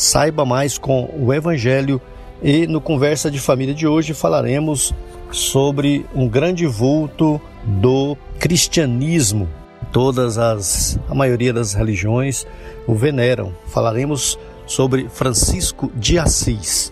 saiba 0.00 0.46
mais 0.46 0.78
com 0.78 1.10
o 1.14 1.30
Evangelho 1.30 2.00
e 2.42 2.66
no 2.66 2.80
Conversa 2.80 3.30
de 3.30 3.38
Família 3.38 3.74
de 3.74 3.86
hoje 3.86 4.14
falaremos 4.14 4.94
sobre 5.30 6.06
um 6.14 6.26
grande 6.26 6.66
vulto 6.66 7.38
do 7.62 8.16
cristianismo. 8.38 9.46
Todas 9.92 10.38
as, 10.38 10.98
a 11.06 11.14
maioria 11.14 11.52
das 11.52 11.74
religiões 11.74 12.46
o 12.86 12.94
veneram. 12.94 13.52
Falaremos 13.66 14.38
sobre 14.66 15.06
Francisco 15.10 15.92
de 15.94 16.18
Assis. 16.18 16.90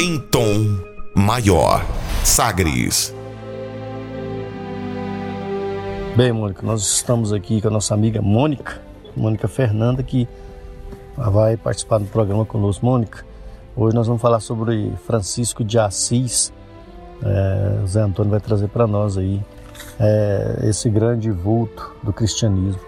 Em 0.00 0.18
tom 0.18 0.76
maior, 1.14 1.86
Sagres. 2.24 3.14
Bem, 6.16 6.32
Mônica, 6.32 6.66
nós 6.66 6.82
estamos 6.82 7.32
aqui 7.32 7.60
com 7.60 7.68
a 7.68 7.70
nossa 7.70 7.94
amiga 7.94 8.20
Mônica, 8.20 8.82
Mônica 9.16 9.46
Fernanda, 9.46 10.02
que 10.02 10.26
vai 11.30 11.56
participar 11.56 11.98
do 11.98 12.06
programa 12.06 12.44
conosco. 12.44 12.86
Mônica, 12.86 13.24
hoje 13.76 13.94
nós 13.94 14.06
vamos 14.06 14.22
falar 14.22 14.40
sobre 14.40 14.92
Francisco 15.04 15.64
de 15.64 15.78
Assis. 15.78 16.52
É, 17.22 17.86
Zé 17.86 18.00
Antônio 18.00 18.30
vai 18.30 18.40
trazer 18.40 18.68
para 18.68 18.86
nós 18.86 19.18
aí 19.18 19.42
é, 19.98 20.60
esse 20.62 20.88
grande 20.88 21.30
vulto 21.30 21.92
do 22.02 22.12
cristianismo. 22.12 22.80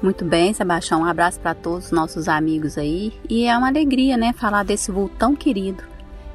Muito 0.00 0.24
bem, 0.24 0.54
Sebastião. 0.54 1.02
Um 1.02 1.04
abraço 1.04 1.40
para 1.40 1.54
todos 1.54 1.86
os 1.86 1.92
nossos 1.92 2.28
amigos 2.28 2.78
aí. 2.78 3.12
E 3.28 3.44
é 3.44 3.56
uma 3.56 3.66
alegria, 3.66 4.16
né, 4.16 4.32
falar 4.32 4.62
desse 4.62 4.90
vulto 4.90 5.14
tão 5.18 5.34
querido. 5.34 5.82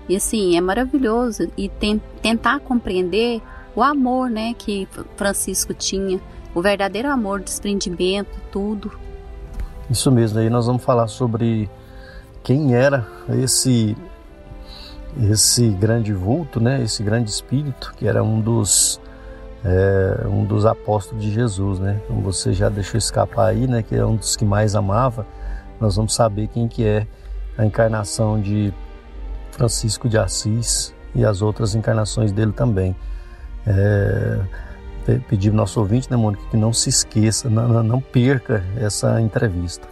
E 0.08 0.18
assim, 0.18 0.58
é 0.58 0.62
maravilhoso 0.62 1.50
e 1.58 1.70
tem, 1.70 2.02
tentar 2.22 2.60
compreender 2.60 3.42
o 3.74 3.82
amor, 3.82 4.30
né, 4.30 4.54
que 4.54 4.88
Francisco 5.16 5.74
tinha, 5.74 6.20
o 6.54 6.62
verdadeiro 6.62 7.10
amor, 7.10 7.40
desprendimento, 7.40 8.30
tudo. 8.52 8.92
Isso 9.94 10.12
mesmo, 10.12 10.40
aí 10.40 10.50
nós 10.50 10.66
vamos 10.66 10.84
falar 10.84 11.08
sobre 11.08 11.70
quem 12.42 12.74
era 12.74 13.06
esse 13.30 13.96
esse 15.30 15.70
grande 15.70 16.12
vulto, 16.12 16.60
né, 16.60 16.82
esse 16.82 17.04
grande 17.04 17.30
espírito 17.30 17.94
que 17.96 18.08
era 18.08 18.24
um 18.24 18.42
dos 18.42 19.00
é, 19.64 20.26
um 20.28 20.46
dos 20.46 20.66
apóstolos 20.66 21.24
de 21.24 21.32
Jesus, 21.32 21.78
né? 21.78 22.02
Como 22.08 22.22
você 22.22 22.54
já 22.54 22.70
deixou 22.70 22.98
escapar 22.98 23.50
aí, 23.50 23.68
né, 23.68 23.84
que 23.84 23.96
é 23.96 24.04
um 24.04 24.16
dos 24.16 24.36
que 24.36 24.44
mais 24.44 24.74
amava, 24.74 25.28
nós 25.80 25.96
vamos 25.96 26.16
saber 26.16 26.48
quem 26.48 26.68
que 26.68 26.84
é 26.84 27.06
a 27.56 27.64
encarnação 27.64 28.42
de 28.42 28.74
Francisco 29.52 30.10
de 30.10 30.18
Assis 30.18 30.92
e 31.14 31.24
as 31.24 31.44
outras 31.44 31.76
encarnações 31.76 32.32
dele 32.32 32.52
também. 32.52 32.96
É, 33.68 34.40
pedir 35.28 35.50
ao 35.50 35.56
nosso 35.56 35.80
ouvinte, 35.80 36.10
né, 36.10 36.18
Mônica, 36.18 36.44
que 36.50 36.58
não 36.58 36.74
se 36.74 36.90
esqueça, 36.90 37.50
não, 37.50 37.84
não 37.84 38.02
perca 38.02 38.64
essa 38.78 39.22
entrevista. 39.22 39.88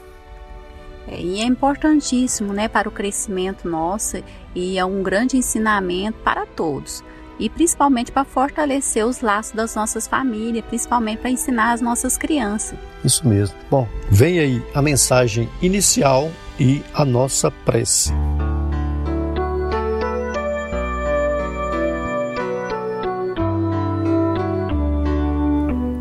É, 1.08 1.20
e 1.20 1.42
é 1.42 1.44
importantíssimo 1.44 2.54
né, 2.54 2.68
para 2.68 2.88
o 2.88 2.92
crescimento 2.92 3.68
nosso 3.68 4.24
e 4.56 4.78
é 4.78 4.86
um 4.86 5.04
grande 5.04 5.38
ensinamento 5.38 6.18
para 6.24 6.46
todos. 6.46 7.04
E 7.40 7.50
principalmente 7.50 8.12
para 8.12 8.24
fortalecer 8.24 9.06
os 9.06 9.22
laços 9.22 9.54
das 9.54 9.76
nossas 9.76 10.08
famílias, 10.08 10.64
principalmente 10.66 11.20
para 11.20 11.32
ensinar 11.32 11.74
as 11.74 11.82
nossas 11.82 12.18
crianças. 12.18 12.78
Isso 13.04 13.28
mesmo. 13.28 13.56
Bom, 13.70 13.88
vem 14.10 14.40
aí 14.40 14.64
a 14.76 14.82
mensagem 14.82 15.50
inicial 15.62 16.30
e 16.60 16.84
a 16.94 17.04
nossa 17.04 17.50
prece. 17.50 18.14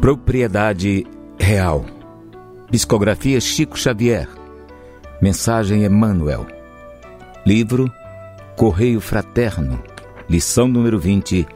Propriedade 0.00 1.06
Real. 1.38 1.84
Psicografia 2.70 3.38
Chico 3.38 3.78
Xavier. 3.78 4.26
Mensagem 5.20 5.84
Emmanuel. 5.84 6.46
Livro 7.44 7.92
Correio 8.56 8.98
Fraterno. 8.98 9.78
Lição 10.26 10.66
número 10.66 10.98
20, 10.98 11.46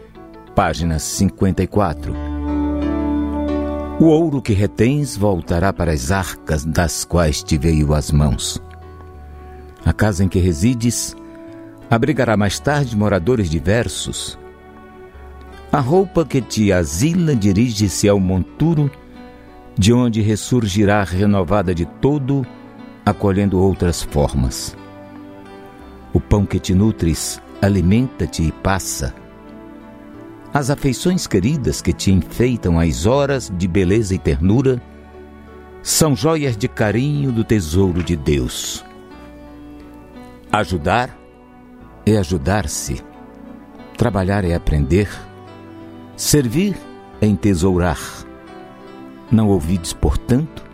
página 0.54 0.98
54. 0.98 2.14
O 3.98 4.04
ouro 4.04 4.42
que 4.42 4.52
retens 4.52 5.16
voltará 5.16 5.72
para 5.72 5.92
as 5.92 6.10
arcas 6.10 6.66
das 6.66 7.02
quais 7.02 7.42
te 7.42 7.56
veio 7.56 7.94
as 7.94 8.12
mãos. 8.12 8.62
A 9.86 9.92
casa 9.94 10.22
em 10.22 10.28
que 10.28 10.38
resides 10.38 11.16
abrigará 11.90 12.36
mais 12.36 12.58
tarde 12.58 12.94
moradores 12.94 13.48
diversos 13.48 14.38
a 15.74 15.80
roupa 15.80 16.24
que 16.24 16.40
te 16.40 16.72
asila 16.72 17.34
dirige-se 17.34 18.08
ao 18.08 18.20
monturo, 18.20 18.88
de 19.76 19.92
onde 19.92 20.20
ressurgirá 20.20 21.02
renovada 21.02 21.74
de 21.74 21.84
todo, 21.84 22.46
acolhendo 23.04 23.60
outras 23.60 24.00
formas. 24.00 24.76
O 26.12 26.20
pão 26.20 26.46
que 26.46 26.60
te 26.60 26.72
nutres 26.72 27.42
alimenta-te 27.60 28.44
e 28.44 28.52
passa. 28.52 29.12
As 30.52 30.70
afeições 30.70 31.26
queridas 31.26 31.82
que 31.82 31.92
te 31.92 32.12
enfeitam 32.12 32.78
as 32.78 33.04
horas 33.04 33.52
de 33.52 33.66
beleza 33.66 34.14
e 34.14 34.18
ternura 34.18 34.80
são 35.82 36.14
joias 36.14 36.56
de 36.56 36.68
carinho 36.68 37.32
do 37.32 37.42
tesouro 37.42 38.00
de 38.00 38.14
Deus. 38.14 38.84
Ajudar 40.52 41.18
é 42.06 42.16
ajudar-se. 42.16 43.02
Trabalhar 43.96 44.44
é 44.44 44.54
aprender 44.54 45.08
Servir 46.16 46.76
é 47.20 47.26
entesourar. 47.26 47.98
Não 49.30 49.48
ouvides, 49.48 49.92
portanto, 49.92 50.64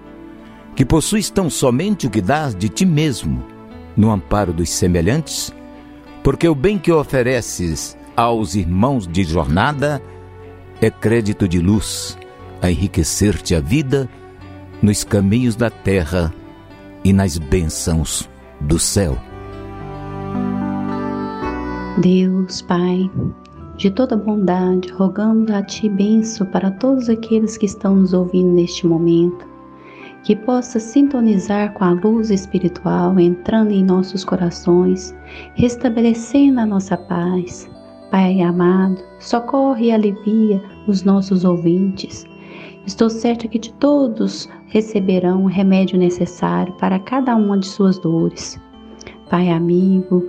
que 0.76 0.84
possuis 0.84 1.30
tão 1.30 1.48
somente 1.48 2.06
o 2.06 2.10
que 2.10 2.20
dás 2.20 2.54
de 2.54 2.68
ti 2.68 2.84
mesmo, 2.84 3.42
no 3.96 4.10
amparo 4.10 4.52
dos 4.52 4.70
semelhantes, 4.70 5.52
porque 6.22 6.48
o 6.48 6.54
bem 6.54 6.78
que 6.78 6.92
ofereces 6.92 7.96
aos 8.16 8.54
irmãos 8.54 9.06
de 9.06 9.24
jornada 9.24 10.02
é 10.80 10.90
crédito 10.90 11.48
de 11.48 11.58
luz 11.58 12.18
a 12.60 12.70
enriquecer-te 12.70 13.54
a 13.54 13.60
vida 13.60 14.08
nos 14.82 15.04
caminhos 15.04 15.56
da 15.56 15.70
terra 15.70 16.32
e 17.04 17.12
nas 17.12 17.38
bênçãos 17.38 18.28
do 18.60 18.78
céu. 18.78 19.18
Deus, 21.98 22.62
Pai, 22.62 23.10
de 23.80 23.90
toda 23.90 24.14
bondade, 24.14 24.92
rogamos 24.92 25.50
a 25.50 25.62
Ti 25.62 25.88
benção 25.88 26.46
para 26.48 26.70
todos 26.70 27.08
aqueles 27.08 27.56
que 27.56 27.64
estão 27.64 27.96
nos 27.96 28.12
ouvindo 28.12 28.52
neste 28.52 28.86
momento, 28.86 29.48
que 30.22 30.36
possa 30.36 30.78
sintonizar 30.78 31.72
com 31.72 31.84
a 31.84 31.92
luz 31.92 32.30
espiritual 32.30 33.18
entrando 33.18 33.70
em 33.70 33.82
nossos 33.82 34.22
corações, 34.22 35.16
restabelecendo 35.54 36.60
a 36.60 36.66
nossa 36.66 36.94
paz. 36.94 37.70
Pai 38.10 38.42
amado, 38.42 39.00
socorre 39.18 39.86
e 39.86 39.92
alivia 39.92 40.62
os 40.86 41.02
nossos 41.02 41.42
ouvintes. 41.42 42.26
Estou 42.86 43.08
certa 43.08 43.48
que 43.48 43.58
de 43.58 43.72
todos 43.74 44.46
receberão 44.66 45.44
o 45.44 45.48
remédio 45.48 45.98
necessário 45.98 46.74
para 46.74 46.98
cada 46.98 47.34
uma 47.34 47.56
de 47.56 47.66
suas 47.66 47.98
dores. 47.98 48.60
Pai 49.30 49.48
amigo, 49.48 50.26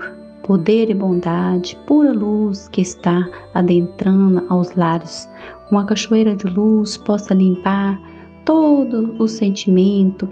poder 0.51 0.89
e 0.89 0.93
bondade, 0.93 1.79
pura 1.87 2.11
luz 2.11 2.67
que 2.67 2.81
está 2.81 3.25
adentrando 3.53 4.45
aos 4.49 4.75
lares, 4.75 5.29
uma 5.71 5.85
cachoeira 5.85 6.35
de 6.35 6.45
luz 6.45 6.97
possa 6.97 7.33
limpar 7.33 7.97
todo 8.43 9.15
o 9.17 9.29
sentimento 9.29 10.27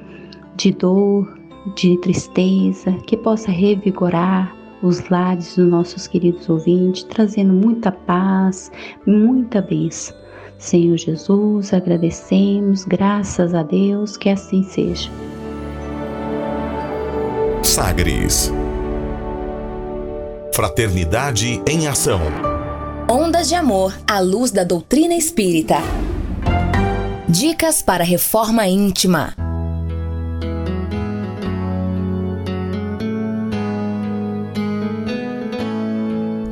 de 0.58 0.74
dor, 0.74 1.40
de 1.74 1.98
tristeza, 2.00 2.92
que 3.08 3.16
possa 3.16 3.50
revigorar 3.50 4.54
os 4.84 5.08
lares 5.08 5.56
dos 5.56 5.70
nossos 5.70 6.06
queridos 6.06 6.50
ouvintes, 6.50 7.04
trazendo 7.04 7.54
muita 7.54 7.90
paz, 7.90 8.70
muita 9.08 9.62
bênção. 9.62 10.14
Senhor 10.58 10.98
Jesus, 10.98 11.74
agradecemos, 11.74 12.84
graças 12.84 13.54
a 13.54 13.64
Deus, 13.64 14.18
que 14.18 14.28
assim 14.28 14.64
seja. 14.64 15.10
Sagres. 17.64 18.52
Fraternidade 20.54 21.62
em 21.66 21.88
ação. 21.88 22.20
Ondas 23.10 23.48
de 23.48 23.56
amor 23.56 23.96
à 24.06 24.20
luz 24.20 24.52
da 24.52 24.64
doutrina 24.64 25.14
espírita. 25.16 25.76
Dicas 27.30 27.82
para 27.82 28.04
reforma 28.04 28.68
íntima. 28.68 29.34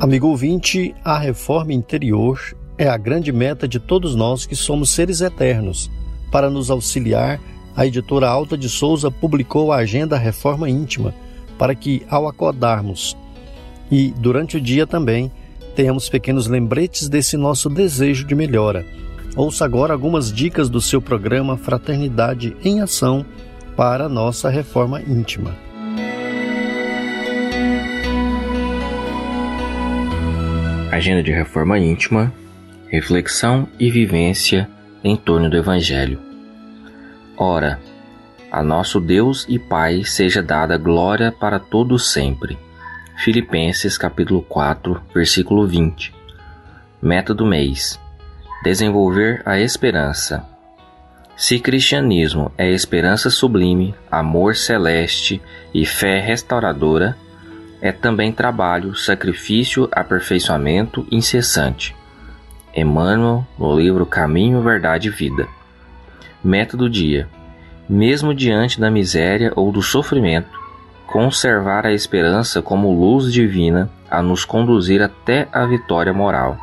Amigo 0.00 0.28
ouvinte, 0.28 0.94
a 1.04 1.18
reforma 1.18 1.72
interior 1.72 2.40
é 2.78 2.88
a 2.88 2.96
grande 2.96 3.32
meta 3.32 3.68
de 3.68 3.78
todos 3.78 4.14
nós 4.14 4.46
que 4.46 4.56
somos 4.56 4.90
seres 4.90 5.20
eternos. 5.20 5.90
Para 6.30 6.48
nos 6.48 6.70
auxiliar, 6.70 7.38
a 7.76 7.84
editora 7.84 8.28
Alta 8.28 8.56
de 8.56 8.68
Souza 8.68 9.10
publicou 9.10 9.70
a 9.70 9.78
Agenda 9.78 10.16
Reforma 10.16 10.70
Íntima, 10.70 11.12
para 11.58 11.74
que, 11.74 12.06
ao 12.08 12.26
acordarmos 12.26 13.16
e 13.90 14.12
durante 14.16 14.56
o 14.56 14.60
dia 14.60 14.86
também, 14.86 15.30
tenhamos 15.74 16.08
pequenos 16.08 16.46
lembretes 16.46 17.08
desse 17.08 17.36
nosso 17.36 17.68
desejo 17.68 18.26
de 18.26 18.34
melhora. 18.34 18.84
Ouça 19.36 19.64
agora 19.64 19.92
algumas 19.92 20.32
dicas 20.32 20.68
do 20.68 20.80
seu 20.80 21.00
programa 21.00 21.56
Fraternidade 21.56 22.56
em 22.64 22.80
Ação 22.80 23.24
para 23.76 24.08
nossa 24.08 24.48
reforma 24.50 25.00
íntima. 25.00 25.54
Agenda 30.90 31.22
de 31.22 31.30
Reforma 31.30 31.78
Íntima, 31.78 32.32
Reflexão 32.88 33.68
e 33.78 33.88
Vivência 33.88 34.68
em 35.04 35.16
torno 35.16 35.48
do 35.48 35.56
Evangelho. 35.56 36.18
Ora, 37.36 37.78
a 38.50 38.64
nosso 38.64 38.98
Deus 38.98 39.46
e 39.48 39.60
Pai 39.60 40.02
seja 40.02 40.42
dada 40.42 40.76
glória 40.76 41.30
para 41.30 41.60
todos 41.60 42.10
sempre. 42.10 42.58
Filipenses 43.18 43.98
capítulo 43.98 44.42
4, 44.42 45.02
versículo 45.12 45.66
20. 45.66 46.14
Meta 47.02 47.34
do 47.34 47.44
mês: 47.44 47.98
Desenvolver 48.62 49.42
a 49.44 49.58
esperança. 49.58 50.46
Se 51.36 51.58
cristianismo 51.58 52.52
é 52.56 52.70
esperança 52.70 53.28
sublime, 53.28 53.92
amor 54.08 54.54
celeste 54.54 55.42
e 55.74 55.84
fé 55.84 56.20
restauradora, 56.20 57.18
é 57.82 57.90
também 57.90 58.30
trabalho, 58.30 58.94
sacrifício, 58.94 59.88
aperfeiçoamento 59.90 61.04
incessante. 61.10 61.96
Emmanuel, 62.72 63.44
no 63.58 63.76
livro 63.76 64.06
Caminho, 64.06 64.62
Verdade 64.62 65.08
e 65.08 65.10
Vida. 65.10 65.48
Meta 66.42 66.76
do 66.76 66.88
dia: 66.88 67.28
mesmo 67.88 68.32
diante 68.32 68.80
da 68.80 68.88
miséria 68.88 69.52
ou 69.56 69.72
do 69.72 69.82
sofrimento, 69.82 70.57
conservar 71.08 71.86
a 71.86 71.92
esperança 71.92 72.60
como 72.60 72.92
luz 72.92 73.32
divina 73.32 73.90
a 74.10 74.22
nos 74.22 74.44
conduzir 74.44 75.02
até 75.02 75.48
a 75.50 75.64
vitória 75.64 76.12
moral. 76.12 76.56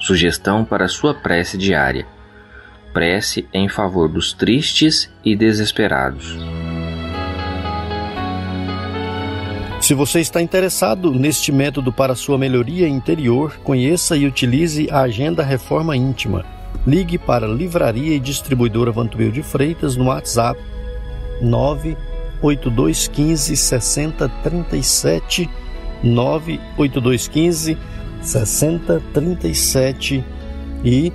Sugestão 0.00 0.64
para 0.64 0.88
sua 0.88 1.14
prece 1.14 1.56
diária: 1.56 2.06
prece 2.92 3.48
em 3.54 3.68
favor 3.68 4.08
dos 4.08 4.32
tristes 4.32 5.08
e 5.24 5.36
desesperados. 5.36 6.36
Se 9.80 9.94
você 9.94 10.20
está 10.20 10.42
interessado 10.42 11.12
neste 11.12 11.52
método 11.52 11.92
para 11.92 12.14
sua 12.14 12.36
melhoria 12.36 12.86
interior, 12.88 13.56
conheça 13.62 14.16
e 14.16 14.26
utilize 14.26 14.88
a 14.90 15.00
Agenda 15.02 15.42
Reforma 15.42 15.96
Íntima. 15.96 16.44
Ligue 16.86 17.16
para 17.16 17.46
Livraria 17.46 18.14
e 18.14 18.20
Distribuidora 18.20 18.90
Vantuil 18.90 19.30
de 19.30 19.42
Freitas 19.42 19.96
no 19.96 20.06
WhatsApp 20.06 20.60
98215 22.42 23.56
6037 23.56 25.50
98215 26.02 27.78
6037 28.22 30.24
e 30.84 31.12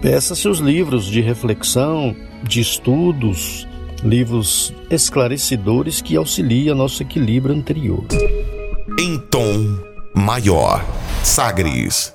peça 0.00 0.34
seus 0.34 0.58
livros 0.58 1.06
de 1.06 1.20
reflexão, 1.20 2.14
de 2.42 2.60
estudos, 2.60 3.68
livros 4.02 4.74
esclarecedores 4.90 6.00
que 6.00 6.16
auxiliam 6.16 6.74
nosso 6.74 7.02
equilíbrio 7.02 7.54
anterior. 7.54 8.04
Em 8.98 9.18
tom 9.18 9.78
maior, 10.14 10.84
Sagres. 11.22 12.14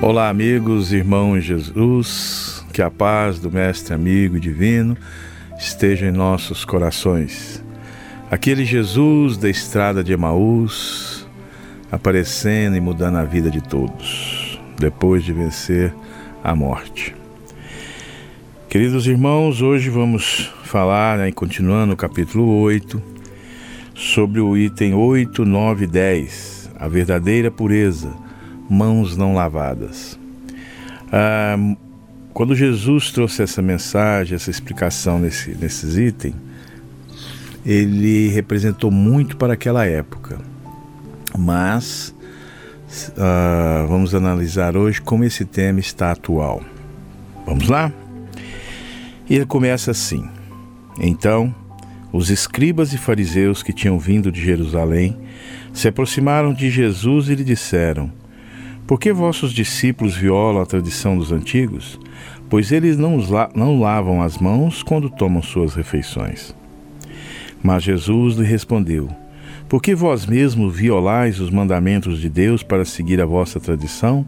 Olá, 0.00 0.28
amigos, 0.28 0.92
irmãos 0.92 1.42
Jesus, 1.42 2.64
que 2.72 2.80
a 2.80 2.88
paz 2.88 3.40
do 3.40 3.50
Mestre 3.50 3.92
amigo 3.92 4.36
e 4.36 4.40
divino 4.40 4.96
esteja 5.58 6.06
em 6.06 6.12
nossos 6.12 6.64
corações. 6.64 7.64
Aquele 8.30 8.64
Jesus 8.64 9.36
da 9.36 9.50
estrada 9.50 10.04
de 10.04 10.12
Emaús 10.12 11.26
aparecendo 11.90 12.76
e 12.76 12.80
mudando 12.80 13.16
a 13.16 13.24
vida 13.24 13.50
de 13.50 13.60
todos 13.60 14.60
depois 14.78 15.24
de 15.24 15.32
vencer 15.32 15.92
a 16.44 16.54
morte. 16.54 17.16
Queridos 18.68 19.04
irmãos, 19.04 19.60
hoje 19.60 19.90
vamos 19.90 20.48
falar, 20.62 21.18
né, 21.18 21.32
continuando 21.32 21.94
o 21.94 21.96
capítulo 21.96 22.60
8, 22.60 23.02
sobre 23.96 24.40
o 24.40 24.56
item 24.56 24.94
8, 24.94 25.44
9 25.44 25.84
e 25.84 25.88
10, 25.88 26.70
a 26.78 26.86
verdadeira 26.86 27.50
pureza, 27.50 28.27
mãos 28.68 29.16
não 29.16 29.34
lavadas. 29.34 30.18
Ah, 31.12 31.56
quando 32.32 32.54
Jesus 32.54 33.10
trouxe 33.10 33.42
essa 33.42 33.60
mensagem, 33.60 34.36
essa 34.36 34.50
explicação 34.50 35.18
nesse, 35.18 35.50
nesses 35.56 35.96
itens, 35.96 36.34
ele 37.66 38.28
representou 38.28 38.90
muito 38.90 39.36
para 39.36 39.54
aquela 39.54 39.84
época. 39.84 40.38
Mas 41.36 42.14
uh, 43.10 43.86
vamos 43.88 44.14
analisar 44.14 44.76
hoje 44.76 45.00
como 45.00 45.24
esse 45.24 45.44
tema 45.44 45.80
está 45.80 46.12
atual. 46.12 46.62
Vamos 47.44 47.68
lá? 47.68 47.92
E 49.28 49.34
ele 49.34 49.46
começa 49.46 49.90
assim: 49.90 50.28
Então, 51.00 51.54
os 52.12 52.30
escribas 52.30 52.92
e 52.92 52.98
fariseus 52.98 53.62
que 53.62 53.72
tinham 53.72 53.98
vindo 53.98 54.32
de 54.32 54.40
Jerusalém 54.40 55.18
se 55.72 55.88
aproximaram 55.88 56.54
de 56.54 56.70
Jesus 56.70 57.28
e 57.28 57.34
lhe 57.34 57.44
disseram: 57.44 58.10
Por 58.88 58.98
que 58.98 59.12
vossos 59.12 59.52
discípulos 59.52 60.16
violam 60.16 60.62
a 60.62 60.66
tradição 60.66 61.16
dos 61.16 61.30
antigos? 61.30 62.00
Pois 62.50 62.72
eles 62.72 62.96
não, 62.96 63.18
não 63.54 63.78
lavam 63.78 64.20
as 64.20 64.38
mãos 64.38 64.82
quando 64.82 65.08
tomam 65.08 65.42
suas 65.42 65.74
refeições. 65.74 66.52
Mas 67.62 67.84
Jesus 67.84 68.36
lhe 68.36 68.44
respondeu: 68.44 69.08
por 69.68 69.82
que 69.82 69.94
vós 69.94 70.24
mesmos 70.24 70.74
violais 70.74 71.40
os 71.40 71.50
mandamentos 71.50 72.22
de 72.22 72.30
Deus 72.30 72.62
para 72.62 72.86
seguir 72.86 73.20
a 73.20 73.26
vossa 73.26 73.60
tradição? 73.60 74.24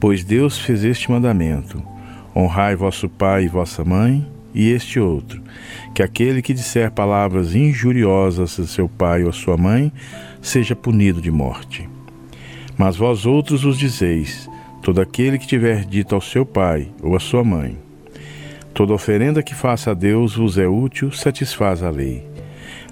Pois 0.00 0.24
Deus 0.24 0.58
fez 0.58 0.82
este 0.82 1.10
mandamento: 1.10 1.82
honrai 2.34 2.74
vosso 2.74 3.06
pai 3.06 3.44
e 3.44 3.48
vossa 3.48 3.84
mãe, 3.84 4.26
e 4.54 4.70
este 4.70 4.98
outro, 4.98 5.42
que 5.94 6.02
aquele 6.02 6.40
que 6.40 6.54
disser 6.54 6.90
palavras 6.90 7.54
injuriosas 7.54 8.58
a 8.58 8.66
seu 8.66 8.88
pai 8.88 9.24
ou 9.24 9.28
a 9.28 9.32
sua 9.34 9.58
mãe, 9.58 9.92
seja 10.40 10.74
punido 10.74 11.20
de 11.20 11.30
morte. 11.30 11.86
Mas 12.76 12.96
vós 12.96 13.26
outros 13.26 13.64
os 13.64 13.78
dizeis: 13.78 14.48
todo 14.82 15.00
aquele 15.00 15.38
que 15.38 15.46
tiver 15.46 15.84
dito 15.84 16.14
ao 16.14 16.20
seu 16.20 16.44
pai 16.44 16.88
ou 17.02 17.16
à 17.16 17.20
sua 17.20 17.42
mãe, 17.42 17.78
toda 18.74 18.92
oferenda 18.92 19.42
que 19.42 19.54
faça 19.54 19.90
a 19.90 19.94
Deus 19.94 20.36
vos 20.36 20.58
é 20.58 20.66
útil, 20.66 21.10
satisfaz 21.10 21.82
a 21.82 21.90
lei. 21.90 22.26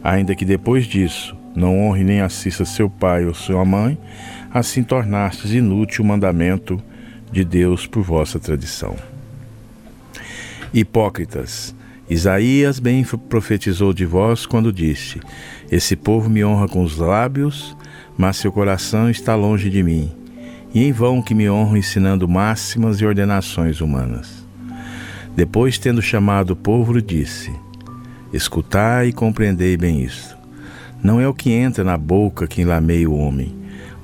Ainda 0.02 0.34
que 0.34 0.44
depois 0.44 0.86
disso 0.86 1.36
não 1.54 1.80
honre 1.80 2.02
nem 2.02 2.20
assista 2.20 2.64
seu 2.64 2.90
pai 2.90 3.24
ou 3.24 3.34
sua 3.34 3.64
mãe, 3.64 3.96
assim 4.52 4.82
tornastes 4.82 5.52
inútil 5.52 6.04
o 6.04 6.06
mandamento 6.06 6.80
de 7.30 7.44
Deus 7.44 7.86
por 7.86 8.02
vossa 8.02 8.38
tradição. 8.38 8.96
Hipócritas, 10.72 11.74
Isaías 12.08 12.78
bem 12.78 13.04
profetizou 13.28 13.92
de 13.92 14.04
vós 14.04 14.44
quando 14.44 14.72
disse: 14.72 15.20
Esse 15.70 15.96
povo 15.96 16.28
me 16.28 16.44
honra 16.44 16.68
com 16.68 16.82
os 16.82 16.98
lábios, 16.98 17.76
mas 18.16 18.36
seu 18.36 18.52
coração 18.52 19.10
está 19.10 19.34
longe 19.34 19.68
de 19.68 19.82
mim. 19.82 20.12
E 20.72 20.84
em 20.84 20.92
vão 20.92 21.22
que 21.22 21.34
me 21.34 21.48
honram 21.48 21.76
ensinando 21.76 22.28
máximas 22.28 23.00
e 23.00 23.06
ordenações 23.06 23.80
humanas. 23.80 24.44
Depois, 25.36 25.78
tendo 25.78 26.02
chamado 26.02 26.50
o 26.52 26.56
povo, 26.56 27.00
disse: 27.00 27.52
Escutai 28.32 29.08
e 29.08 29.12
compreendei 29.12 29.76
bem 29.76 30.02
isto. 30.02 30.36
Não 31.02 31.20
é 31.20 31.28
o 31.28 31.34
que 31.34 31.50
entra 31.50 31.84
na 31.84 31.96
boca 31.96 32.46
que 32.46 32.62
enlameia 32.62 33.08
o 33.08 33.16
homem, 33.16 33.54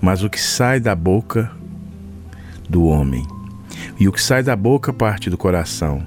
mas 0.01 0.23
o 0.23 0.31
que 0.31 0.41
sai 0.41 0.79
da 0.79 0.95
boca 0.95 1.51
do 2.69 2.85
homem. 2.85 3.27
E 3.99 4.07
o 4.07 4.13
que 4.13 4.23
sai 4.23 4.43
da 4.43 4.55
boca 4.55 4.93
parte 4.93 5.31
do 5.31 5.39
coração, 5.39 6.03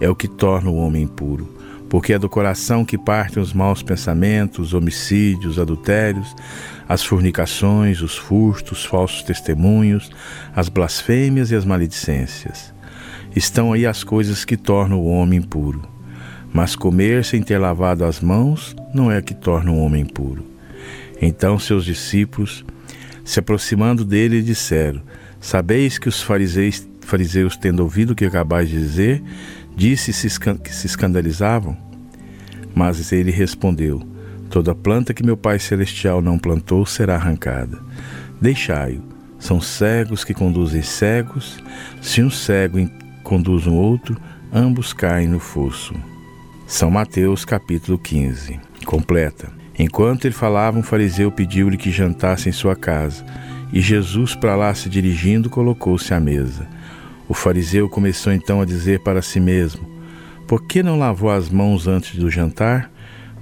é 0.00 0.08
o 0.08 0.14
que 0.14 0.28
torna 0.28 0.70
o 0.70 0.76
homem 0.76 1.02
impuro. 1.02 1.48
Porque 1.88 2.12
é 2.12 2.18
do 2.18 2.28
coração 2.28 2.84
que 2.84 2.98
partem 2.98 3.42
os 3.42 3.52
maus 3.52 3.82
pensamentos, 3.82 4.68
os 4.68 4.74
homicídios, 4.74 5.52
os 5.52 5.58
adultérios, 5.58 6.34
as 6.88 7.02
fornicações, 7.02 8.00
os 8.00 8.16
furtos, 8.16 8.78
os 8.78 8.84
falsos 8.84 9.22
testemunhos, 9.22 10.10
as 10.54 10.68
blasfêmias 10.68 11.50
e 11.50 11.56
as 11.56 11.64
maledicências. 11.64 12.72
Estão 13.34 13.72
aí 13.72 13.86
as 13.86 14.04
coisas 14.04 14.44
que 14.44 14.56
tornam 14.56 15.00
o 15.00 15.06
homem 15.06 15.40
impuro. 15.40 15.82
Mas 16.52 16.74
comer 16.74 17.24
sem 17.24 17.42
ter 17.42 17.58
lavado 17.58 18.04
as 18.04 18.20
mãos 18.20 18.74
não 18.94 19.10
é 19.10 19.20
que 19.20 19.34
torna 19.34 19.70
o 19.70 19.78
homem 19.78 20.02
impuro. 20.02 20.44
Então 21.20 21.58
seus 21.58 21.84
discípulos, 21.84 22.64
se 23.24 23.40
aproximando 23.40 24.04
dele, 24.04 24.40
disseram: 24.40 25.02
Sabeis 25.40 25.98
que 25.98 26.08
os 26.08 26.22
fariseus, 26.22 26.86
fariseus 27.02 27.56
tendo 27.56 27.80
ouvido 27.80 28.12
o 28.12 28.14
que 28.14 28.24
acabais 28.24 28.68
de 28.68 28.78
dizer, 28.78 29.22
disse 29.76 30.12
que 30.58 30.74
se 30.74 30.86
escandalizavam? 30.86 31.76
Mas 32.74 33.12
ele 33.12 33.30
respondeu: 33.30 34.15
Toda 34.50 34.74
planta 34.74 35.12
que 35.12 35.24
meu 35.24 35.36
Pai 35.36 35.58
Celestial 35.58 36.22
não 36.22 36.38
plantou 36.38 36.86
será 36.86 37.16
arrancada. 37.16 37.78
Deixai-o. 38.40 39.02
São 39.38 39.60
cegos 39.60 40.24
que 40.24 40.32
conduzem 40.32 40.82
cegos. 40.82 41.62
Se 42.00 42.22
um 42.22 42.30
cego 42.30 42.78
conduz 43.22 43.66
um 43.66 43.74
outro, 43.74 44.16
ambos 44.52 44.92
caem 44.92 45.28
no 45.28 45.38
fosso. 45.38 45.94
São 46.66 46.90
Mateus 46.90 47.44
capítulo 47.44 47.98
15. 47.98 48.58
Completa. 48.84 49.48
Enquanto 49.78 50.24
ele 50.24 50.34
falava, 50.34 50.78
um 50.78 50.82
fariseu 50.82 51.30
pediu-lhe 51.30 51.76
que 51.76 51.90
jantasse 51.90 52.48
em 52.48 52.52
sua 52.52 52.74
casa, 52.74 53.24
e 53.72 53.80
Jesus, 53.80 54.34
para 54.34 54.56
lá 54.56 54.74
se 54.74 54.88
dirigindo, 54.88 55.50
colocou-se 55.50 56.14
à 56.14 56.20
mesa. 56.20 56.66
O 57.28 57.34
fariseu 57.34 57.88
começou 57.88 58.32
então 58.32 58.60
a 58.60 58.64
dizer 58.64 59.00
para 59.00 59.20
si 59.20 59.38
mesmo: 59.38 59.86
Por 60.46 60.62
que 60.62 60.82
não 60.82 60.98
lavou 60.98 61.30
as 61.30 61.50
mãos 61.50 61.86
antes 61.86 62.18
do 62.18 62.30
jantar? 62.30 62.90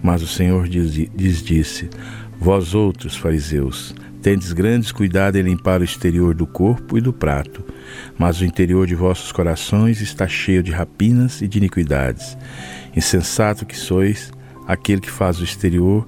Mas 0.04 0.20
o 0.20 0.26
Senhor 0.26 0.66
lhes 0.66 1.42
disse: 1.42 1.88
Vós 2.38 2.74
outros, 2.74 3.16
fariseus, 3.16 3.94
tendes 4.20 4.52
grandes 4.52 4.92
cuidado 4.92 5.36
em 5.36 5.42
limpar 5.42 5.80
o 5.80 5.84
exterior 5.84 6.34
do 6.34 6.46
corpo 6.46 6.98
e 6.98 7.00
do 7.00 7.10
prato, 7.10 7.64
mas 8.18 8.38
o 8.38 8.44
interior 8.44 8.86
de 8.86 8.94
vossos 8.94 9.32
corações 9.32 10.02
está 10.02 10.28
cheio 10.28 10.62
de 10.62 10.70
rapinas 10.70 11.40
e 11.40 11.48
de 11.48 11.56
iniquidades. 11.56 12.36
Insensato 12.94 13.64
que 13.64 13.74
sois, 13.74 14.30
aquele 14.68 15.00
que 15.00 15.10
faz 15.10 15.40
o 15.40 15.44
exterior 15.44 16.06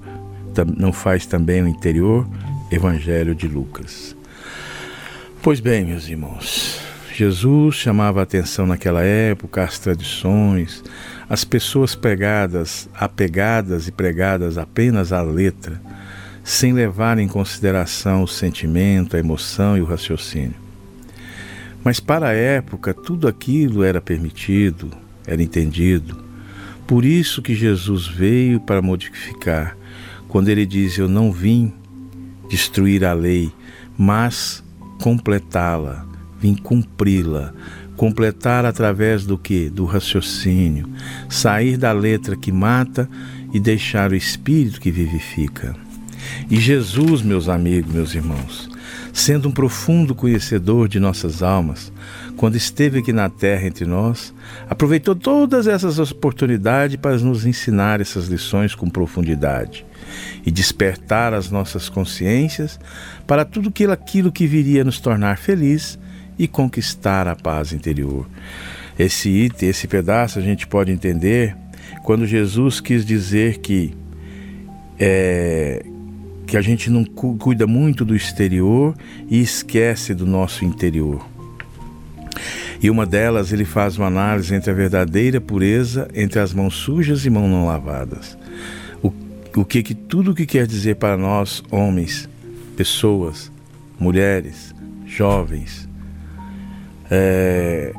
não 0.77 0.93
faz 0.93 1.25
também 1.25 1.63
o 1.63 1.67
interior. 1.67 2.27
Evangelho 2.69 3.33
de 3.33 3.47
Lucas. 3.47 4.15
Pois 5.41 5.59
bem, 5.61 5.85
meus 5.85 6.07
irmãos, 6.07 6.81
Jesus 7.17 7.73
chamava 7.73 8.19
a 8.19 8.23
atenção 8.23 8.67
naquela 8.67 9.01
época 9.01 9.63
às 9.63 9.79
tradições, 9.79 10.83
as 11.27 11.43
pessoas 11.43 11.95
pegadas, 11.95 12.87
apegadas 12.93 13.87
e 13.87 13.91
pregadas 13.91 14.55
apenas 14.55 15.11
à 15.11 15.23
letra, 15.23 15.81
sem 16.43 16.73
levar 16.73 17.17
em 17.17 17.27
consideração 17.27 18.21
o 18.21 18.27
sentimento, 18.27 19.15
a 19.15 19.19
emoção 19.19 19.75
e 19.75 19.81
o 19.81 19.85
raciocínio. 19.85 20.53
Mas 21.83 21.99
para 21.99 22.27
a 22.27 22.33
época 22.33 22.93
tudo 22.93 23.27
aquilo 23.27 23.83
era 23.83 23.99
permitido, 23.99 24.91
era 25.25 25.41
entendido. 25.41 26.23
Por 26.85 27.03
isso 27.03 27.41
que 27.41 27.55
Jesus 27.55 28.05
veio 28.05 28.59
para 28.59 28.79
modificar, 28.79 29.75
quando 30.27 30.49
ele 30.49 30.67
diz: 30.67 30.99
Eu 30.99 31.09
não 31.09 31.31
vim 31.31 31.73
destruir 32.47 33.03
a 33.03 33.13
lei, 33.13 33.51
mas 33.97 34.63
completá-la 35.01 36.05
vim 36.39 36.55
cumpri-la, 36.55 37.53
completar 37.95 38.65
através 38.65 39.25
do 39.25 39.37
que? 39.37 39.69
Do 39.69 39.85
raciocínio, 39.85 40.87
sair 41.29 41.77
da 41.77 41.91
letra 41.91 42.35
que 42.35 42.51
mata 42.51 43.09
e 43.53 43.59
deixar 43.59 44.11
o 44.11 44.15
espírito 44.15 44.79
que 44.79 44.91
vivifica. 44.91 45.75
E 46.49 46.59
Jesus, 46.59 47.21
meus 47.21 47.49
amigos, 47.49 47.91
meus 47.93 48.13
irmãos, 48.13 48.69
sendo 49.13 49.49
um 49.49 49.51
profundo 49.51 50.13
conhecedor 50.13 50.87
de 50.87 50.99
nossas 50.99 51.41
almas, 51.41 51.91
quando 52.35 52.55
esteve 52.55 52.99
aqui 52.99 53.11
na 53.11 53.29
terra 53.29 53.65
entre 53.65 53.85
nós, 53.85 54.33
aproveitou 54.69 55.15
todas 55.15 55.67
essas 55.67 55.97
oportunidades 55.97 56.97
para 56.97 57.17
nos 57.17 57.45
ensinar 57.45 57.99
essas 57.99 58.27
lições 58.27 58.75
com 58.75 58.89
profundidade 58.89 59.85
e 60.45 60.51
despertar 60.51 61.33
as 61.33 61.49
nossas 61.49 61.89
consciências 61.89 62.79
para 63.25 63.43
tudo 63.43 63.73
aquilo 63.91 64.31
que 64.31 64.45
viria 64.45 64.83
nos 64.83 64.99
tornar 64.99 65.37
felizes 65.37 65.97
e 66.37 66.47
conquistar 66.47 67.27
a 67.27 67.35
paz 67.35 67.73
interior. 67.73 68.27
Esse 68.97 69.29
item, 69.29 69.69
esse 69.69 69.87
pedaço 69.87 70.39
a 70.39 70.41
gente 70.41 70.65
pode 70.67 70.91
entender 70.91 71.55
quando 72.03 72.25
Jesus 72.25 72.79
quis 72.79 73.05
dizer 73.05 73.59
que 73.59 73.93
é, 74.99 75.85
que 76.47 76.57
a 76.57 76.61
gente 76.61 76.89
não 76.89 77.03
cuida 77.03 77.67
muito 77.67 78.05
do 78.05 78.15
exterior 78.15 78.95
e 79.29 79.39
esquece 79.39 80.13
do 80.13 80.25
nosso 80.25 80.63
interior. 80.63 81.23
E 82.81 82.89
uma 82.89 83.05
delas 83.05 83.51
ele 83.51 83.65
faz 83.65 83.97
uma 83.97 84.07
análise 84.07 84.53
entre 84.53 84.71
a 84.71 84.73
verdadeira 84.73 85.41
pureza 85.41 86.07
entre 86.13 86.39
as 86.39 86.53
mãos 86.53 86.75
sujas 86.75 87.25
e 87.25 87.29
mãos 87.29 87.49
não 87.49 87.65
lavadas. 87.65 88.37
O, 89.03 89.11
o 89.57 89.65
que, 89.65 89.83
que 89.83 89.93
tudo 89.93 90.33
que 90.33 90.45
quer 90.45 90.65
dizer 90.65 90.95
para 90.95 91.17
nós, 91.17 91.63
homens, 91.71 92.29
pessoas, 92.75 93.51
mulheres, 93.99 94.73
jovens, 95.05 95.86
é, 97.09 97.93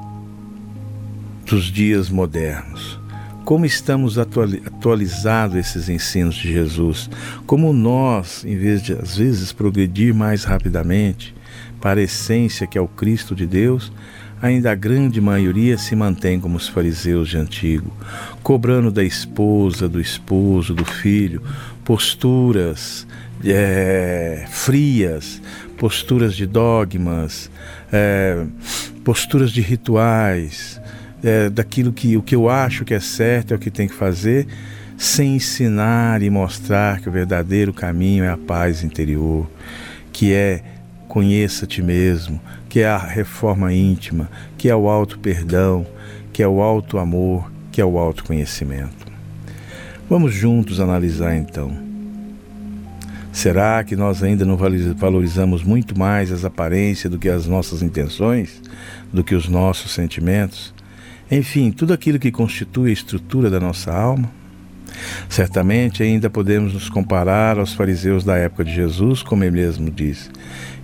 dos 1.47 1.65
dias 1.65 2.11
modernos. 2.11 2.99
Como 3.45 3.65
estamos 3.65 4.19
atualizados 4.19 5.57
esses 5.57 5.89
ensinos 5.89 6.35
de 6.35 6.53
Jesus? 6.53 7.09
Como 7.47 7.73
nós, 7.73 8.45
em 8.45 8.57
vez 8.57 8.83
de 8.83 8.93
às 8.93 9.17
vezes 9.17 9.53
progredir 9.53 10.15
mais 10.15 10.45
rapidamente 10.45 11.35
para 11.81 12.01
a 12.01 12.03
essência 12.03 12.67
que 12.67 12.77
é 12.77 12.81
o 12.81 12.87
Cristo 12.87 13.35
de 13.35 13.47
Deus, 13.47 13.91
ainda 14.43 14.71
a 14.71 14.75
grande 14.75 15.19
maioria 15.19 15.79
se 15.79 15.97
mantém 15.97 16.39
como 16.39 16.59
os 16.59 16.69
fariseus 16.69 17.31
de 17.31 17.39
antigo, 17.39 17.91
cobrando 18.43 18.91
da 18.91 19.03
esposa, 19.03 19.89
do 19.89 19.99
esposo, 20.01 20.75
do 20.75 20.85
filho, 20.85 21.43
posturas 21.85 23.07
é, 23.45 24.45
frias, 24.51 25.41
posturas 25.77 26.35
de 26.35 26.47
dogmas, 26.47 27.51
é, 27.93 28.45
posturas 29.09 29.51
de 29.51 29.63
rituais, 29.63 30.79
é, 31.25 31.49
daquilo 31.49 31.95
que 31.95 32.15
o 32.19 32.23
que 32.23 32.35
eu 32.35 32.51
acho 32.51 32.85
que 32.85 32.93
é 32.93 33.01
certo 33.01 33.55
é 33.55 33.57
o 33.57 33.59
que 33.59 33.71
tem 33.71 33.89
que 33.89 33.95
fazer, 33.95 34.47
sem 34.99 35.37
ensinar 35.37 36.23
e 36.23 36.29
mostrar 36.29 37.01
que 37.01 37.09
o 37.09 37.13
verdadeiro 37.13 37.73
caminho 37.73 38.23
é 38.25 38.29
a 38.29 38.37
paz 38.37 38.85
interior, 38.85 39.51
que 40.13 40.35
é 40.35 40.63
conheça 41.09 41.65
a 41.65 41.69
ti 41.69 41.81
mesmo, 41.81 42.39
que 42.69 42.81
é 42.81 42.87
a 42.87 42.99
reforma 42.99 43.73
íntima, 43.73 44.29
que 44.59 44.69
é 44.69 44.77
o 44.77 44.91
alto 44.91 45.19
perdão, 45.19 45.87
que 46.31 46.43
é 46.43 46.47
o 46.47 46.61
alto 46.61 46.99
amor, 46.99 47.51
que 47.73 47.81
é 47.81 47.85
o 47.87 47.97
autoconhecimento. 47.97 49.07
Vamos 50.07 50.35
juntos 50.35 50.81
analisar 50.81 51.35
então 51.35 51.89
Será 53.39 53.85
que 53.85 53.95
nós 53.95 54.21
ainda 54.21 54.45
não 54.45 54.57
valorizamos 54.57 55.63
muito 55.63 55.97
mais 55.97 56.33
as 56.33 56.45
aparências 56.45 57.09
do 57.09 57.21
que 57.21 57.29
as 57.29 57.47
nossas 57.47 57.83
intenções, 57.83 58.61
do 59.13 59.25
que 59.25 59.35
os 59.35 59.49
nossos 59.49 59.93
sentimentos? 59.93 60.75
Enfim, 61.31 61.71
tudo 61.71 61.93
aquilo 61.93 62.19
que 62.19 62.31
constitui 62.31 62.91
a 62.91 62.93
estrutura 62.93 63.51
da 63.51 63.61
nossa 63.61 63.93
alma? 63.93 64.31
Certamente 65.29 66.03
ainda 66.03 66.31
podemos 66.31 66.73
nos 66.73 66.89
comparar 66.89 67.59
aos 67.59 67.75
fariseus 67.75 68.25
da 68.25 68.37
época 68.37 68.65
de 68.65 68.75
Jesus, 68.75 69.23
como 69.23 69.45
ele 69.45 69.53
mesmo 69.53 69.91
diz: 69.91 70.31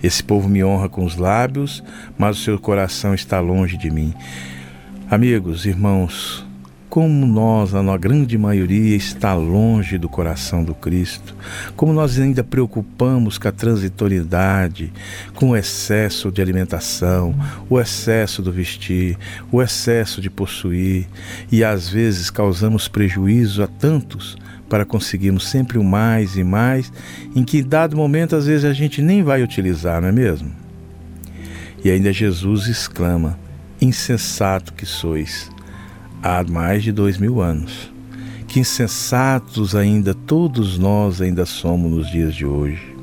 Esse 0.01 0.23
povo 0.23 0.47
me 0.47 0.63
honra 0.63 0.87
com 0.87 1.03
os 1.03 1.17
lábios, 1.17 1.83
mas 2.17 2.37
o 2.37 2.41
seu 2.41 2.59
coração 2.59 3.13
está 3.13 3.39
longe 3.39 3.77
de 3.77 3.89
mim. 3.89 4.13
Amigos, 5.09 5.65
irmãos, 5.65 6.44
como 6.95 7.27
nós, 7.27 7.73
na 7.73 7.97
grande 7.97 8.37
maioria, 8.37 8.95
está 8.95 9.33
longe 9.33 9.97
do 9.97 10.07
coração 10.07 10.63
do 10.63 10.73
Cristo, 10.73 11.35
como 11.75 11.91
nós 11.91 12.17
ainda 12.17 12.41
preocupamos 12.41 13.37
com 13.37 13.49
a 13.49 13.51
transitoriedade, 13.51 14.93
com 15.33 15.49
o 15.49 15.57
excesso 15.57 16.31
de 16.31 16.41
alimentação, 16.41 17.35
o 17.69 17.81
excesso 17.81 18.41
do 18.41 18.49
vestir, 18.49 19.17
o 19.51 19.61
excesso 19.61 20.21
de 20.21 20.29
possuir, 20.29 21.05
e 21.51 21.65
às 21.65 21.89
vezes 21.89 22.29
causamos 22.29 22.87
prejuízo 22.87 23.61
a 23.61 23.67
tantos 23.67 24.37
para 24.69 24.85
conseguirmos 24.85 25.49
sempre 25.49 25.77
o 25.77 25.83
mais 25.83 26.37
e 26.37 26.45
mais, 26.45 26.93
em 27.35 27.43
que 27.43 27.61
dado 27.61 27.97
momento 27.97 28.37
às 28.37 28.45
vezes 28.45 28.63
a 28.63 28.71
gente 28.71 29.01
nem 29.01 29.21
vai 29.21 29.43
utilizar, 29.43 30.01
não 30.01 30.07
é 30.07 30.13
mesmo? 30.13 30.49
E 31.83 31.91
ainda 31.91 32.13
Jesus 32.13 32.67
exclama: 32.67 33.37
Insensato 33.81 34.71
que 34.71 34.85
sois 34.85 35.53
há 36.21 36.43
mais 36.43 36.83
de 36.83 36.91
dois 36.91 37.17
mil 37.17 37.41
anos. 37.41 37.91
Que 38.47 38.59
insensatos 38.59 39.75
ainda 39.75 40.13
todos 40.13 40.77
nós 40.77 41.21
ainda 41.21 41.45
somos 41.45 41.91
nos 41.91 42.09
dias 42.09 42.33
de 42.33 42.45
hoje. 42.45 42.95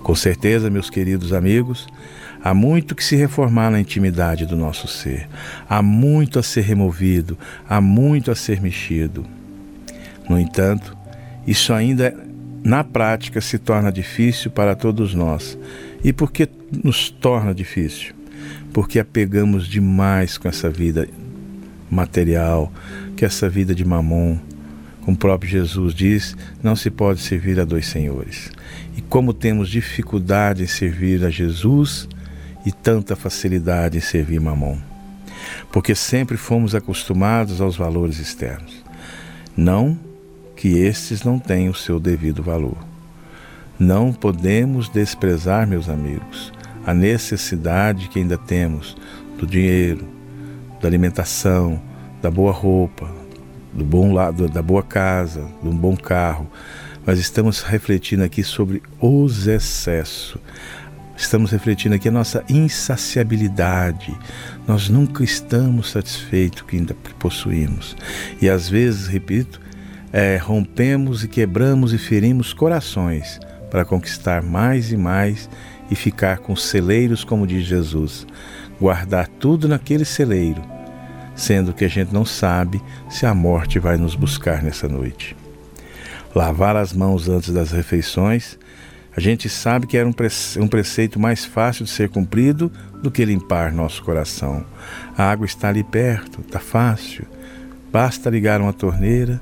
Com 0.00 0.14
certeza, 0.14 0.70
meus 0.70 0.90
queridos 0.90 1.32
amigos, 1.32 1.86
há 2.42 2.52
muito 2.52 2.94
que 2.94 3.02
se 3.02 3.16
reformar 3.16 3.70
na 3.70 3.80
intimidade 3.80 4.46
do 4.46 4.56
nosso 4.56 4.86
ser, 4.86 5.28
há 5.68 5.82
muito 5.82 6.38
a 6.38 6.42
ser 6.42 6.60
removido, 6.60 7.38
há 7.68 7.80
muito 7.80 8.30
a 8.30 8.34
ser 8.34 8.60
mexido. 8.60 9.24
No 10.28 10.38
entanto, 10.38 10.96
isso 11.46 11.72
ainda 11.72 12.14
na 12.62 12.82
prática 12.82 13.40
se 13.40 13.58
torna 13.58 13.92
difícil 13.92 14.50
para 14.50 14.74
todos 14.74 15.14
nós. 15.14 15.58
E 16.02 16.12
por 16.12 16.32
que 16.32 16.48
nos 16.82 17.10
torna 17.10 17.54
difícil? 17.54 18.14
Porque 18.72 18.98
apegamos 18.98 19.66
demais 19.66 20.38
com 20.38 20.48
essa 20.48 20.70
vida 20.70 21.08
material, 21.94 22.72
que 23.16 23.24
essa 23.24 23.48
vida 23.48 23.74
de 23.74 23.84
mamon, 23.84 24.38
como 25.02 25.16
o 25.16 25.18
próprio 25.18 25.50
Jesus 25.50 25.94
diz, 25.94 26.36
não 26.62 26.74
se 26.74 26.90
pode 26.90 27.20
servir 27.20 27.60
a 27.60 27.64
dois 27.64 27.86
senhores. 27.86 28.50
E 28.96 29.02
como 29.02 29.32
temos 29.32 29.68
dificuldade 29.68 30.62
em 30.62 30.66
servir 30.66 31.24
a 31.24 31.30
Jesus 31.30 32.08
e 32.66 32.72
tanta 32.72 33.14
facilidade 33.14 33.98
em 33.98 34.00
servir 34.00 34.40
mamon. 34.40 34.78
Porque 35.70 35.94
sempre 35.94 36.36
fomos 36.36 36.74
acostumados 36.74 37.60
aos 37.60 37.76
valores 37.76 38.18
externos. 38.18 38.84
Não 39.56 39.98
que 40.56 40.78
estes 40.78 41.22
não 41.22 41.38
têm 41.38 41.68
o 41.68 41.74
seu 41.74 42.00
devido 42.00 42.42
valor. 42.42 42.76
Não 43.78 44.12
podemos 44.12 44.88
desprezar, 44.88 45.66
meus 45.66 45.88
amigos, 45.88 46.52
a 46.86 46.94
necessidade 46.94 48.08
que 48.08 48.18
ainda 48.18 48.38
temos 48.38 48.96
do 49.38 49.46
dinheiro, 49.46 50.13
da 50.84 50.88
alimentação, 50.88 51.80
da 52.20 52.30
boa 52.30 52.52
roupa, 52.52 53.10
do 53.72 53.82
bom 53.82 54.12
lado, 54.12 54.46
da 54.50 54.60
boa 54.60 54.82
casa, 54.82 55.48
de 55.62 55.68
um 55.68 55.74
bom 55.74 55.96
carro. 55.96 56.46
Mas 57.06 57.18
estamos 57.18 57.62
refletindo 57.62 58.22
aqui 58.22 58.44
sobre 58.44 58.82
os 59.00 59.46
excessos. 59.46 60.36
Estamos 61.16 61.52
refletindo 61.52 61.94
aqui 61.94 62.08
a 62.08 62.12
nossa 62.12 62.44
insaciabilidade. 62.50 64.14
Nós 64.68 64.90
nunca 64.90 65.24
estamos 65.24 65.90
satisfeitos 65.90 66.60
com 66.60 66.76
ainda 66.76 66.94
possuímos. 67.18 67.96
E 68.42 68.50
às 68.50 68.68
vezes, 68.68 69.06
repito, 69.06 69.62
é, 70.12 70.36
rompemos 70.36 71.24
e 71.24 71.28
quebramos 71.28 71.94
e 71.94 71.98
ferimos 71.98 72.52
corações 72.52 73.40
para 73.70 73.86
conquistar 73.86 74.42
mais 74.42 74.92
e 74.92 74.98
mais 74.98 75.48
e 75.90 75.94
ficar 75.94 76.38
com 76.38 76.54
celeiros, 76.54 77.24
como 77.24 77.46
diz 77.46 77.64
Jesus. 77.64 78.26
Guardar 78.78 79.28
tudo 79.28 79.66
naquele 79.66 80.04
celeiro 80.04 80.73
sendo 81.34 81.72
que 81.72 81.84
a 81.84 81.88
gente 81.88 82.12
não 82.12 82.24
sabe 82.24 82.82
se 83.08 83.26
a 83.26 83.34
morte 83.34 83.78
vai 83.78 83.96
nos 83.96 84.14
buscar 84.14 84.62
nessa 84.62 84.88
noite. 84.88 85.36
Lavar 86.34 86.76
as 86.76 86.92
mãos 86.92 87.28
antes 87.28 87.50
das 87.50 87.70
refeições, 87.70 88.58
a 89.16 89.20
gente 89.20 89.48
sabe 89.48 89.86
que 89.86 89.96
era 89.96 90.08
um 90.08 90.68
preceito 90.68 91.20
mais 91.20 91.44
fácil 91.44 91.84
de 91.84 91.90
ser 91.90 92.08
cumprido 92.08 92.70
do 93.00 93.10
que 93.10 93.24
limpar 93.24 93.72
nosso 93.72 94.02
coração. 94.02 94.64
A 95.16 95.30
água 95.30 95.46
está 95.46 95.68
ali 95.68 95.84
perto, 95.84 96.40
está 96.40 96.58
fácil. 96.58 97.24
Basta 97.92 98.28
ligar 98.28 98.60
uma 98.60 98.72
torneira 98.72 99.40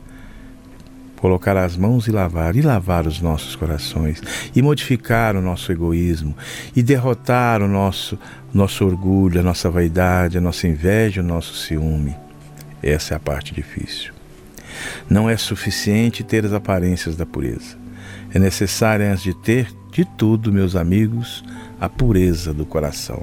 colocar 1.23 1.57
as 1.57 1.77
mãos 1.77 2.09
e 2.09 2.11
lavar, 2.11 2.57
e 2.57 2.61
lavar 2.61 3.07
os 3.07 3.21
nossos 3.21 3.55
corações, 3.55 4.21
e 4.57 4.61
modificar 4.61 5.37
o 5.37 5.41
nosso 5.41 5.71
egoísmo, 5.71 6.37
e 6.75 6.83
derrotar 6.83 7.63
o 7.63 7.69
nosso, 7.69 8.19
nosso 8.53 8.85
orgulho, 8.85 9.39
a 9.39 9.43
nossa 9.43 9.71
vaidade, 9.71 10.37
a 10.37 10.41
nossa 10.41 10.67
inveja, 10.67 11.21
o 11.21 11.25
nosso 11.25 11.55
ciúme. 11.55 12.17
Essa 12.83 13.15
é 13.15 13.17
a 13.17 13.21
parte 13.21 13.55
difícil. 13.55 14.13
Não 15.09 15.31
é 15.31 15.37
suficiente 15.37 16.25
ter 16.25 16.45
as 16.45 16.53
aparências 16.53 17.15
da 17.15 17.25
pureza. 17.25 17.79
É 18.35 18.39
necessário, 18.41 19.07
antes 19.07 19.23
de 19.23 19.33
ter 19.33 19.73
de 19.93 20.05
tudo, 20.05 20.53
meus 20.53 20.75
amigos, 20.75 21.45
a 21.81 21.89
pureza 21.89 22.53
do 22.53 22.67
coração. 22.67 23.23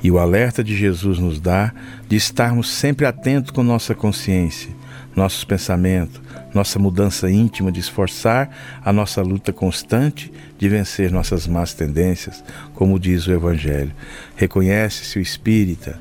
E 0.00 0.12
o 0.12 0.18
alerta 0.20 0.62
de 0.62 0.76
Jesus 0.76 1.18
nos 1.18 1.40
dá 1.40 1.72
de 2.08 2.14
estarmos 2.14 2.70
sempre 2.70 3.04
atentos 3.04 3.50
com 3.50 3.64
nossa 3.64 3.96
consciência 3.96 4.83
nossos 5.16 5.44
pensamentos, 5.44 6.20
nossa 6.52 6.78
mudança 6.78 7.30
íntima 7.30 7.70
de 7.70 7.80
esforçar 7.80 8.50
a 8.84 8.92
nossa 8.92 9.22
luta 9.22 9.52
constante 9.52 10.32
de 10.58 10.68
vencer 10.68 11.10
nossas 11.10 11.46
más 11.46 11.74
tendências, 11.74 12.42
como 12.74 12.98
diz 12.98 13.26
o 13.26 13.32
Evangelho. 13.32 13.92
Reconhece-se 14.36 15.18
o 15.18 15.22
espírita 15.22 16.00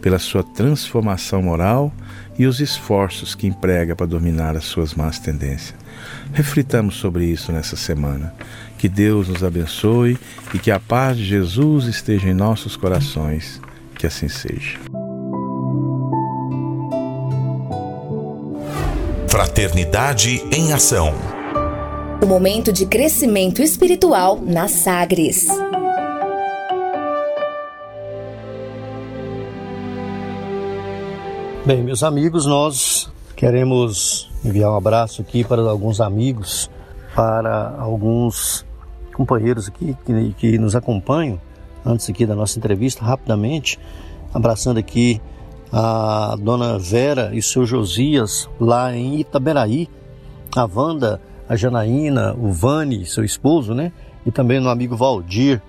pela 0.00 0.18
sua 0.18 0.42
transformação 0.42 1.42
moral 1.42 1.92
e 2.38 2.46
os 2.46 2.60
esforços 2.60 3.34
que 3.34 3.46
emprega 3.46 3.96
para 3.96 4.06
dominar 4.06 4.56
as 4.56 4.64
suas 4.64 4.94
más 4.94 5.18
tendências. 5.18 5.74
Reflitamos 6.32 6.96
sobre 6.96 7.24
isso 7.24 7.50
nessa 7.50 7.76
semana. 7.76 8.32
Que 8.78 8.88
Deus 8.88 9.28
nos 9.28 9.42
abençoe 9.42 10.16
e 10.54 10.58
que 10.58 10.70
a 10.70 10.78
paz 10.78 11.16
de 11.16 11.24
Jesus 11.24 11.86
esteja 11.86 12.28
em 12.28 12.34
nossos 12.34 12.76
corações. 12.76 13.60
Que 13.96 14.06
assim 14.06 14.28
seja. 14.28 14.78
Fraternidade 19.38 20.42
em 20.52 20.72
Ação. 20.72 21.14
O 22.20 22.26
momento 22.26 22.72
de 22.72 22.84
crescimento 22.84 23.62
espiritual 23.62 24.40
na 24.42 24.66
Sagres. 24.66 25.46
Bem, 31.64 31.84
meus 31.84 32.02
amigos, 32.02 32.46
nós 32.46 33.12
queremos 33.36 34.28
enviar 34.44 34.72
um 34.72 34.76
abraço 34.76 35.22
aqui 35.22 35.44
para 35.44 35.62
alguns 35.62 36.00
amigos, 36.00 36.68
para 37.14 37.76
alguns 37.78 38.66
companheiros 39.14 39.68
aqui 39.68 39.96
que, 40.04 40.34
que 40.36 40.58
nos 40.58 40.74
acompanham 40.74 41.40
antes 41.86 42.10
aqui 42.10 42.26
da 42.26 42.34
nossa 42.34 42.58
entrevista, 42.58 43.04
rapidamente, 43.04 43.78
abraçando 44.34 44.78
aqui 44.78 45.22
a 45.72 46.36
dona 46.40 46.78
Vera 46.78 47.30
e 47.34 47.42
seu 47.42 47.66
Josias 47.66 48.48
lá 48.60 48.94
em 48.94 49.20
Itaberaí, 49.20 49.88
a 50.56 50.64
Wanda, 50.64 51.20
a 51.48 51.56
Janaína, 51.56 52.34
o 52.34 52.50
Vani, 52.50 53.06
seu 53.06 53.24
esposo, 53.24 53.74
né? 53.74 53.92
E 54.24 54.30
também 54.30 54.60
no 54.60 54.68
amigo 54.68 54.96
Valdir, 54.96 55.62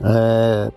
é, 0.00 0.70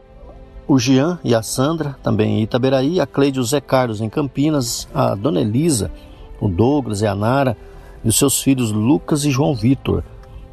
o 0.68 0.80
Jean 0.80 1.20
e 1.24 1.34
a 1.36 1.42
Sandra, 1.42 1.96
também 2.02 2.40
em 2.40 2.44
Itaberaí, 2.44 3.00
a 3.00 3.06
Cleide 3.06 3.40
e 3.40 3.42
o 3.42 3.46
Zé 3.46 3.62
Carlos 3.62 4.02
em 4.02 4.10
Campinas, 4.10 4.88
a 4.94 5.16
dona 5.16 5.42
Elisa, 5.42 5.92
o 6.40 6.48
Douglas 6.48 7.02
e 7.02 7.08
a 7.08 7.16
Nara, 7.16 7.56
e 8.04 8.10
os 8.10 8.18
seus 8.18 8.42
filhos 8.42 8.72
Lucas 8.72 9.26
e 9.26 9.32
João 9.32 9.56
Vitor, 9.56 10.04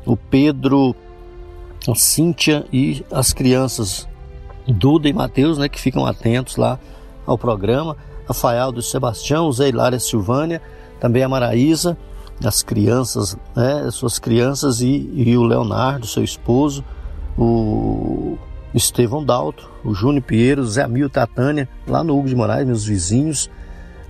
o 0.06 0.16
Pedro, 0.16 0.94
a 1.88 1.94
Cíntia 1.94 2.64
e 2.72 3.04
as 3.10 3.32
crianças 3.32 4.08
Duda 4.66 5.08
e 5.08 5.12
Mateus, 5.12 5.58
né, 5.58 5.68
que 5.68 5.80
ficam 5.80 6.06
atentos 6.06 6.56
lá 6.56 6.78
ao 7.26 7.38
programa, 7.38 7.96
Rafael 8.26 8.72
do 8.72 8.82
Sebastião, 8.82 9.50
Zé 9.52 9.68
Hilária 9.68 9.98
Silvânia, 9.98 10.60
também 11.00 11.22
a 11.22 11.28
Maraísa, 11.28 11.96
as 12.44 12.62
crianças, 12.62 13.36
né, 13.54 13.88
suas 13.90 14.18
crianças 14.18 14.80
e, 14.80 15.10
e 15.14 15.36
o 15.36 15.42
Leonardo, 15.42 16.06
seu 16.06 16.24
esposo, 16.24 16.84
o 17.36 18.36
Estevão 18.74 19.24
Dalto, 19.24 19.70
o 19.84 19.94
Júnior 19.94 20.22
Pinheiro, 20.22 20.64
Zé 20.64 20.82
Amil 20.82 21.10
Tatânia, 21.10 21.68
lá 21.86 22.02
no 22.02 22.16
Hugo 22.16 22.28
de 22.28 22.34
Moraes, 22.34 22.66
meus 22.66 22.84
vizinhos, 22.84 23.50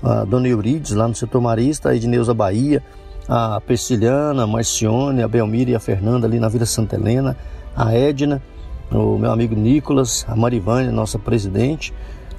a 0.03 0.25
Dona 0.25 0.49
Eurides, 0.49 0.93
lá 0.93 1.07
no 1.07 1.15
setor 1.15 1.41
marista, 1.41 1.91
a 1.91 1.97
Edneuza 1.97 2.35
Bahia, 2.35 2.83
a 3.29 3.61
Persiliana, 3.61 4.45
a 4.45 4.47
Marcione, 4.47 5.23
a 5.23 5.29
Belmira 5.29 5.71
e 5.71 5.75
a 5.75 5.81
Fernanda 5.81 6.27
ali 6.27 6.41
na 6.41 6.49
Vila 6.49 6.67
Santa 6.67 6.97
Helena, 6.97 7.37
a 7.77 7.95
Edna, 7.95 8.43
o 8.91 9.17
meu 9.17 9.31
amigo 9.31 9.55
Nicolas, 9.55 10.27
a 10.29 10.37
Marivânia, 10.37 10.91
nossa 10.91 11.19
presidente, 11.19 11.95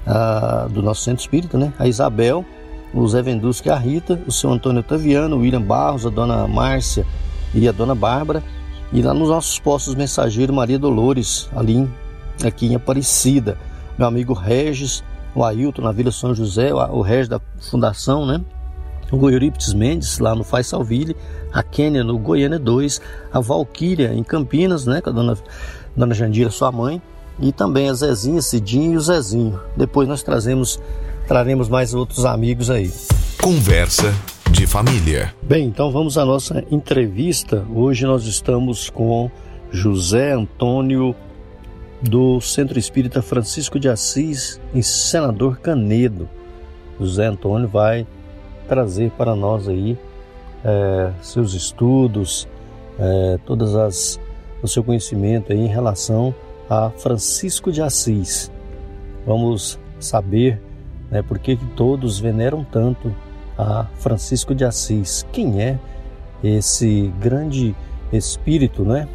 a, 0.06 0.66
do 0.70 0.82
nosso 0.82 1.02
centro 1.02 1.20
espírita, 1.20 1.58
né? 1.58 1.72
A 1.78 1.86
Isabel, 1.86 2.44
o 2.92 3.06
Zé 3.08 3.22
Vendusca 3.22 3.68
e 3.68 3.72
a 3.72 3.76
Rita, 3.76 4.20
o 4.26 4.32
seu 4.32 4.50
Antônio 4.50 4.80
Otaviano, 4.80 5.36
o 5.36 5.40
William 5.40 5.62
Barros, 5.62 6.06
a 6.06 6.10
dona 6.10 6.46
Márcia 6.46 7.06
e 7.52 7.68
a 7.68 7.72
dona 7.72 7.94
Bárbara. 7.94 8.42
E 8.92 9.02
lá 9.02 9.12
nos 9.12 9.28
nossos 9.28 9.58
postos 9.58 9.94
mensageiros, 9.94 10.54
Maria 10.54 10.78
Dolores, 10.78 11.48
ali 11.56 11.88
aqui 12.44 12.66
em 12.66 12.74
Aparecida. 12.74 13.58
Meu 13.98 14.06
amigo 14.06 14.32
Regis, 14.32 15.02
o 15.34 15.42
Ailton 15.42 15.82
na 15.82 15.92
Vila 15.92 16.12
São 16.12 16.34
José, 16.34 16.72
o 16.72 17.00
resto 17.00 17.30
da 17.30 17.40
fundação, 17.60 18.24
né? 18.24 18.40
O 19.10 19.30
Eurípides 19.30 19.74
Mendes, 19.74 20.18
lá 20.18 20.34
no 20.34 20.42
Faz 20.42 20.68
Salville, 20.68 21.16
a 21.52 21.62
Kênia 21.62 22.02
no 22.02 22.18
Goiânia 22.18 22.58
2, 22.58 23.00
a 23.32 23.40
Valquíria 23.40 24.12
em 24.14 24.24
Campinas, 24.24 24.86
né, 24.86 25.00
com 25.00 25.10
a 25.10 25.12
dona, 25.12 25.38
dona 25.96 26.14
Jandira, 26.14 26.50
sua 26.50 26.72
mãe, 26.72 27.00
e 27.38 27.52
também 27.52 27.88
a 27.88 27.94
Zezinha, 27.94 28.40
Cidinho 28.40 28.92
e 28.92 28.96
o 28.96 29.00
Zezinho. 29.00 29.60
Depois 29.76 30.08
nós 30.08 30.22
trazemos, 30.22 30.80
traremos 31.26 31.68
mais 31.68 31.94
outros 31.94 32.24
amigos 32.24 32.70
aí. 32.70 32.92
Conversa 33.40 34.14
de 34.50 34.66
família. 34.66 35.34
Bem, 35.42 35.66
então 35.66 35.90
vamos 35.90 36.16
à 36.16 36.24
nossa 36.24 36.64
entrevista. 36.70 37.64
Hoje 37.74 38.06
nós 38.06 38.24
estamos 38.24 38.88
com 38.88 39.30
José 39.70 40.32
Antônio 40.32 41.14
do 42.00 42.40
Centro 42.40 42.78
Espírita 42.78 43.22
Francisco 43.22 43.80
de 43.80 43.88
Assis, 43.88 44.60
em 44.74 44.82
Senador 44.82 45.58
Canedo. 45.58 46.28
José 47.00 47.26
Antônio 47.26 47.68
vai 47.68 48.06
trazer 48.68 49.10
para 49.10 49.34
nós 49.34 49.68
aí 49.68 49.98
é, 50.64 51.10
seus 51.20 51.54
estudos, 51.54 52.46
é, 52.98 53.38
todas 53.44 53.74
as 53.74 54.20
o 54.62 54.68
seu 54.68 54.82
conhecimento 54.82 55.52
aí 55.52 55.58
em 55.58 55.68
relação 55.68 56.34
a 56.68 56.90
Francisco 56.90 57.70
de 57.70 57.82
Assis. 57.82 58.50
Vamos 59.26 59.78
saber 59.98 60.60
né, 61.10 61.22
por 61.22 61.38
que, 61.38 61.56
todos 61.76 62.18
veneram 62.18 62.64
tanto 62.64 63.14
a 63.56 63.86
Francisco 63.98 64.54
de 64.54 64.64
Assis. 64.64 65.26
Quem 65.32 65.62
é 65.62 65.78
esse 66.42 67.12
grande 67.20 67.74
espírito, 68.12 68.84
né? 68.84 69.08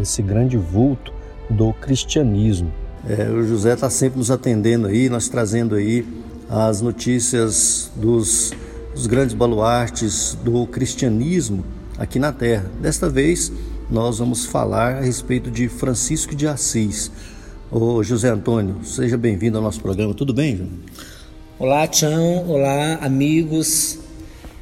Esse 0.00 0.22
grande 0.22 0.56
vulto 0.56 1.12
do 1.48 1.72
cristianismo. 1.74 2.70
É, 3.08 3.28
o 3.28 3.42
José 3.42 3.74
está 3.74 3.90
sempre 3.90 4.18
nos 4.18 4.30
atendendo 4.30 4.86
aí, 4.86 5.08
nós 5.08 5.28
trazendo 5.28 5.74
aí 5.74 6.06
as 6.48 6.80
notícias 6.80 7.90
dos, 7.96 8.52
dos 8.94 9.06
grandes 9.06 9.34
baluartes 9.34 10.36
do 10.42 10.66
cristianismo 10.66 11.64
aqui 11.98 12.18
na 12.18 12.32
Terra. 12.32 12.66
Desta 12.80 13.08
vez 13.08 13.52
nós 13.90 14.18
vamos 14.18 14.46
falar 14.46 14.96
a 14.96 15.00
respeito 15.00 15.50
de 15.50 15.68
Francisco 15.68 16.34
de 16.34 16.46
Assis. 16.46 17.10
Ô 17.70 18.02
José 18.02 18.28
Antônio, 18.28 18.76
seja 18.84 19.16
bem-vindo 19.16 19.58
ao 19.58 19.62
nosso 19.62 19.80
programa. 19.80 20.14
Tudo 20.14 20.32
bem, 20.32 20.56
João? 20.56 20.70
Olá, 21.58 21.86
Tião. 21.86 22.48
Olá, 22.48 22.98
amigos. 23.02 23.98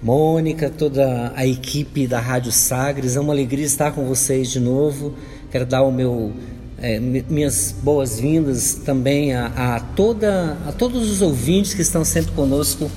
Mônica, 0.03 0.69
toda 0.69 1.33
a 1.37 1.47
equipe 1.47 2.07
da 2.07 2.19
Rádio 2.19 2.51
Sagres. 2.51 3.17
É 3.17 3.21
uma 3.21 3.33
alegria 3.33 3.65
estar 3.65 3.93
com 3.93 4.05
vocês 4.05 4.51
de 4.51 4.59
novo. 4.59 5.15
Quero 5.51 5.65
dar 5.65 5.83
o 5.83 5.93
meu 5.93 6.33
é, 6.79 6.99
minhas 6.99 7.73
boas-vindas 7.81 8.75
também 8.85 9.33
a, 9.35 9.77
a, 9.77 9.81
toda, 9.81 10.59
a 10.67 10.73
todos 10.73 11.09
os 11.09 11.23
ouvintes 11.23 11.75
que 11.75 11.83
estão 11.83 12.05
sempre 12.05 12.33
conosco 12.33 12.91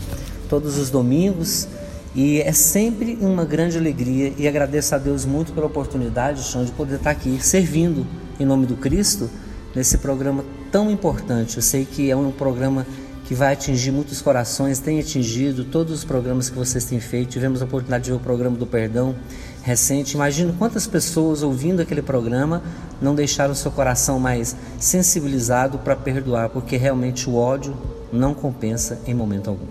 todos 0.50 0.78
os 0.78 0.90
domingos. 0.90 1.68
E 2.15 2.39
é 2.39 2.54
sempre 2.54 3.17
uma 3.19 3.43
grande 3.43 3.78
alegria 3.78 4.32
e 4.38 4.47
agradeço 4.47 4.95
a 4.95 4.97
Deus 4.97 5.25
muito 5.25 5.51
pela 5.51 5.65
oportunidade, 5.65 6.43
Chão, 6.43 6.63
de 6.63 6.71
poder 6.71 6.95
estar 6.95 7.10
aqui 7.10 7.38
servindo 7.43 8.08
em 8.39 8.45
nome 8.45 8.65
do 8.65 8.78
Cristo 8.78 9.30
nesse 9.75 9.97
programa 9.97 10.45
tão 10.71 10.89
importante. 10.89 11.58
Eu 11.58 11.62
sei 11.62 11.84
que 11.84 12.10
é 12.10 12.15
um 12.15 12.32
programa 12.32 12.88
que 13.25 13.36
vai 13.36 13.51
atingir 13.51 13.91
muitos 13.91 14.21
corações, 14.21 14.80
tem 14.80 14.97
atingido 14.97 15.65
todos 15.65 15.91
os 15.91 16.04
programas 16.06 16.49
que 16.49 16.56
vocês 16.56 16.86
têm 16.86 17.01
feito. 17.01 17.32
Tivemos 17.32 17.62
a 17.62 17.65
oportunidade 17.65 18.06
de 18.06 18.12
ver 18.12 18.17
o 18.17 18.19
programa 18.21 18.56
do 18.56 18.65
perdão 18.65 19.13
recente. 19.62 20.13
Imagino 20.13 20.54
quantas 20.54 20.88
pessoas 20.88 21.43
ouvindo 21.43 21.82
aquele 21.82 22.01
programa 22.01 22.63
não 23.01 23.13
deixaram 23.13 23.54
seu 23.54 23.71
coração 23.71 24.21
mais 24.21 24.56
sensibilizado 24.80 25.80
para 25.80 25.97
perdoar, 25.97 26.47
porque 26.47 26.78
realmente 26.78 27.30
o 27.30 27.36
ódio 27.36 27.75
não 28.13 28.34
compensa 28.34 29.01
em 29.06 29.13
momento 29.13 29.49
algum. 29.49 29.65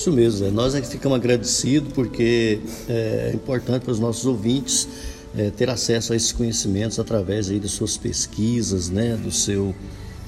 Isso 0.00 0.10
mesmo, 0.10 0.50
nós 0.50 0.74
é 0.74 0.80
que 0.80 0.88
ficamos 0.88 1.18
agradecidos 1.18 1.92
porque 1.92 2.58
é 2.88 3.32
importante 3.34 3.82
para 3.82 3.92
os 3.92 3.98
nossos 3.98 4.24
ouvintes 4.24 4.88
é, 5.36 5.50
ter 5.50 5.68
acesso 5.68 6.14
a 6.14 6.16
esses 6.16 6.32
conhecimentos 6.32 6.98
através 6.98 7.50
aí 7.50 7.60
das 7.60 7.72
suas 7.72 7.98
pesquisas, 7.98 8.88
né, 8.88 9.14
do 9.22 9.30
seu, 9.30 9.74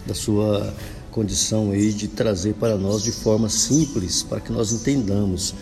da 0.06 0.12
sua 0.12 0.74
condição 1.10 1.70
aí 1.70 1.90
de 1.90 2.06
trazer 2.06 2.52
para 2.52 2.76
nós 2.76 3.02
de 3.02 3.12
forma 3.12 3.48
simples, 3.48 4.22
para 4.22 4.40
que 4.40 4.52
nós 4.52 4.74
entendamos. 4.74 5.54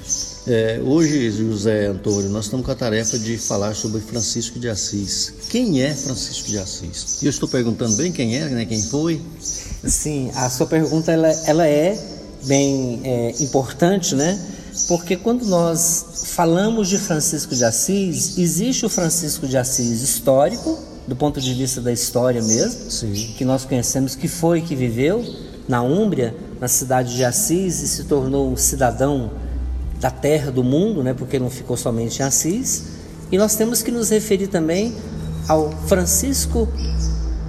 É, 0.45 0.81
hoje, 0.85 1.31
José 1.31 1.87
Antônio, 1.87 2.31
nós 2.31 2.47
estamos 2.47 2.67
com 2.67 2.73
a 2.73 2.75
tarefa 2.75 3.17
de 3.17 3.39
falar 3.39 3.77
sobre 3.77 4.01
Francisco 4.01 4.59
de 4.59 4.69
Assis. 4.69 5.35
Quem 5.51 5.83
é 5.83 5.95
Francisco 5.95 6.49
de 6.49 6.59
Assis? 6.59 7.23
E 7.23 7.27
eu 7.27 7.31
estou 7.31 7.49
perguntando 7.49 7.95
bem 7.95 8.11
quem 8.11 8.37
é, 8.37 8.49
né, 8.49 8.65
quem 8.65 8.83
foi? 8.83 9.21
Sim, 9.85 10.33
a 10.35 10.51
sua 10.51 10.67
pergunta 10.67 11.13
ela, 11.13 11.29
ela 11.47 11.69
é 11.69 12.19
bem 12.45 13.01
é, 13.05 13.35
importante, 13.41 14.15
né? 14.15 14.39
Porque 14.89 15.17
quando 15.17 15.45
nós 15.47 16.25
falamos 16.35 16.89
de 16.89 16.99
Francisco 16.99 17.55
de 17.55 17.65
Assis, 17.65 18.39
existe 18.39 18.87
o 18.87 18.89
Francisco 18.89 19.47
de 19.47 19.57
Assis 19.57 20.01
histórico, 20.01 20.79
do 21.07 21.17
ponto 21.17 21.41
de 21.41 21.55
vista 21.55 21.81
da 21.81 21.93
história 21.93 22.43
mesmo, 22.43 22.91
Sim. 22.91 23.35
que 23.37 23.45
nós 23.45 23.65
conhecemos 23.65 24.15
que 24.15 24.29
foi 24.29 24.61
que 24.61 24.75
viveu 24.75 25.25
na 25.69 25.83
Úmbria, 25.83 26.35
na 26.61 26.69
cidade 26.69 27.15
de 27.15 27.25
Assis 27.25 27.81
e 27.81 27.89
se 27.89 28.05
tornou 28.05 28.51
um 28.51 28.57
cidadão 28.57 29.31
da 30.01 30.11
terra 30.11 30.51
do 30.51 30.65
mundo, 30.65 31.03
né, 31.03 31.13
porque 31.13 31.39
não 31.39 31.51
ficou 31.51 31.77
somente 31.77 32.21
em 32.21 32.25
Assis. 32.25 32.85
E 33.31 33.39
nós 33.39 33.55
temos 33.55 33.83
que 33.83 33.91
nos 33.91 34.11
referir 34.11 34.49
também 34.49 34.95
ao 35.47 35.71
Francisco 35.87 36.69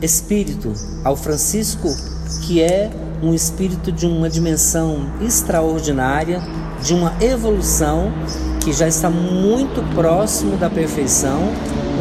Espírito, 0.01 0.73
ao 1.04 1.15
Francisco 1.15 1.89
que 2.45 2.62
é 2.62 2.89
um 3.21 3.34
espírito 3.34 3.91
de 3.91 4.05
uma 4.05 4.29
dimensão 4.29 5.12
extraordinária, 5.21 6.41
de 6.84 6.93
uma 6.93 7.13
evolução 7.21 8.12
que 8.63 8.73
já 8.73 8.88
está 8.88 9.10
muito 9.10 9.81
próximo 9.95 10.57
da 10.57 10.69
perfeição, 10.69 11.39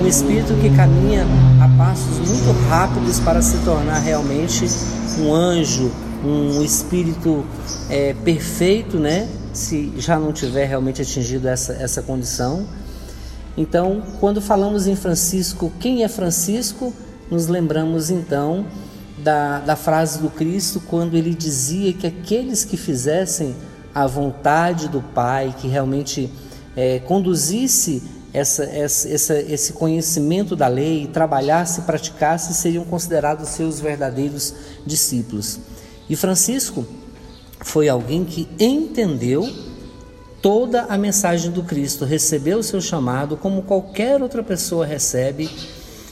um 0.01 0.07
espírito 0.07 0.55
que 0.55 0.75
caminha 0.75 1.27
a 1.63 1.69
passos 1.77 2.19
muito 2.19 2.69
rápidos 2.69 3.21
para 3.21 3.43
se 3.43 3.59
tornar 3.59 3.99
realmente 3.99 4.65
um 5.19 5.35
anjo, 5.35 5.91
um 6.25 6.63
espírito 6.63 7.45
é, 7.89 8.15
perfeito, 8.25 8.99
né? 8.99 9.29
Se 9.53 9.93
já 9.99 10.19
não 10.19 10.33
tiver 10.33 10.67
realmente 10.67 11.03
atingido 11.03 11.49
essa, 11.49 11.73
essa 11.75 12.03
condição. 12.03 12.67
Então, 13.57 14.03
quando 14.21 14.41
falamos 14.41 14.87
em 14.87 14.97
Francisco, 14.97 15.73
quem 15.81 16.03
é 16.03 16.09
Francisco? 16.09 16.95
Nos 17.31 17.47
lembramos 17.47 18.11
então 18.11 18.65
da, 19.23 19.61
da 19.61 19.77
frase 19.77 20.19
do 20.19 20.31
Cristo 20.31 20.81
quando 20.89 21.17
ele 21.17 21.35
dizia 21.35 21.93
que 21.93 22.07
aqueles 22.07 22.65
que 22.65 22.77
fizessem 22.77 23.55
a 23.95 24.07
vontade 24.07 24.89
do 24.89 25.01
Pai, 25.01 25.55
que 25.59 25.69
realmente 25.69 26.31
é, 26.77 26.99
conduzisse 27.01 28.03
essa, 28.33 28.65
essa, 28.65 29.39
esse 29.39 29.73
conhecimento 29.73 30.55
da 30.55 30.69
lei, 30.69 31.09
trabalhasse 31.13 31.83
praticasse, 31.83 32.55
seriam 32.55 32.85
considerados 32.85 33.49
seus 33.51 33.81
verdadeiros 33.81 34.55
discípulos. 34.87 35.59
E 36.09 36.17
Francisco 36.17 36.87
foi 37.61 37.89
alguém 37.89 38.25
que 38.25 38.49
entendeu 38.59 39.49
toda 40.41 40.83
a 40.85 40.97
mensagem 40.97 41.51
do 41.51 41.63
Cristo, 41.63 42.05
recebeu 42.05 42.59
o 42.59 42.63
seu 42.63 42.81
chamado 42.81 43.37
como 43.37 43.63
qualquer 43.63 44.23
outra 44.23 44.43
pessoa 44.43 44.87
recebe. 44.87 45.51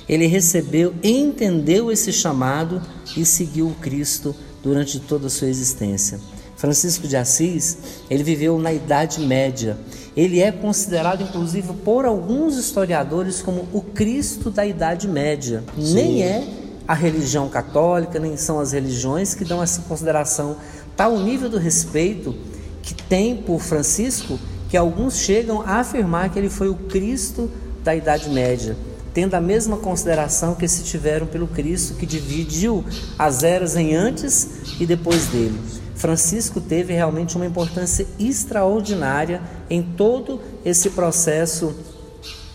Ele 0.09 0.27
recebeu, 0.27 0.95
entendeu 1.03 1.93
esse 1.93 2.13
chamado 2.13 2.81
e 3.17 3.25
seguiu 3.25 3.69
o 3.69 3.75
Cristo 3.75 4.35
durante 4.63 4.99
toda 5.01 5.27
a 5.27 5.31
sua 5.31 5.49
existência. 5.49 6.19
Francisco 6.57 7.07
de 7.07 7.17
Assis, 7.17 7.79
ele 8.11 8.25
viveu 8.25 8.59
na 8.59 8.73
Idade 8.73 9.21
Média. 9.21 9.79
Ele 10.17 10.41
é 10.41 10.51
considerado, 10.51 11.23
inclusive, 11.23 11.73
por 11.85 12.05
alguns 12.05 12.57
historiadores 12.57 13.41
como 13.41 13.69
o 13.73 13.81
Cristo 13.81 14.51
da 14.51 14.67
Idade 14.67 15.07
Média. 15.07 15.63
Sim. 15.77 15.95
Nem 15.95 16.23
é 16.25 16.49
a 16.89 16.95
religião 16.95 17.49
católica, 17.49 18.19
nem 18.19 18.37
são 18.37 18.59
as 18.59 18.73
religiões 18.73 19.35
que 19.35 19.45
dão 19.45 19.63
essa 19.63 19.83
consideração. 19.83 20.57
Tal 20.97 21.17
tá 21.17 21.23
nível 21.23 21.49
do 21.49 21.59
respeito 21.59 22.35
que 22.83 22.95
tem 22.95 23.37
por 23.37 23.61
Francisco 23.61 24.39
que 24.69 24.77
alguns 24.77 25.19
chegam 25.19 25.63
a 25.63 25.81
afirmar 25.81 26.31
que 26.31 26.39
ele 26.39 26.51
foi 26.51 26.69
o 26.69 26.75
Cristo 26.75 27.51
da 27.85 27.95
Idade 27.95 28.29
Média, 28.29 28.77
tendo 29.19 29.35
a 29.35 29.41
mesma 29.41 29.77
consideração 29.77 30.55
que 30.55 30.69
se 30.69 30.85
tiveram 30.85 31.27
pelo 31.27 31.49
Cristo 31.49 31.95
que 31.95 32.07
dividiu 32.07 32.85
as 33.19 33.43
eras 33.43 33.75
em 33.75 33.97
antes 33.97 34.79
e 34.79 34.87
depois 34.87 35.27
dele. 35.27 35.59
Francisco 35.97 36.61
teve 36.61 36.95
realmente 36.95 37.35
uma 37.35 37.45
importância 37.45 38.07
extraordinária 38.17 39.43
em 39.69 39.83
todo 39.83 40.41
esse 40.65 40.91
processo 40.91 41.75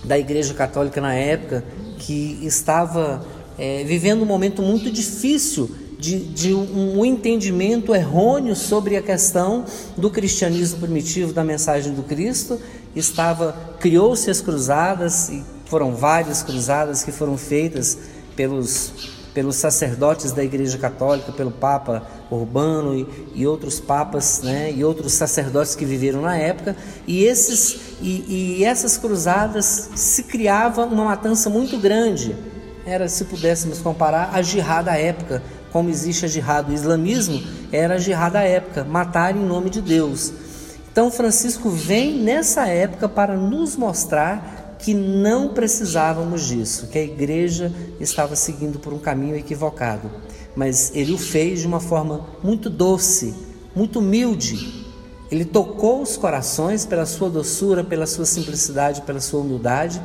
da 0.05 0.17
Igreja 0.17 0.53
Católica 0.53 1.01
na 1.01 1.13
época, 1.13 1.65
que 1.99 2.39
estava 2.43 3.25
é, 3.59 3.83
vivendo 3.83 4.21
um 4.21 4.25
momento 4.25 4.61
muito 4.61 4.89
difícil 4.89 5.69
de, 5.99 6.17
de 6.19 6.53
um, 6.53 7.03
entendimento 7.03 7.93
errôneo 7.93 8.55
sobre 8.55 8.95
a 8.95 9.01
questão 9.01 9.65
do 9.97 10.09
cristianismo 10.09 10.79
primitivo, 10.79 11.33
da 11.33 11.43
mensagem 11.43 11.93
do 11.93 12.03
Cristo. 12.03 12.57
Estava 12.95 13.51
criou-se 13.81 14.29
as 14.29 14.39
cruzadas 14.39 15.27
e 15.27 15.43
foram 15.65 15.95
várias 15.95 16.43
cruzadas 16.43 17.03
que 17.03 17.11
foram 17.11 17.37
feitas 17.37 17.97
pelos 18.35 19.13
pelos 19.33 19.55
sacerdotes 19.55 20.31
da 20.31 20.43
Igreja 20.43 20.77
Católica, 20.77 21.31
pelo 21.31 21.51
Papa 21.51 22.03
Urbano 22.29 22.95
e, 22.95 23.07
e 23.33 23.47
outros 23.47 23.79
papas, 23.79 24.41
né, 24.43 24.71
e 24.71 24.83
outros 24.83 25.13
sacerdotes 25.13 25.75
que 25.75 25.85
viveram 25.85 26.21
na 26.21 26.37
época, 26.37 26.75
e 27.07 27.23
esses 27.23 27.97
e, 28.01 28.57
e 28.59 28.65
essas 28.65 28.97
cruzadas 28.97 29.89
se 29.95 30.23
criava 30.23 30.85
uma 30.85 31.05
matança 31.05 31.49
muito 31.49 31.77
grande. 31.77 32.35
Era, 32.85 33.07
se 33.07 33.25
pudéssemos 33.25 33.79
comparar, 33.79 34.31
a 34.33 34.41
jihad 34.41 34.85
da 34.85 34.97
época, 34.97 35.41
como 35.71 35.89
existe 35.89 36.25
a 36.25 36.27
jihad 36.27 36.67
do 36.67 36.73
islamismo, 36.73 37.41
era 37.71 37.95
a 37.95 37.97
jihad 37.97 38.33
da 38.33 38.43
época, 38.43 38.83
matar 38.83 39.35
em 39.35 39.39
nome 39.39 39.69
de 39.69 39.81
Deus. 39.81 40.33
Então 40.91 41.09
Francisco 41.09 41.69
vem 41.69 42.19
nessa 42.19 42.67
época 42.67 43.09
para 43.09 43.35
nos 43.35 43.75
mostrar 43.75 44.62
que 44.83 44.93
não 44.93 45.47
precisávamos 45.53 46.45
disso, 46.45 46.87
que 46.87 46.99
a 46.99 47.03
igreja 47.03 47.71
estava 48.01 48.35
seguindo 48.35 48.77
por 48.79 48.91
um 48.91 48.99
caminho 48.99 49.35
equivocado. 49.35 50.11
Mas 50.55 50.91
ele 50.93 51.13
o 51.13 51.17
fez 51.17 51.61
de 51.61 51.67
uma 51.67 51.79
forma 51.79 52.27
muito 52.43 52.69
doce, 52.69 53.33
muito 53.73 53.99
humilde. 53.99 54.83
Ele 55.31 55.45
tocou 55.45 56.01
os 56.01 56.17
corações 56.17 56.85
pela 56.85 57.05
sua 57.05 57.29
doçura, 57.29 57.81
pela 57.81 58.05
sua 58.05 58.25
simplicidade, 58.25 59.01
pela 59.03 59.21
sua 59.21 59.39
humildade 59.39 60.01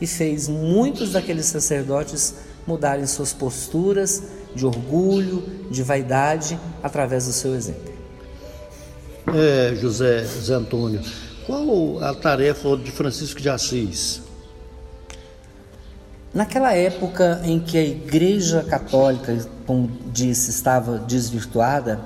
e 0.00 0.06
fez 0.06 0.48
muitos 0.48 1.12
daqueles 1.12 1.46
sacerdotes 1.46 2.34
mudarem 2.66 3.06
suas 3.06 3.34
posturas 3.34 4.22
de 4.54 4.64
orgulho, 4.64 5.44
de 5.70 5.82
vaidade, 5.82 6.58
através 6.82 7.26
do 7.26 7.32
seu 7.32 7.54
exemplo. 7.54 7.92
É, 9.28 9.76
José, 9.76 10.24
José 10.24 10.54
Antônio, 10.54 11.00
qual 11.46 12.02
a 12.02 12.14
tarefa 12.14 12.76
de 12.76 12.90
Francisco 12.90 13.40
de 13.40 13.48
Assis? 13.48 14.21
Naquela 16.34 16.72
época 16.72 17.42
em 17.44 17.60
que 17.60 17.76
a 17.76 17.82
Igreja 17.82 18.62
Católica, 18.62 19.46
como 19.66 19.90
disse, 20.10 20.48
estava 20.48 20.98
desvirtuada, 20.98 22.00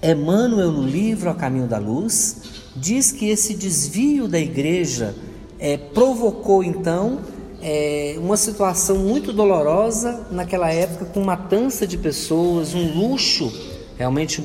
Emmanuel, 0.00 0.70
no 0.70 0.86
livro 0.86 1.28
A 1.28 1.34
Caminho 1.34 1.66
da 1.66 1.78
Luz, 1.78 2.36
diz 2.76 3.10
que 3.10 3.28
esse 3.30 3.52
desvio 3.54 4.28
da 4.28 4.38
Igreja 4.38 5.12
é, 5.58 5.76
provocou 5.76 6.62
então 6.62 7.18
é, 7.60 8.14
uma 8.18 8.36
situação 8.36 8.96
muito 8.98 9.32
dolorosa 9.32 10.24
naquela 10.30 10.70
época, 10.70 11.06
com 11.06 11.24
matança 11.24 11.84
de 11.84 11.98
pessoas, 11.98 12.74
um 12.74 12.96
luxo, 12.96 13.52
realmente 13.98 14.40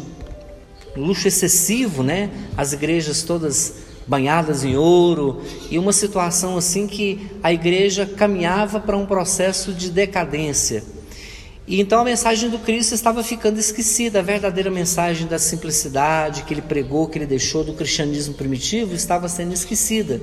um 0.98 1.02
luxo 1.02 1.28
excessivo, 1.28 2.02
né? 2.02 2.32
As 2.58 2.74
igrejas 2.74 3.22
todas 3.22 3.89
banhadas 4.10 4.66
em 4.66 4.76
ouro, 4.76 5.42
e 5.70 5.78
uma 5.78 5.94
situação 5.94 6.58
assim 6.58 6.88
que 6.88 7.30
a 7.44 7.54
igreja 7.54 8.08
caminhava 8.08 8.80
para 8.80 8.98
um 8.98 9.06
processo 9.06 9.72
de 9.72 9.92
decadência. 9.92 10.84
E 11.68 11.80
então 11.80 12.00
a 12.00 12.04
mensagem 12.04 12.50
do 12.50 12.58
Cristo 12.58 12.96
estava 12.96 13.24
ficando 13.24 13.60
esquecida, 13.60 14.18
a 14.18 14.24
verdadeira 14.24 14.72
mensagem 14.72 15.28
da 15.28 15.38
simplicidade 15.38 16.42
que 16.42 16.56
ele 16.56 16.64
pregou, 16.64 17.08
que 17.08 17.20
ele 17.20 17.28
deixou 17.28 17.64
do 17.64 17.74
cristianismo 17.74 18.34
primitivo, 18.34 18.96
estava 18.96 19.30
sendo 19.30 19.54
esquecida. 19.54 20.20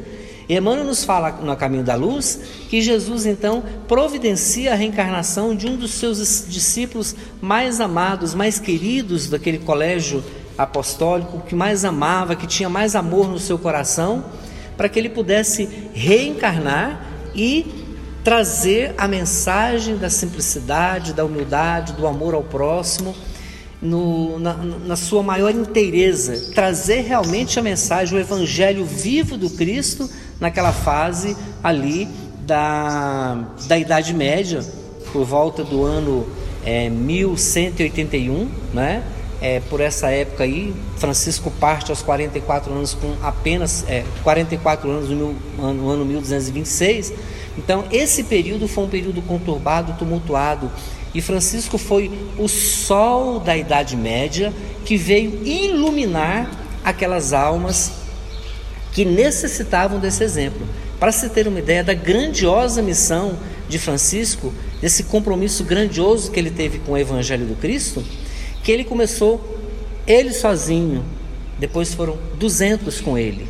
E 0.48 0.56
Emmanuel 0.56 0.84
nos 0.84 1.04
fala 1.04 1.30
no 1.30 1.56
Caminho 1.56 1.84
da 1.84 1.94
Luz 1.94 2.40
que 2.68 2.82
Jesus 2.82 3.26
então 3.26 3.62
providencia 3.86 4.72
a 4.72 4.74
reencarnação 4.74 5.54
de 5.54 5.68
um 5.68 5.76
dos 5.76 5.92
seus 5.92 6.46
discípulos 6.48 7.14
mais 7.40 7.80
amados, 7.80 8.34
mais 8.34 8.58
queridos 8.58 9.28
daquele 9.28 9.58
colégio 9.58 10.24
apostólico, 10.56 11.40
que 11.40 11.54
mais 11.54 11.84
amava, 11.84 12.34
que 12.36 12.46
tinha 12.46 12.68
mais 12.68 12.94
amor 12.94 13.28
no 13.28 13.38
seu 13.38 13.58
coração, 13.58 14.24
para 14.76 14.88
que 14.88 14.98
ele 14.98 15.08
pudesse 15.08 15.68
reencarnar 15.94 17.06
e 17.34 17.84
trazer 18.22 18.94
a 18.98 19.06
mensagem 19.06 19.96
da 19.96 20.10
simplicidade, 20.10 21.12
da 21.12 21.24
humildade, 21.24 21.92
do 21.92 22.06
amor 22.06 22.34
ao 22.34 22.42
próximo, 22.42 23.14
no, 23.80 24.38
na, 24.38 24.54
na, 24.54 24.96
sua 24.96 25.22
maior 25.22 25.54
inteireza, 25.54 26.52
trazer 26.54 27.02
realmente 27.02 27.58
a 27.58 27.62
mensagem, 27.62 28.18
o 28.18 28.20
evangelho 28.20 28.84
vivo 28.84 29.36
do 29.36 29.50
Cristo 29.50 30.10
naquela 30.40 30.72
fase 30.72 31.36
ali 31.62 32.08
da, 32.40 33.44
da 33.66 33.78
Idade 33.78 34.14
Média, 34.14 34.64
por 35.12 35.24
volta 35.24 35.62
do 35.62 35.84
ano 35.84 36.26
é, 36.64 36.88
1181, 36.88 38.50
né? 38.72 39.02
É, 39.46 39.60
por 39.60 39.80
essa 39.80 40.10
época 40.10 40.42
aí, 40.42 40.74
Francisco 40.96 41.52
parte 41.52 41.92
aos 41.92 42.02
44 42.02 42.72
anos 42.72 42.94
com 42.94 43.14
apenas 43.22 43.84
é, 43.88 44.04
44 44.24 44.90
anos 44.90 45.08
no, 45.08 45.36
no 45.72 45.88
ano 45.88 46.04
1226. 46.04 47.12
Então, 47.56 47.84
esse 47.92 48.24
período 48.24 48.66
foi 48.66 48.84
um 48.84 48.88
período 48.88 49.22
conturbado, 49.22 49.92
tumultuado. 49.96 50.68
E 51.14 51.22
Francisco 51.22 51.78
foi 51.78 52.10
o 52.36 52.48
sol 52.48 53.38
da 53.38 53.56
Idade 53.56 53.96
Média 53.96 54.52
que 54.84 54.96
veio 54.96 55.46
iluminar 55.46 56.50
aquelas 56.84 57.32
almas 57.32 57.92
que 58.90 59.04
necessitavam 59.04 60.00
desse 60.00 60.24
exemplo. 60.24 60.66
Para 60.98 61.12
se 61.12 61.28
ter 61.28 61.46
uma 61.46 61.60
ideia 61.60 61.84
da 61.84 61.94
grandiosa 61.94 62.82
missão 62.82 63.38
de 63.68 63.78
Francisco, 63.78 64.52
desse 64.80 65.04
compromisso 65.04 65.62
grandioso 65.62 66.32
que 66.32 66.40
ele 66.40 66.50
teve 66.50 66.80
com 66.80 66.92
o 66.92 66.98
Evangelho 66.98 67.46
do 67.46 67.54
Cristo, 67.54 68.02
que 68.66 68.72
ele 68.72 68.82
começou 68.82 69.40
ele 70.08 70.32
sozinho, 70.32 71.04
depois 71.56 71.94
foram 71.94 72.18
200 72.36 73.00
com 73.00 73.16
ele. 73.16 73.46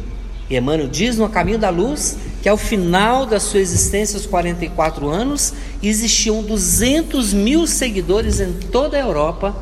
E 0.51 0.59
Emmanuel 0.59 0.89
diz 0.89 1.17
no 1.17 1.27
Caminho 1.27 1.59
da 1.59 1.71
Luz 1.71 2.19
que 2.43 2.49
ao 2.51 2.59
final 2.59 3.25
da 3.25 3.41
sua 3.41 3.61
existência, 3.61 4.19
aos 4.19 4.27
44 4.27 5.09
anos, 5.09 5.55
existiam 5.83 6.43
200 6.43 7.33
mil 7.33 7.67
seguidores 7.67 8.41
em 8.41 8.53
toda 8.53 8.99
a 8.99 9.01
Europa, 9.01 9.57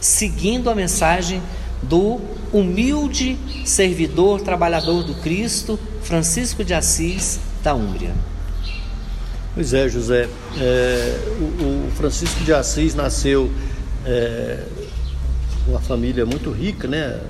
seguindo 0.00 0.68
a 0.68 0.74
mensagem 0.74 1.40
do 1.80 2.20
humilde 2.52 3.38
servidor, 3.64 4.40
trabalhador 4.40 5.04
do 5.04 5.14
Cristo, 5.14 5.78
Francisco 6.02 6.64
de 6.64 6.74
Assis, 6.74 7.38
da 7.62 7.72
Hungria. 7.72 8.16
Pois 9.54 9.72
é, 9.72 9.88
José. 9.88 10.28
É, 10.60 11.20
o, 11.40 11.86
o, 11.86 11.90
Francisco 11.96 12.42
de 12.42 12.52
Assis 12.52 12.96
nasceu 12.96 13.48
é, 14.04 14.64
uma 15.68 15.80
família 15.80 16.24
muito 16.24 16.50
rica, 16.50 16.88
né? 16.88 17.20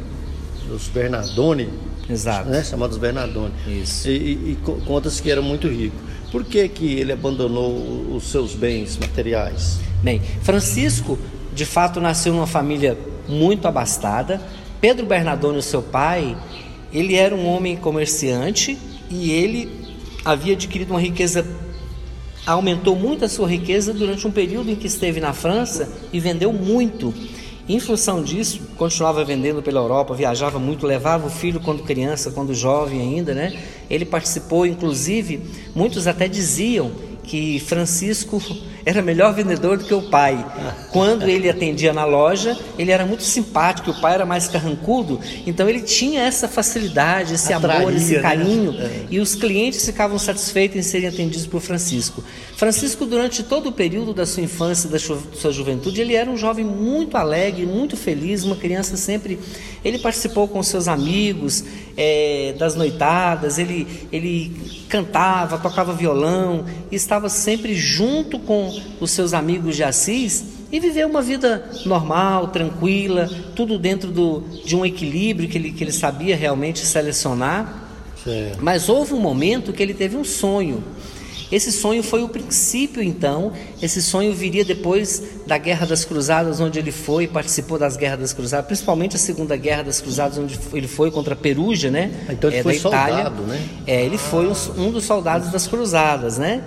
Os 0.71 0.89
Bernardoni. 0.89 1.69
Exato. 2.09 2.49
Né? 2.49 2.63
Chamados 2.63 2.97
Bernardoni. 2.97 3.53
Isso. 3.67 4.09
E, 4.09 4.13
e, 4.13 4.53
e 4.53 4.59
conta-se 4.87 5.21
que 5.21 5.31
era 5.31 5.43
muito 5.43 5.69
rico. 5.69 5.97
Por 6.31 6.45
que, 6.45 6.69
que 6.69 6.95
ele 6.95 7.13
abandonou 7.13 8.15
os 8.15 8.25
seus 8.25 8.55
bens 8.55 8.97
materiais? 8.99 9.79
Bem, 10.03 10.21
Francisco, 10.43 11.19
de 11.55 11.65
fato, 11.65 12.01
nasceu 12.01 12.33
numa 12.33 12.47
família 12.47 12.97
muito 13.29 13.67
abastada. 13.67 14.41
Pedro 14.81 15.07
Bernardoni, 15.07 15.63
seu 15.63 15.83
pai, 15.83 16.37
ele 16.93 17.15
era 17.15 17.35
um 17.35 17.47
homem 17.47 17.77
comerciante 17.77 18.79
e 19.11 19.31
ele 19.31 19.71
havia 20.25 20.53
adquirido 20.53 20.91
uma 20.91 21.01
riqueza 21.01 21.45
aumentou 22.47 22.97
muito 22.97 23.27
a 23.27 23.29
sua 23.29 23.47
riqueza 23.47 23.93
durante 23.93 24.27
um 24.27 24.31
período 24.31 24.71
em 24.71 24.75
que 24.75 24.87
esteve 24.87 25.21
na 25.21 25.35
França 25.35 25.89
e 26.13 26.19
vendeu 26.19 26.51
muito. 26.51 27.13
Em 27.69 27.79
função 27.79 28.23
disso, 28.23 28.63
continuava 28.79 29.23
vendendo 29.25 29.63
pela 29.63 29.79
Europa, 29.79 30.15
viajava 30.15 30.59
muito, 30.59 30.87
levava 30.87 31.27
o 31.27 31.31
filho 31.31 31.61
quando 31.61 31.83
criança, 31.83 32.31
quando 32.31 32.55
jovem 32.55 32.99
ainda, 32.99 33.35
né? 33.35 33.61
Ele 33.91 34.07
participou, 34.07 34.65
inclusive, 34.65 35.43
muitos 35.75 36.07
até 36.07 36.27
diziam 36.27 36.91
que 37.23 37.61
Francisco 37.61 38.41
era 38.89 39.03
melhor 39.03 39.35
vendedor 39.35 39.77
do 39.77 39.85
que 39.85 39.93
o 39.93 40.01
pai. 40.01 40.43
Quando 40.91 41.29
ele 41.29 41.51
atendia 41.51 41.93
na 41.93 42.07
loja, 42.07 42.59
ele 42.79 42.91
era 42.91 43.05
muito 43.05 43.23
simpático, 43.23 43.91
o 43.91 44.01
pai 44.01 44.15
era 44.15 44.25
mais 44.25 44.49
carrancudo, 44.49 45.21
então 45.47 45.69
ele 45.69 45.83
tinha 45.83 46.23
essa 46.23 46.49
facilidade, 46.49 47.35
esse 47.35 47.53
Atraía, 47.53 47.81
amor, 47.81 47.95
esse 47.95 48.15
né? 48.15 48.23
carinho, 48.23 48.73
né? 48.73 49.07
e 49.11 49.21
os 49.21 49.35
clientes 49.35 49.85
ficavam 49.85 50.19
satisfeitos 50.19 50.79
em 50.79 50.83
serem 50.83 51.07
atendidos 51.07 51.47
por 51.47 51.61
Francisco. 51.61 52.25
Francisco, 52.57 53.05
durante 53.05 53.43
todo 53.43 53.69
o 53.69 53.73
período 53.73 54.15
da 54.15 54.25
sua 54.25 54.43
infância 54.43 54.89
e 54.89 54.91
da 54.91 54.99
sua 54.99 55.53
juventude, 55.53 56.01
ele 56.01 56.15
era 56.15 56.31
um 56.31 56.37
jovem 56.39 56.65
muito 56.65 57.19
alegre, 57.19 57.67
muito 57.67 57.95
feliz, 57.95 58.43
uma 58.43 58.57
criança 58.57 58.97
sempre. 58.97 59.39
Ele 59.85 59.99
participou 59.99 60.49
com 60.49 60.63
seus 60.63 60.89
amigos 60.89 61.63
é, 62.01 62.55
das 62.57 62.77
noitadas, 62.77 63.59
ele, 63.59 64.07
ele 64.13 64.53
cantava, 64.89 65.59
tocava 65.59 65.93
violão, 65.93 66.65
estava 66.93 67.29
sempre 67.29 67.75
junto 67.75 68.39
com 68.39 68.73
os 69.01 69.11
seus 69.11 69.35
amigos 69.35 69.75
de 69.75 69.83
Assis 69.83 70.45
e 70.71 70.79
viveu 70.79 71.09
uma 71.09 71.21
vida 71.21 71.69
normal, 71.85 72.49
tranquila, 72.49 73.29
tudo 73.57 73.77
dentro 73.77 74.13
do, 74.13 74.45
de 74.65 74.77
um 74.77 74.87
equilíbrio 74.87 75.49
que 75.49 75.59
ele, 75.59 75.73
que 75.73 75.83
ele 75.83 75.93
sabia 75.93 76.37
realmente 76.37 76.79
selecionar. 76.87 77.89
Certo. 78.23 78.59
Mas 78.63 78.89
houve 78.89 79.13
um 79.13 79.21
momento 79.21 79.73
que 79.73 79.83
ele 79.83 79.95
teve 79.95 80.17
um 80.17 80.25
sonho. 80.25 80.85
Esse 81.51 81.73
sonho 81.73 82.03
foi 82.03 82.23
o 82.23 82.29
princípio, 82.29 83.03
então. 83.03 83.53
Esse 83.81 84.03
sonho 84.03 84.35
viria 84.35 84.65
depois 84.65 85.23
da 85.47 85.57
Guerra 85.57 85.87
das 85.87 86.05
Cruzadas, 86.05 86.61
onde 86.61 86.79
ele 86.79 86.93
foi, 86.93 87.27
participou 87.27 87.79
das 87.79 87.97
Guerras 87.97 88.21
das 88.21 88.33
Cruzadas, 88.33 88.67
principalmente 88.67 89.17
a 89.17 89.19
Segunda 89.19 89.57
Guerra 89.57 89.85
das 89.85 90.01
Cruzadas, 90.01 90.37
onde 90.37 90.59
ele 90.75 90.89
foi 90.89 91.11
contra 91.11 91.35
a 91.35 91.37
Perugia, 91.37 91.91
né? 91.91 92.11
Então 92.29 92.51
ele 92.51 92.59
é, 92.59 92.63
foi 92.63 92.77
Itália. 92.77 93.25
soldado, 93.25 93.43
né? 93.45 93.69
É, 93.87 94.05
ele 94.05 94.19
foi 94.19 94.47
um, 94.47 94.55
um 94.77 94.91
dos 94.91 95.05
soldados 95.05 95.51
das 95.51 95.67
Cruzadas, 95.67 96.39
né? 96.39 96.63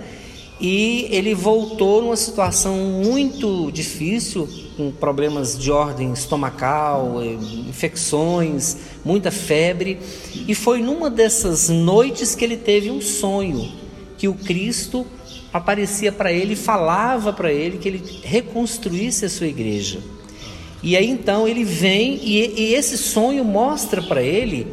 e 0.60 1.08
ele 1.10 1.34
voltou 1.34 2.00
numa 2.02 2.14
situação 2.14 2.76
muito 2.76 3.72
difícil, 3.72 4.48
com 4.76 4.92
problemas 4.92 5.58
de 5.58 5.72
ordem 5.72 6.12
estomacal, 6.12 7.20
infecções, 7.68 8.76
muita 9.04 9.32
febre, 9.32 9.98
e 10.46 10.54
foi 10.54 10.80
numa 10.80 11.10
dessas 11.10 11.68
noites 11.68 12.36
que 12.36 12.44
ele 12.44 12.56
teve 12.56 12.92
um 12.92 13.00
sonho 13.00 13.81
que 14.22 14.28
o 14.28 14.34
Cristo 14.34 15.04
aparecia 15.52 16.12
para 16.12 16.30
ele 16.30 16.52
e 16.52 16.56
falava 16.56 17.32
para 17.32 17.52
ele 17.52 17.78
que 17.78 17.88
ele 17.88 18.20
reconstruísse 18.22 19.24
a 19.24 19.28
sua 19.28 19.48
igreja. 19.48 19.98
E 20.80 20.96
aí 20.96 21.10
então 21.10 21.48
ele 21.48 21.64
vem 21.64 22.20
e, 22.22 22.38
e 22.56 22.74
esse 22.74 22.96
sonho 22.96 23.44
mostra 23.44 24.00
para 24.00 24.22
ele 24.22 24.68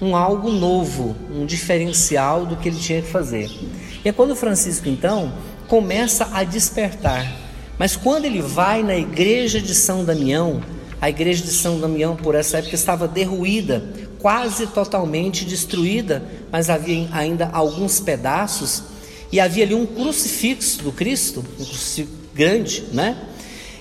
um 0.00 0.16
algo 0.16 0.50
novo, 0.50 1.14
um 1.30 1.44
diferencial 1.44 2.46
do 2.46 2.56
que 2.56 2.70
ele 2.70 2.78
tinha 2.78 3.02
que 3.02 3.08
fazer. 3.08 3.50
E 4.02 4.08
é 4.08 4.12
quando 4.12 4.34
Francisco 4.34 4.88
então 4.88 5.34
começa 5.68 6.30
a 6.32 6.42
despertar. 6.42 7.30
Mas 7.78 7.96
quando 7.96 8.24
ele 8.24 8.40
vai 8.40 8.82
na 8.82 8.96
igreja 8.96 9.60
de 9.60 9.74
São 9.74 10.02
Damião, 10.02 10.62
a 10.98 11.10
igreja 11.10 11.44
de 11.44 11.52
São 11.52 11.78
Damião 11.78 12.16
por 12.16 12.34
essa 12.34 12.56
época 12.56 12.74
estava 12.74 13.06
derruída, 13.06 13.84
quase 14.18 14.66
totalmente 14.66 15.44
destruída, 15.44 16.24
mas 16.50 16.70
havia 16.70 17.06
ainda 17.12 17.50
alguns 17.52 18.00
pedaços 18.00 18.93
e 19.34 19.40
havia 19.40 19.64
ali 19.64 19.74
um 19.74 19.84
crucifixo 19.84 20.80
do 20.84 20.92
Cristo, 20.92 21.44
um 21.58 21.64
crucifixo 21.64 22.08
grande, 22.32 22.84
né? 22.92 23.18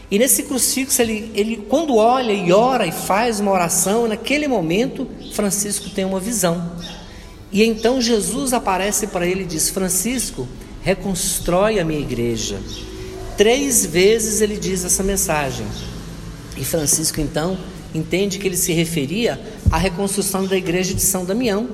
E 0.09 0.17
nesse 0.17 0.41
crucifixo, 0.41 0.99
ele, 0.99 1.31
ele 1.35 1.57
quando 1.69 1.95
olha 1.95 2.31
e 2.31 2.51
ora 2.51 2.87
e 2.87 2.91
faz 2.91 3.39
uma 3.39 3.51
oração, 3.51 4.07
naquele 4.07 4.47
momento, 4.47 5.07
Francisco 5.33 5.91
tem 5.91 6.05
uma 6.05 6.19
visão. 6.19 6.71
E 7.51 7.63
então 7.63 8.01
Jesus 8.01 8.51
aparece 8.51 9.05
para 9.05 9.27
ele 9.27 9.43
e 9.43 9.45
diz: 9.45 9.69
Francisco, 9.69 10.47
reconstrói 10.81 11.79
a 11.79 11.85
minha 11.85 11.99
igreja. 11.99 12.59
Três 13.37 13.85
vezes 13.85 14.41
ele 14.41 14.57
diz 14.57 14.83
essa 14.83 15.03
mensagem. 15.03 15.67
E 16.57 16.65
Francisco 16.65 17.21
então 17.21 17.59
entende 17.93 18.39
que 18.39 18.47
ele 18.47 18.57
se 18.57 18.73
referia 18.73 19.39
à 19.69 19.77
reconstrução 19.77 20.47
da 20.47 20.57
igreja 20.57 20.95
de 20.95 21.01
São 21.01 21.23
Damião. 21.23 21.69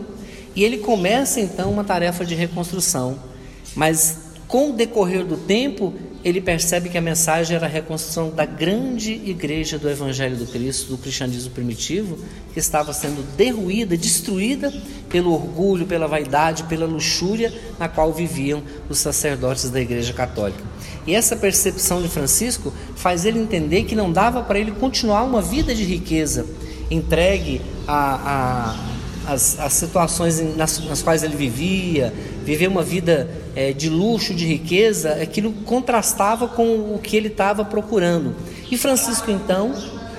E 0.54 0.65
ele 0.65 0.80
começa 0.80 1.39
então 1.39 1.72
uma 1.72 1.86
tarefa 1.86 2.26
de 2.26 2.36
reconstrução. 2.36 3.29
Mas 3.76 4.30
com 4.50 4.72
o 4.72 4.74
decorrer 4.74 5.24
do 5.24 5.38
tempo, 5.38 5.94
ele 6.24 6.42
percebe 6.42 6.90
que 6.90 6.98
a 6.98 7.02
mensagem 7.02 7.56
era 7.56 7.68
a 7.68 7.70
reconstrução 7.70 8.32
da 8.32 8.46
grande 8.46 9.12
igreja 9.12 9.78
do 9.78 9.88
Evangelho 9.88 10.36
do 10.36 10.48
Cristo, 10.48 10.90
do 10.90 10.98
cristianismo 10.98 11.52
primitivo, 11.52 12.18
que 12.52 12.60
estava 12.60 12.92
sendo 12.92 13.24
derruída, 13.38 13.96
destruída 13.96 14.74
pelo 15.08 15.32
orgulho, 15.34 15.86
pela 15.86 16.08
vaidade, 16.08 16.64
pela 16.64 16.88
luxúria 16.88 17.54
na 17.78 17.88
qual 17.88 18.12
viviam 18.12 18.64
os 18.90 18.98
sacerdotes 18.98 19.70
da 19.70 19.80
Igreja 19.80 20.14
Católica. 20.14 20.64
E 21.06 21.14
essa 21.14 21.36
percepção 21.36 22.02
de 22.02 22.08
Francisco 22.08 22.74
faz 22.96 23.26
ele 23.26 23.38
entender 23.38 23.84
que 23.84 23.96
não 23.96 24.12
dava 24.12 24.42
para 24.42 24.58
ele 24.58 24.72
continuar 24.72 25.24
uma 25.24 25.44
vida 25.44 25.76
de 25.76 25.84
riqueza, 25.84 26.46
entregue 26.90 27.62
a, 27.88 28.76
a 28.76 28.90
as, 29.30 29.60
as, 29.60 29.74
situações 29.74 30.40
nas, 30.56 30.80
nas, 30.86 31.02
quais 31.04 31.24
ele 31.24 31.36
vivia, 31.36 32.12
viver 32.50 32.68
uma 32.68 32.82
vida 32.82 33.30
é, 33.56 33.72
de 33.72 33.88
luxo, 33.88 34.34
de 34.34 34.44
riqueza, 34.44 35.22
aquilo 35.22 35.52
contrastava 35.66 36.48
com 36.48 36.96
o 36.96 37.00
que 37.02 37.16
ele 37.16 37.28
estava 37.28 37.64
procurando. 37.64 38.36
E 38.72 38.76
Francisco 38.76 39.30
então 39.30 39.72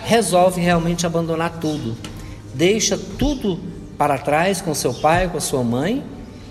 resolve 0.04 0.60
realmente 0.60 1.04
abandonar 1.04 1.58
tudo, 1.58 1.96
deixa 2.54 2.96
tudo 3.18 3.58
para 3.98 4.16
trás 4.16 4.60
com 4.60 4.72
seu 4.72 4.94
pai, 4.94 5.28
com 5.28 5.38
a 5.38 5.40
sua 5.40 5.64
mãe 5.64 6.04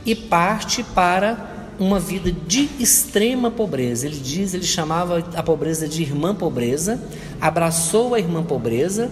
e 0.05 0.13
parte 0.13 0.83
para 0.83 1.47
uma 1.79 1.97
vida 1.97 2.29
de 2.29 2.69
extrema 2.77 3.49
pobreza. 3.49 4.05
Ele 4.05 4.19
diz, 4.19 4.53
ele 4.53 4.65
chamava 4.65 5.23
a 5.33 5.41
pobreza 5.41 5.87
de 5.87 6.01
irmã 6.01 6.35
pobreza, 6.35 7.01
abraçou 7.39 8.15
a 8.15 8.19
irmã 8.19 8.43
pobreza 8.43 9.09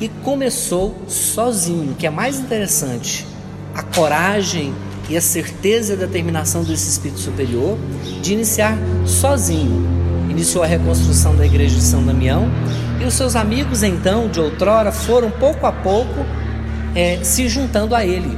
e 0.00 0.08
começou 0.24 0.92
sozinho, 1.06 1.94
que 1.96 2.04
é 2.04 2.10
mais 2.10 2.40
interessante. 2.40 3.24
A 3.72 3.84
coragem 3.84 4.74
e 5.10 5.16
a 5.16 5.20
certeza 5.20 5.92
e 5.92 5.96
a 5.96 5.98
determinação 5.98 6.62
desse 6.62 6.88
espírito 6.88 7.18
superior 7.18 7.76
de 8.22 8.32
iniciar 8.32 8.78
sozinho. 9.04 9.84
Iniciou 10.30 10.62
a 10.62 10.66
reconstrução 10.66 11.34
da 11.34 11.44
igreja 11.44 11.74
de 11.74 11.82
São 11.82 12.04
Damião 12.04 12.48
e 13.00 13.04
os 13.04 13.14
seus 13.14 13.34
amigos, 13.34 13.82
então, 13.82 14.28
de 14.28 14.38
outrora, 14.38 14.92
foram 14.92 15.28
pouco 15.30 15.66
a 15.66 15.72
pouco 15.72 16.24
é, 16.94 17.18
se 17.24 17.48
juntando 17.48 17.94
a 17.94 18.06
ele. 18.06 18.30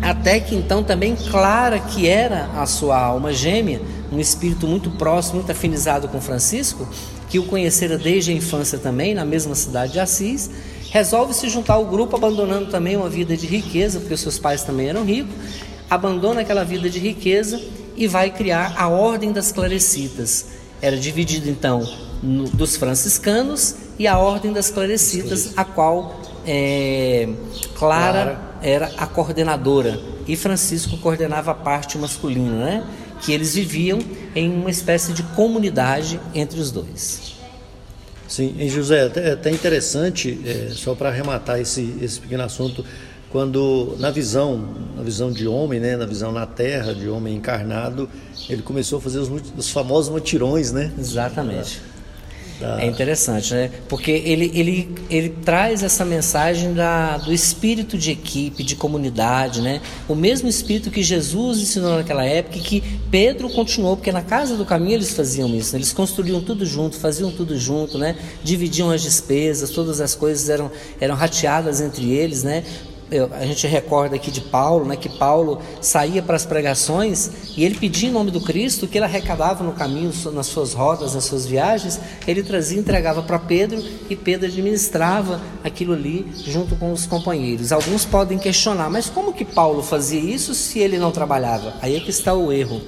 Até 0.00 0.38
que 0.38 0.54
então 0.54 0.82
também 0.82 1.16
Clara, 1.30 1.78
que 1.78 2.06
era 2.08 2.48
a 2.56 2.64
sua 2.66 2.98
alma 2.98 3.32
gêmea, 3.32 3.82
um 4.12 4.18
espírito 4.18 4.66
muito 4.66 4.90
próximo, 4.92 5.36
muito 5.36 5.50
afinizado 5.50 6.08
com 6.08 6.20
Francisco, 6.20 6.88
que 7.28 7.38
o 7.38 7.44
conhecera 7.44 7.98
desde 7.98 8.30
a 8.30 8.34
infância 8.34 8.78
também, 8.78 9.12
na 9.12 9.24
mesma 9.24 9.54
cidade 9.54 9.92
de 9.92 10.00
Assis, 10.00 10.50
resolve 10.90 11.34
se 11.34 11.48
juntar 11.48 11.74
ao 11.74 11.84
grupo, 11.84 12.16
abandonando 12.16 12.66
também 12.66 12.96
uma 12.96 13.08
vida 13.08 13.36
de 13.36 13.46
riqueza, 13.46 14.00
porque 14.00 14.16
seus 14.16 14.38
pais 14.38 14.62
também 14.62 14.88
eram 14.88 15.04
ricos, 15.04 15.34
abandona 15.90 16.42
aquela 16.42 16.64
vida 16.64 16.88
de 16.88 17.00
riqueza 17.00 17.60
e 17.96 18.06
vai 18.06 18.30
criar 18.30 18.74
a 18.78 18.88
Ordem 18.88 19.32
das 19.32 19.50
Clarecitas. 19.50 20.46
Era 20.80 20.96
dividido 20.96 21.50
então 21.50 21.86
no, 22.22 22.44
dos 22.44 22.76
franciscanos 22.76 23.74
e 23.98 24.06
a 24.06 24.16
Ordem 24.16 24.52
das 24.52 24.70
Clarecitas, 24.70 25.52
a 25.56 25.64
qual 25.64 26.20
é, 26.46 27.28
Clara, 27.74 28.12
Clara 28.22 28.40
era 28.62 28.86
a 28.96 29.06
coordenadora 29.06 30.00
e 30.26 30.36
Francisco 30.36 30.96
coordenava 30.98 31.50
a 31.50 31.54
parte 31.54 31.98
masculina, 31.98 32.64
né? 32.64 32.84
Que 33.20 33.32
eles 33.32 33.54
viviam 33.54 33.98
em 34.34 34.50
uma 34.50 34.70
espécie 34.70 35.12
de 35.12 35.22
comunidade 35.22 36.18
entre 36.34 36.60
os 36.60 36.70
dois. 36.70 37.34
Sim, 38.26 38.54
e 38.58 38.68
José, 38.68 39.10
é 39.16 39.32
até 39.32 39.50
interessante, 39.50 40.40
é, 40.46 40.68
só 40.70 40.94
para 40.94 41.08
arrematar 41.08 41.58
esse, 41.60 41.96
esse 42.00 42.20
pequeno 42.20 42.44
assunto, 42.44 42.84
quando 43.30 43.96
na 43.98 44.10
visão, 44.10 44.62
na 44.96 45.02
visão 45.02 45.30
de 45.30 45.46
homem, 45.46 45.78
né, 45.78 45.96
na 45.96 46.06
visão 46.06 46.32
na 46.32 46.46
terra, 46.46 46.92
de 46.92 47.08
homem 47.08 47.36
encarnado, 47.36 48.08
ele 48.48 48.62
começou 48.62 48.98
a 48.98 49.00
fazer 49.00 49.20
os, 49.20 49.30
os 49.56 49.70
famosos 49.70 50.10
mutirões, 50.10 50.72
né? 50.72 50.92
Exatamente. 50.98 51.80
Da... 52.60 52.82
É 52.82 52.86
interessante, 52.86 53.54
né? 53.54 53.70
Porque 53.88 54.10
ele, 54.10 54.50
ele, 54.54 54.94
ele 55.08 55.28
traz 55.30 55.82
essa 55.82 56.04
mensagem 56.04 56.74
da, 56.74 57.16
do 57.16 57.32
espírito 57.32 57.96
de 57.96 58.10
equipe, 58.10 58.62
de 58.62 58.76
comunidade, 58.76 59.62
né? 59.62 59.80
O 60.06 60.14
mesmo 60.14 60.46
espírito 60.46 60.90
que 60.90 61.02
Jesus 61.02 61.58
ensinou 61.58 61.96
naquela 61.96 62.24
época 62.24 62.58
e 62.58 62.60
que 62.60 62.82
Pedro 63.10 63.48
continuou, 63.48 63.96
porque 63.96 64.12
na 64.12 64.22
casa 64.22 64.56
do 64.56 64.66
caminho 64.66 64.96
eles 64.96 65.12
faziam 65.12 65.48
isso, 65.54 65.72
né? 65.72 65.78
eles 65.78 65.92
construíam 65.92 66.42
tudo 66.42 66.66
junto, 66.66 66.96
faziam 66.96 67.30
tudo 67.30 67.56
junto, 67.56 67.96
né? 67.96 68.14
Dividiam 68.44 68.90
as 68.90 69.00
despesas, 69.02 69.70
todas 69.70 70.00
as 70.00 70.14
coisas 70.14 70.50
eram, 70.50 70.70
eram 71.00 71.14
rateadas 71.14 71.80
entre 71.80 72.10
eles, 72.10 72.42
né? 72.42 72.62
A 73.32 73.44
gente 73.44 73.66
recorda 73.66 74.14
aqui 74.16 74.30
de 74.30 74.40
Paulo, 74.40 74.84
né, 74.84 74.96
que 74.96 75.08
Paulo 75.08 75.60
saía 75.80 76.22
para 76.22 76.36
as 76.36 76.46
pregações 76.46 77.30
e 77.56 77.64
ele 77.64 77.74
pedia 77.76 78.08
em 78.08 78.12
nome 78.12 78.30
do 78.30 78.40
Cristo 78.40 78.86
que 78.86 78.98
ele 78.98 79.04
arrecadava 79.04 79.64
no 79.64 79.72
caminho, 79.72 80.12
nas 80.32 80.46
suas 80.46 80.72
rodas, 80.72 81.14
nas 81.14 81.24
suas 81.24 81.46
viagens, 81.46 82.00
ele 82.26 82.42
trazia 82.42 82.76
e 82.76 82.80
entregava 82.80 83.22
para 83.22 83.38
Pedro 83.38 83.82
e 84.08 84.14
Pedro 84.14 84.46
administrava 84.46 85.40
aquilo 85.64 85.92
ali 85.92 86.26
junto 86.46 86.76
com 86.76 86.92
os 86.92 87.06
companheiros. 87.06 87.72
Alguns 87.72 88.04
podem 88.04 88.38
questionar, 88.38 88.88
mas 88.88 89.10
como 89.10 89.32
que 89.32 89.44
Paulo 89.44 89.82
fazia 89.82 90.20
isso 90.20 90.54
se 90.54 90.78
ele 90.78 90.98
não 90.98 91.10
trabalhava? 91.10 91.74
Aí 91.82 91.96
é 91.96 92.00
que 92.00 92.10
está 92.10 92.32
o 92.32 92.52
erro. 92.52 92.80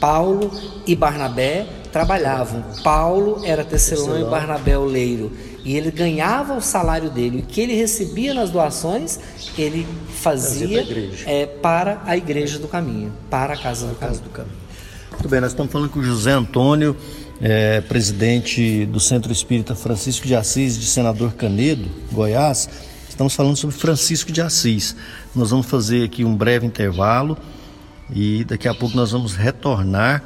Paulo 0.00 0.50
e 0.86 0.96
Barnabé 0.96 1.66
trabalhavam. 1.92 2.64
Paulo 2.82 3.42
era 3.44 3.64
tecelão 3.64 4.18
e 4.18 4.24
Barnabé 4.24 4.78
o 4.78 4.84
leiro 4.84 5.30
e 5.64 5.76
ele 5.76 5.90
ganhava 5.90 6.54
o 6.56 6.60
salário 6.60 7.10
dele, 7.10 7.40
o 7.40 7.42
que 7.42 7.60
ele 7.60 7.74
recebia 7.74 8.32
nas 8.32 8.50
doações, 8.50 9.18
ele 9.58 9.86
fazia 10.08 10.86
é, 11.26 11.46
para 11.46 12.02
a 12.06 12.16
igreja 12.16 12.58
do 12.58 12.66
caminho, 12.66 13.12
para 13.28 13.54
a 13.54 13.56
casa, 13.56 13.86
do, 13.86 13.94
casa 13.94 14.14
caminho. 14.14 14.24
do 14.24 14.30
caminho. 14.30 14.56
Muito 15.12 15.28
bem, 15.28 15.40
nós 15.40 15.52
estamos 15.52 15.70
falando 15.70 15.90
com 15.90 15.98
o 15.98 16.02
José 16.02 16.32
Antônio, 16.32 16.96
é, 17.40 17.80
presidente 17.82 18.86
do 18.86 18.98
Centro 18.98 19.30
Espírita 19.32 19.74
Francisco 19.74 20.26
de 20.26 20.34
Assis, 20.34 20.78
de 20.78 20.86
Senador 20.86 21.32
Canedo, 21.34 21.88
Goiás. 22.10 22.68
Estamos 23.08 23.34
falando 23.34 23.56
sobre 23.56 23.76
Francisco 23.76 24.32
de 24.32 24.40
Assis. 24.40 24.96
Nós 25.34 25.50
vamos 25.50 25.66
fazer 25.66 26.04
aqui 26.04 26.24
um 26.24 26.34
breve 26.34 26.66
intervalo 26.66 27.36
e 28.10 28.44
daqui 28.44 28.66
a 28.66 28.74
pouco 28.74 28.96
nós 28.96 29.12
vamos 29.12 29.34
retornar 29.34 30.24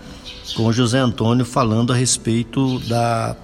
com 0.54 0.66
o 0.66 0.72
José 0.72 0.98
Antônio 0.98 1.44
falando 1.44 1.92
a 1.92 1.96
respeito 1.96 2.78
da 2.80 3.36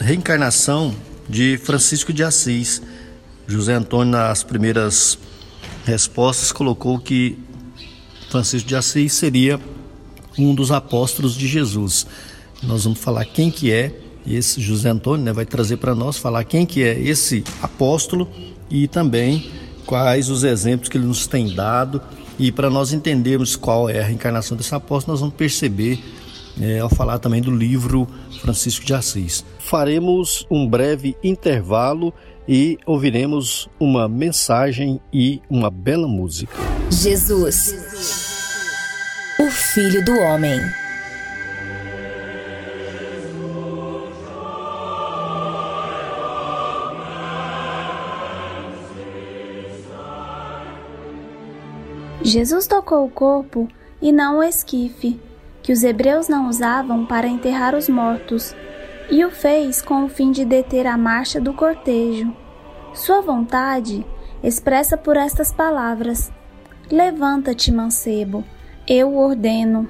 reencarnação 0.00 0.94
de 1.30 1.56
Francisco 1.58 2.12
de 2.12 2.24
Assis. 2.24 2.82
José 3.46 3.74
Antônio, 3.74 4.12
nas 4.12 4.42
primeiras 4.42 5.16
respostas, 5.84 6.50
colocou 6.50 6.98
que 6.98 7.38
Francisco 8.28 8.68
de 8.68 8.74
Assis 8.74 9.12
seria 9.12 9.60
um 10.36 10.54
dos 10.54 10.72
apóstolos 10.72 11.34
de 11.34 11.46
Jesus. 11.46 12.06
Nós 12.62 12.84
vamos 12.84 12.98
falar 12.98 13.24
quem 13.24 13.50
que 13.50 13.70
é 13.70 13.94
esse 14.26 14.60
José 14.60 14.90
Antônio, 14.90 15.24
né, 15.24 15.32
vai 15.32 15.46
trazer 15.46 15.78
para 15.78 15.94
nós 15.94 16.18
falar 16.18 16.44
quem 16.44 16.66
que 16.66 16.82
é 16.82 16.98
esse 16.98 17.42
apóstolo 17.62 18.28
e 18.68 18.86
também 18.86 19.50
quais 19.86 20.28
os 20.28 20.44
exemplos 20.44 20.88
que 20.88 20.98
ele 20.98 21.06
nos 21.06 21.26
tem 21.26 21.54
dado 21.54 22.02
e 22.38 22.52
para 22.52 22.68
nós 22.68 22.92
entendermos 22.92 23.56
qual 23.56 23.88
é 23.88 24.00
a 24.00 24.04
reencarnação 24.04 24.56
desse 24.56 24.74
apóstolo, 24.74 25.14
nós 25.14 25.20
vamos 25.20 25.34
perceber 25.34 26.02
é, 26.60 26.78
ao 26.78 26.88
falar 26.88 27.18
também 27.18 27.42
do 27.42 27.50
livro 27.50 28.06
Francisco 28.40 28.84
de 28.84 28.94
Assis. 28.94 29.44
Faremos 29.58 30.46
um 30.50 30.66
breve 30.68 31.16
intervalo 31.22 32.12
e 32.48 32.78
ouviremos 32.86 33.68
uma 33.78 34.08
mensagem 34.08 35.00
e 35.12 35.40
uma 35.48 35.70
bela 35.70 36.08
música. 36.08 36.54
Jesus, 36.90 37.74
o 39.38 39.50
Filho 39.50 40.04
do 40.04 40.12
Homem. 40.18 40.60
Jesus 52.22 52.66
tocou 52.66 53.06
o 53.06 53.10
corpo 53.10 53.68
e 54.00 54.12
não 54.12 54.38
o 54.38 54.42
esquife, 54.42 55.18
que 55.70 55.74
os 55.74 55.84
hebreus 55.84 56.26
não 56.26 56.48
usavam 56.48 57.06
para 57.06 57.28
enterrar 57.28 57.76
os 57.76 57.88
mortos, 57.88 58.56
e 59.08 59.24
o 59.24 59.30
fez 59.30 59.80
com 59.80 60.04
o 60.04 60.08
fim 60.08 60.32
de 60.32 60.44
deter 60.44 60.84
a 60.84 60.96
marcha 60.96 61.40
do 61.40 61.52
cortejo. 61.52 62.34
Sua 62.92 63.20
vontade, 63.20 64.04
expressa 64.42 64.96
por 64.96 65.16
estas 65.16 65.52
palavras: 65.52 66.32
Levanta-te, 66.90 67.70
mancebo, 67.70 68.42
eu 68.84 69.10
o 69.10 69.18
ordeno. 69.18 69.88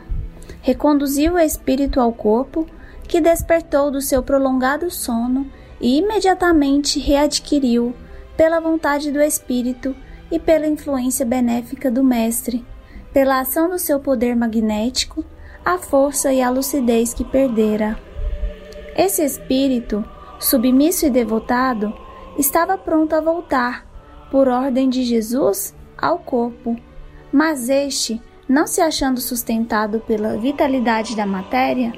Reconduziu 0.60 1.32
o 1.32 1.38
espírito 1.38 1.98
ao 1.98 2.12
corpo, 2.12 2.66
que 3.08 3.18
despertou 3.18 3.90
do 3.90 4.02
seu 4.02 4.22
prolongado 4.22 4.90
sono 4.90 5.50
e 5.80 5.96
imediatamente 5.96 7.00
readquiriu, 7.00 7.94
pela 8.36 8.60
vontade 8.60 9.10
do 9.10 9.22
espírito 9.22 9.96
e 10.30 10.38
pela 10.38 10.66
influência 10.66 11.24
benéfica 11.24 11.90
do 11.90 12.04
mestre, 12.04 12.62
pela 13.14 13.40
ação 13.40 13.70
do 13.70 13.78
seu 13.78 13.98
poder 13.98 14.36
magnético, 14.36 15.24
a 15.64 15.78
força 15.78 16.32
e 16.32 16.40
a 16.40 16.50
lucidez 16.50 17.12
que 17.12 17.24
perdera. 17.24 17.98
Esse 18.96 19.24
espírito, 19.24 20.04
submisso 20.38 21.06
e 21.06 21.10
devotado, 21.10 21.92
estava 22.38 22.76
pronto 22.78 23.14
a 23.14 23.20
voltar, 23.20 23.86
por 24.30 24.48
ordem 24.48 24.88
de 24.88 25.02
Jesus, 25.02 25.74
ao 25.96 26.18
corpo. 26.18 26.76
Mas 27.32 27.68
este, 27.68 28.20
não 28.48 28.66
se 28.66 28.80
achando 28.80 29.20
sustentado 29.20 30.00
pela 30.00 30.36
vitalidade 30.36 31.14
da 31.14 31.26
matéria, 31.26 31.92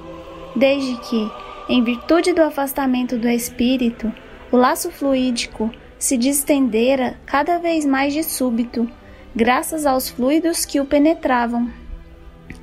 desde 0.54 0.96
que, 1.00 1.30
em 1.68 1.82
virtude 1.82 2.32
do 2.32 2.42
afastamento 2.42 3.16
do 3.16 3.28
espírito, 3.28 4.12
o 4.50 4.56
laço 4.56 4.90
fluídico 4.90 5.70
se 5.98 6.16
distendera 6.16 7.16
cada 7.24 7.58
vez 7.58 7.86
mais 7.86 8.12
de 8.12 8.22
súbito, 8.22 8.90
graças 9.34 9.86
aos 9.86 10.10
fluidos 10.10 10.64
que 10.64 10.80
o 10.80 10.84
penetravam, 10.84 11.70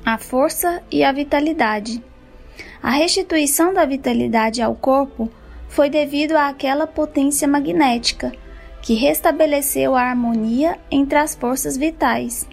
a 0.04 0.18
força 0.18 0.82
e 0.90 1.04
a 1.04 1.12
vitalidade. 1.12 2.02
A 2.82 2.90
restituição 2.90 3.74
da 3.74 3.84
vitalidade 3.84 4.62
ao 4.62 4.74
corpo 4.74 5.30
foi 5.68 5.90
devido 5.90 6.32
àquela 6.32 6.86
potência 6.86 7.46
magnética 7.46 8.32
que 8.82 8.94
restabeleceu 8.94 9.94
a 9.94 10.02
harmonia 10.02 10.78
entre 10.90 11.18
as 11.18 11.34
forças 11.34 11.76
vitais. 11.76 12.48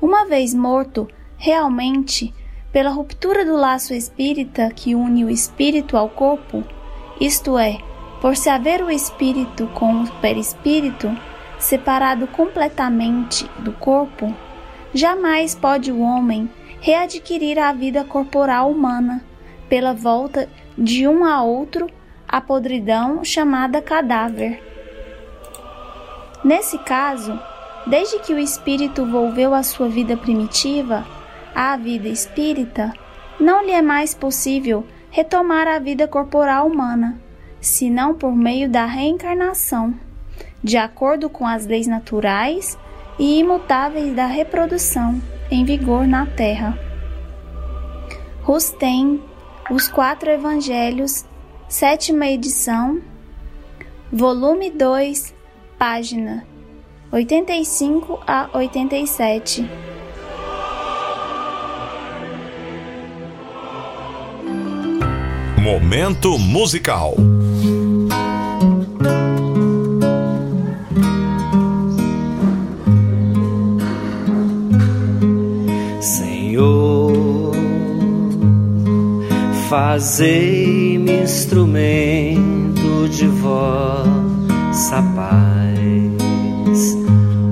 Uma 0.00 0.26
vez 0.26 0.54
morto, 0.54 1.08
realmente, 1.36 2.32
pela 2.72 2.90
ruptura 2.90 3.44
do 3.44 3.56
laço 3.56 3.94
espírita 3.94 4.70
que 4.70 4.94
une 4.94 5.24
o 5.24 5.30
espírito 5.30 5.96
ao 5.96 6.08
corpo, 6.08 6.64
isto 7.20 7.58
é, 7.58 7.78
por 8.20 8.36
se 8.36 8.48
haver 8.48 8.82
o 8.82 8.90
espírito 8.90 9.66
com 9.68 10.02
o 10.02 10.10
perispírito 10.20 11.10
separado 11.58 12.26
completamente 12.26 13.48
do 13.58 13.72
corpo, 13.72 14.34
jamais 14.96 15.54
pode 15.54 15.92
o 15.92 16.00
homem 16.00 16.50
readquirir 16.80 17.58
a 17.58 17.72
vida 17.72 18.02
corporal 18.02 18.70
humana 18.70 19.22
pela 19.68 19.92
volta 19.92 20.48
de 20.76 21.06
um 21.06 21.24
a 21.24 21.42
outro 21.42 21.86
a 22.26 22.40
podridão 22.40 23.22
chamada 23.22 23.82
cadáver. 23.82 24.62
Nesse 26.42 26.78
caso, 26.78 27.38
desde 27.86 28.20
que 28.20 28.32
o 28.32 28.38
espírito 28.38 29.04
volveu 29.04 29.52
à 29.54 29.62
sua 29.62 29.88
vida 29.88 30.16
primitiva, 30.16 31.06
à 31.54 31.76
vida 31.76 32.08
espírita, 32.08 32.92
não 33.38 33.64
lhe 33.64 33.72
é 33.72 33.82
mais 33.82 34.14
possível 34.14 34.84
retomar 35.10 35.68
a 35.68 35.78
vida 35.78 36.08
corporal 36.08 36.66
humana, 36.66 37.20
senão 37.60 38.14
por 38.14 38.34
meio 38.34 38.68
da 38.68 38.86
reencarnação, 38.86 39.94
de 40.64 40.78
acordo 40.78 41.28
com 41.28 41.46
as 41.46 41.66
leis 41.66 41.86
naturais 41.86 42.78
e 43.18 43.38
imutáveis 43.40 44.14
da 44.14 44.26
reprodução 44.26 45.20
em 45.50 45.64
vigor 45.64 46.06
na 46.06 46.26
Terra. 46.26 46.78
Rustem, 48.42 49.22
Os 49.70 49.88
Quatro 49.88 50.30
Evangelhos 50.30 51.24
sétima 51.68 52.26
edição, 52.26 53.00
volume 54.12 54.70
2, 54.70 55.34
página 55.78 56.46
85 57.10 58.20
a 58.26 58.48
87. 58.52 59.68
Momento 65.60 66.38
musical. 66.38 67.14
Fazei-me 79.68 81.22
instrumento 81.24 83.08
de 83.10 83.26
vossa 83.26 85.02
paz. 85.16 86.96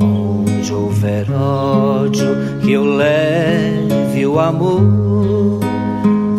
Onde 0.01 0.73
houver 0.73 1.27
ódio, 1.33 2.61
que 2.63 2.73
eu 2.73 2.85
leve 2.85 4.27
o 4.27 4.39
amor. 4.39 5.61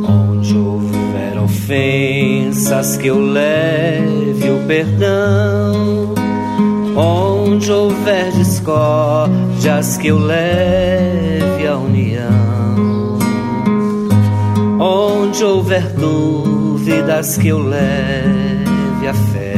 Onde 0.07 0.57
houver 0.57 1.43
ofensas, 1.43 2.95
que 2.95 3.07
eu 3.07 3.19
leve 3.19 4.49
o 4.49 4.65
perdão. 4.65 6.15
Onde 6.95 7.69
houver 7.69 8.31
discórdias, 8.31 9.97
que 9.97 10.07
eu 10.07 10.19
leve 10.19 11.67
a 11.67 11.75
união 11.75 11.94
Onde 15.35 15.43
houver 15.43 15.89
dúvidas, 15.89 17.37
que 17.37 17.49
eu 17.49 17.59
leve 17.59 19.05
a 19.05 19.13
fé. 19.13 19.55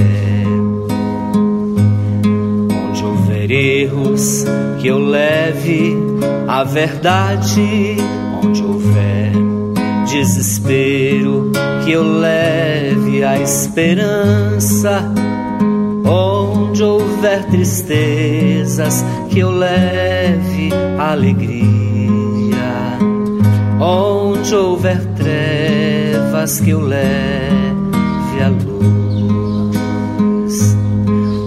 Onde 2.89 3.05
houver 3.05 3.51
erros, 3.51 4.43
que 4.81 4.87
eu 4.87 4.97
leve 4.97 5.95
a 6.47 6.63
verdade. 6.63 7.95
Onde 8.43 8.63
houver 8.63 9.33
desespero, 10.07 11.51
que 11.85 11.91
eu 11.91 12.01
leve 12.01 13.23
a 13.23 13.39
esperança. 13.39 15.03
Onde 16.03 16.81
houver 16.81 17.45
tristezas, 17.51 19.05
que 19.29 19.37
eu 19.37 19.51
leve 19.51 20.71
a 20.97 21.11
alegria. 21.11 21.77
Onde 23.79 24.55
houver 24.55 25.16
trevas 26.37 26.59
que 26.59 26.69
eu 26.69 26.81
leve 26.81 28.41
a 28.43 28.49
luz. 28.49 28.75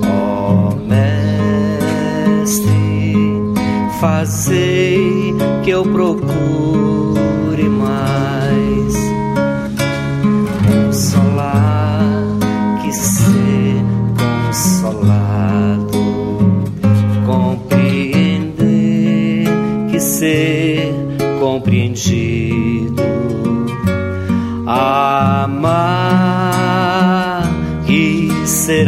Ó 0.05 0.73
oh, 0.73 0.77
Mestre, 0.87 2.65
fazei 4.01 5.35
que 5.63 5.71
eu 5.71 5.85
procure 5.85 7.69
mais 7.69 8.40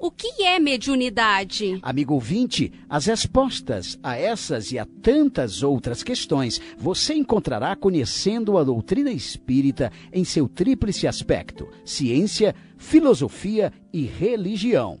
O 0.00 0.12
que 0.12 0.44
é 0.44 0.60
mediunidade? 0.60 1.80
Amigo 1.82 2.14
ouvinte, 2.14 2.72
as 2.88 3.06
respostas 3.06 3.98
a 4.00 4.16
essas 4.16 4.70
e 4.70 4.78
a 4.78 4.86
tantas 5.02 5.64
outras 5.64 6.04
questões 6.04 6.60
você 6.78 7.14
encontrará 7.14 7.74
conhecendo 7.74 8.56
a 8.56 8.62
doutrina 8.62 9.10
espírita 9.10 9.90
em 10.12 10.22
seu 10.22 10.46
tríplice 10.46 11.08
aspecto: 11.08 11.68
ciência, 11.84 12.54
filosofia 12.76 13.72
e 13.92 14.02
religião. 14.06 15.00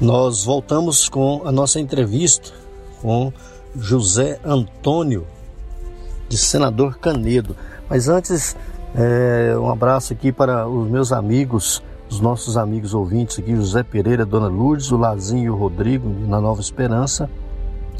Nós 0.00 0.44
voltamos 0.44 1.08
com 1.08 1.42
a 1.44 1.50
nossa 1.50 1.80
entrevista 1.80 2.52
com 3.02 3.32
José 3.74 4.38
Antônio, 4.44 5.26
de 6.28 6.38
Senador 6.38 6.98
Canedo. 6.98 7.56
Mas 7.90 8.08
antes, 8.08 8.56
é, 8.94 9.58
um 9.58 9.68
abraço 9.68 10.12
aqui 10.12 10.30
para 10.30 10.68
os 10.68 10.88
meus 10.88 11.10
amigos, 11.10 11.82
os 12.08 12.20
nossos 12.20 12.56
amigos 12.56 12.94
ouvintes 12.94 13.40
aqui, 13.40 13.56
José 13.56 13.82
Pereira, 13.82 14.24
Dona 14.24 14.46
Lourdes, 14.46 14.92
o 14.92 14.96
Lazinho 14.96 15.44
e 15.46 15.50
o 15.50 15.56
Rodrigo, 15.56 16.08
na 16.28 16.40
Nova 16.40 16.60
Esperança, 16.60 17.28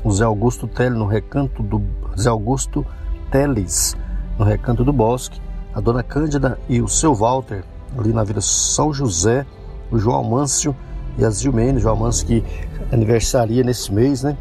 o 0.04 0.12
Zé 0.12 0.22
Augusto 0.22 0.68
Teles, 0.68 0.96
no 0.96 1.06
Recanto 1.06 1.64
do 1.64 1.82
Zé 2.16 2.28
Augusto 2.28 2.86
Teles, 3.28 3.96
no 4.38 4.44
Recanto 4.44 4.84
do 4.84 4.92
Bosque, 4.92 5.40
a 5.74 5.80
Dona 5.80 6.04
Cândida 6.04 6.60
e 6.68 6.80
o 6.80 6.86
seu 6.86 7.12
Walter, 7.12 7.64
ali 7.98 8.12
na 8.12 8.22
Vila 8.22 8.40
São 8.40 8.94
José, 8.94 9.44
o 9.90 9.98
João 9.98 10.22
Mâncio 10.22 10.76
e 11.18 11.24
a 11.24 11.30
Zilmene, 11.30 11.80
João 11.80 11.96
Manso, 11.96 12.24
que 12.24 12.44
aniversaria 12.92 13.64
nesse 13.64 13.92
mês, 13.92 14.22
né? 14.22 14.36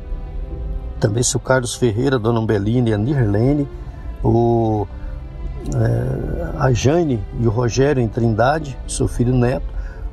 Também 1.00 1.24
seu 1.24 1.40
Carlos 1.40 1.76
Ferreira, 1.76 2.20
Dona 2.20 2.40
Umbelina 2.40 2.90
e 2.90 2.94
a 2.94 2.98
Nirlene, 2.98 3.68
o, 4.24 4.88
é, 5.76 6.60
a 6.60 6.72
Jane 6.72 7.20
e 7.40 7.48
o 7.48 7.50
Rogério 7.50 8.02
em 8.02 8.08
Trindade, 8.08 8.78
seu 8.88 9.08
filho 9.08 9.36
Neto, 9.36 9.66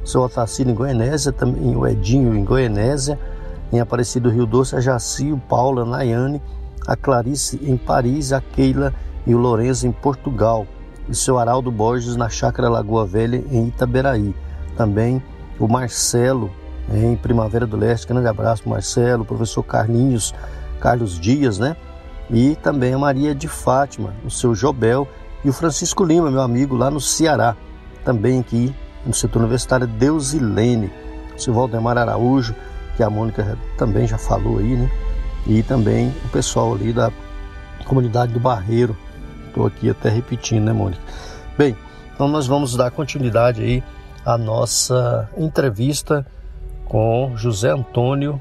seu 0.04 0.22
Otacílio 0.22 0.72
em 0.72 0.74
Goianésia, 0.74 1.32
também 1.32 1.76
o 1.76 1.86
Edinho 1.86 2.34
em 2.34 2.44
Goianésia, 2.44 3.18
em 3.72 3.80
Aparecido 3.80 4.30
Rio 4.30 4.46
Doce, 4.46 4.76
a 4.76 4.80
Jaci, 4.80 5.32
o 5.32 5.38
Paulo, 5.38 5.82
a 5.82 5.84
Nayane, 5.84 6.40
a 6.86 6.96
Clarice 6.96 7.58
em 7.62 7.76
Paris, 7.76 8.32
a 8.32 8.40
Keila 8.40 8.92
e 9.26 9.34
o 9.34 9.38
Lourenço 9.38 9.86
em 9.86 9.92
Portugal, 9.92 10.66
e 11.08 11.14
seu 11.14 11.38
Araldo 11.38 11.70
Borges 11.70 12.16
na 12.16 12.28
Chácara 12.28 12.68
Lagoa 12.68 13.06
Velha 13.06 13.42
em 13.50 13.68
Itaberaí. 13.68 14.34
Também 14.76 15.22
o 15.58 15.68
Marcelo 15.68 16.50
em 16.92 17.16
Primavera 17.16 17.66
do 17.66 17.76
Leste, 17.76 18.06
grande 18.06 18.28
abraço 18.28 18.68
Marcelo, 18.68 19.22
o 19.22 19.26
professor 19.26 19.62
Carlinhos, 19.62 20.34
Carlos 20.80 21.18
Dias, 21.18 21.58
né? 21.58 21.76
E 22.30 22.56
também 22.56 22.94
a 22.94 22.98
Maria 22.98 23.34
de 23.34 23.48
Fátima, 23.48 24.12
o 24.24 24.30
seu 24.30 24.54
Jobel 24.54 25.08
e 25.44 25.48
o 25.48 25.52
Francisco 25.52 26.04
Lima, 26.04 26.30
meu 26.30 26.40
amigo 26.40 26.74
lá 26.74 26.90
no 26.90 27.00
Ceará, 27.00 27.56
também 28.04 28.40
aqui 28.40 28.74
no 29.04 29.12
setor 29.14 29.40
universitário 29.40 29.86
Deusilene, 29.86 30.90
o 31.36 31.40
seu 31.40 31.52
Valdemar 31.52 31.98
Araújo, 31.98 32.54
que 32.96 33.02
a 33.02 33.10
Mônica 33.10 33.58
também 33.76 34.06
já 34.06 34.18
falou 34.18 34.58
aí, 34.58 34.76
né? 34.76 34.90
E 35.46 35.62
também 35.62 36.14
o 36.24 36.28
pessoal 36.28 36.74
ali 36.74 36.92
da 36.92 37.10
comunidade 37.84 38.32
do 38.32 38.40
Barreiro. 38.40 38.96
Estou 39.46 39.66
aqui 39.66 39.90
até 39.90 40.08
repetindo, 40.08 40.64
né, 40.64 40.72
Mônica? 40.72 41.02
Bem, 41.56 41.76
então 42.14 42.26
nós 42.28 42.46
vamos 42.46 42.76
dar 42.76 42.90
continuidade 42.90 43.62
aí 43.62 43.82
a 44.24 44.38
nossa 44.38 45.28
entrevista 45.36 46.26
com 46.84 47.32
José 47.36 47.70
Antônio 47.70 48.40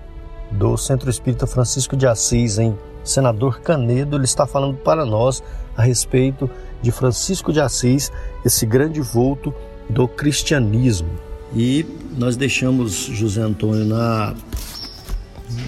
do 0.52 0.78
Centro 0.78 1.10
Espírita 1.10 1.46
Francisco 1.46 1.98
de 1.98 2.08
Assis 2.08 2.58
em 2.58 2.78
Senador 3.04 3.60
Canedo. 3.60 4.16
Ele 4.16 4.26
está 4.26 4.48
falando 4.48 4.78
para 4.78 5.06
nós 5.06 5.44
a 5.76 5.82
respeito 5.82 6.50
de 6.82 6.92
Francisco 6.92 7.52
de 7.52 7.60
Assis, 7.60 8.12
esse 8.46 8.66
grande 8.66 9.02
vulto 9.02 9.54
do 9.90 10.08
cristianismo. 10.08 11.10
E 11.56 11.86
nós 12.18 12.36
deixamos 12.36 12.94
José 12.94 13.42
Antônio 13.42 13.86
na 13.86 14.36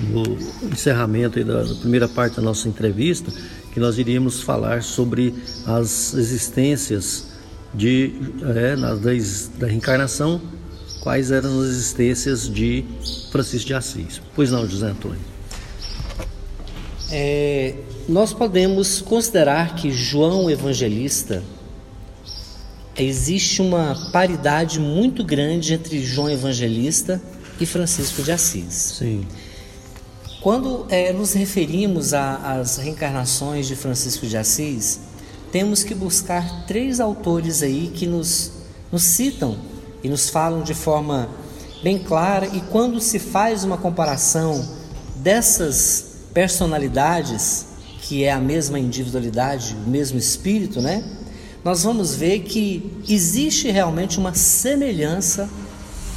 no 0.09 0.23
encerramento 0.71 1.43
da, 1.43 1.63
da 1.63 1.75
primeira 1.75 2.07
parte 2.07 2.37
da 2.37 2.41
nossa 2.41 2.67
entrevista, 2.67 3.31
que 3.71 3.79
nós 3.79 3.99
iríamos 3.99 4.41
falar 4.41 4.81
sobre 4.81 5.35
as 5.67 6.13
existências 6.13 7.34
de 7.75 8.13
é, 8.55 8.75
nas 8.75 9.01
leis 9.01 9.51
da 9.57 9.67
reencarnação, 9.67 10.41
quais 11.01 11.31
eram 11.31 11.59
as 11.59 11.67
existências 11.67 12.51
de 12.51 12.85
Francisco 13.31 13.67
de 13.67 13.73
Assis. 13.73 14.21
Pois 14.35 14.51
não, 14.51 14.67
José 14.67 14.87
Antônio? 14.87 15.19
É, 17.11 17.75
nós 18.09 18.33
podemos 18.33 19.01
considerar 19.01 19.75
que 19.75 19.91
João 19.91 20.49
Evangelista 20.49 21.43
existe 22.97 23.61
uma 23.61 24.09
paridade 24.11 24.79
muito 24.79 25.23
grande 25.23 25.73
entre 25.73 26.01
João 26.03 26.29
Evangelista 26.29 27.21
e 27.59 27.65
Francisco 27.65 28.23
de 28.23 28.31
Assis. 28.31 28.73
Sim. 28.99 29.27
Quando 30.41 30.85
é, 30.89 31.11
nos 31.11 31.33
referimos 31.33 32.13
às 32.13 32.77
reencarnações 32.77 33.67
de 33.67 33.75
Francisco 33.75 34.27
de 34.27 34.37
Assis, 34.37 34.99
temos 35.55 35.85
que 35.85 35.95
buscar 35.95 36.65
três 36.65 36.99
autores 36.99 37.63
aí 37.63 37.89
que 37.95 38.05
nos, 38.05 38.51
nos 38.91 39.03
citam 39.03 39.57
e 40.03 40.09
nos 40.09 40.29
falam 40.29 40.61
de 40.61 40.73
forma 40.73 41.29
bem 41.81 41.97
clara. 41.97 42.45
E 42.47 42.59
quando 42.59 42.99
se 42.99 43.19
faz 43.19 43.63
uma 43.63 43.77
comparação 43.77 44.61
dessas 45.15 46.07
personalidades, 46.33 47.67
que 48.01 48.25
é 48.25 48.33
a 48.33 48.37
mesma 48.37 48.77
individualidade, 48.77 49.77
o 49.87 49.89
mesmo 49.89 50.19
espírito, 50.19 50.81
né? 50.81 51.01
Nós 51.63 51.83
vamos 51.83 52.13
ver 52.13 52.41
que 52.41 52.91
existe 53.07 53.71
realmente 53.71 54.19
uma 54.19 54.33
semelhança 54.33 55.49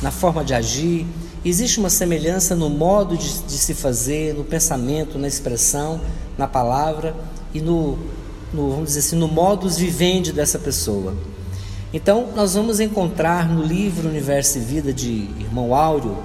na 0.03 0.11
forma 0.11 0.45
de 0.45 0.53
agir, 0.53 1.07
existe 1.45 1.78
uma 1.78 1.91
semelhança 1.91 2.57
no 2.57 2.68
modo 2.68 3.16
de, 3.16 3.43
de 3.43 3.57
se 3.57 3.72
fazer, 3.72 4.34
no 4.34 4.43
pensamento, 4.43 5.16
na 5.16 5.28
expressão, 5.28 6.01
na 6.36 6.49
palavra 6.49 7.14
e 7.55 7.61
no 7.61 8.18
no, 8.53 8.70
vamos 8.70 8.88
dizer 8.88 9.01
assim, 9.01 9.16
no 9.16 9.28
modus 9.28 9.78
vivendi 9.78 10.32
dessa 10.32 10.59
pessoa. 10.59 11.14
Então, 11.92 12.28
nós 12.34 12.55
vamos 12.55 12.80
encontrar 12.80 13.49
no 13.49 13.62
livro 13.62 14.09
Universo 14.09 14.59
e 14.59 14.61
Vida 14.61 14.92
de 14.92 15.28
Irmão 15.38 15.74
Áureo, 15.74 16.18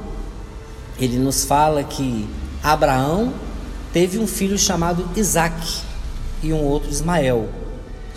ele 1.00 1.18
nos 1.18 1.46
fala 1.46 1.84
que 1.84 2.28
Abraão 2.62 3.34
teve 3.92 4.20
um 4.20 4.28
filho 4.28 4.58
chamado 4.58 5.08
Isaac 5.16 5.82
e 6.42 6.52
um 6.52 6.64
outro 6.64 6.90
Ismael. 6.90 7.48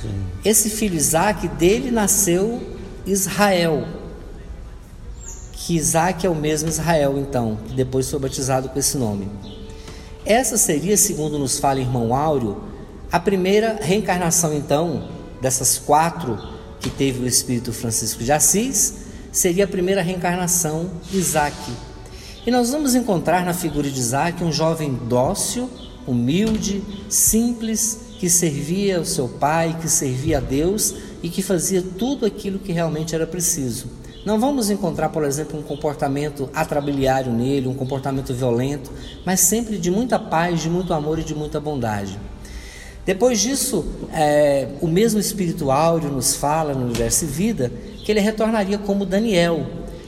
Sim. 0.01 0.25
Esse 0.45 0.71
filho 0.71 0.97
Isaac, 0.97 1.49
dele 1.49 1.91
nasceu 1.91 2.61
Israel, 3.07 3.87
que 5.53 5.77
Isaac 5.77 6.27
é 6.27 6.31
o 6.31 6.35
mesmo 6.35 6.69
Israel, 6.69 7.17
então, 7.19 7.59
que 7.67 7.75
depois 7.75 8.11
foi 8.11 8.19
batizado 8.19 8.69
com 8.69 8.79
esse 8.79 8.97
nome. 8.99 9.29
Essa 10.25 10.57
seria, 10.57 10.97
segundo 10.97 11.39
nos 11.39 11.59
fala 11.59 11.81
Irmão 11.81 12.15
Áureo, 12.15 12.61
a 13.11 13.21
primeira 13.21 13.79
reencarnação, 13.81 14.53
então, 14.53 15.09
dessas 15.41 15.79
quatro 15.79 16.39
que 16.81 16.91
teve 16.91 17.25
o 17.25 17.27
Espírito 17.27 17.73
Francisco 17.73 18.23
de 18.23 18.33
Assis, 18.33 18.95
seria 19.33 19.65
a 19.65 19.69
primeira 19.69 20.03
reencarnação 20.03 20.91
de 21.11 21.19
Isaac. 21.19 21.57
E 22.47 22.51
nós 22.51 22.71
vamos 22.71 22.95
encontrar 22.95 23.45
na 23.45 23.53
figura 23.53 23.91
de 23.91 23.99
Isaac 23.99 24.43
um 24.43 24.53
jovem 24.53 24.95
dócil, 25.09 25.69
humilde, 26.07 26.83
simples, 27.09 28.01
que 28.19 28.31
servia 28.31 28.99
ao 28.99 29.05
seu 29.05 29.29
pai, 29.29 29.77
que 29.81 29.89
servia 29.89 30.39
a 30.39 30.41
Deus 30.41 30.95
e 31.23 31.29
que 31.29 31.43
fazia 31.43 31.83
tudo 31.83 32.25
aquilo 32.25 32.59
que 32.59 32.73
realmente 32.73 33.15
era 33.15 33.27
preciso. 33.27 33.89
Não 34.25 34.41
vamos 34.41 34.71
encontrar, 34.71 35.11
por 35.11 35.23
exemplo, 35.23 35.59
um 35.59 35.63
comportamento 35.63 36.49
atrabiliário 36.53 37.33
nele, 37.33 37.69
um 37.69 37.75
comportamento 37.75 38.35
violento, 38.35 38.91
mas 39.25 39.41
sempre 39.41 39.79
de 39.79 39.91
muita 39.91 40.19
paz, 40.19 40.61
de 40.61 40.69
muito 40.69 40.93
amor 40.93 41.19
e 41.19 41.25
de 41.25 41.35
muita 41.35 41.61
bondade. 41.61 42.19
Depois 43.07 43.39
disso, 43.39 43.85
é, 44.13 44.67
o 44.81 44.89
mesmo 44.89 45.21
Espírito 45.21 45.71
Áureo 45.71 46.11
nos 46.11 46.35
fala 46.35 46.75
no 46.75 46.87
Universo 46.87 47.25
e 47.25 47.29
Vida 47.29 47.73
que 48.05 48.11
ele 48.11 48.19
retornaria 48.19 48.79
como 48.79 49.07
Daniel, 49.07 49.65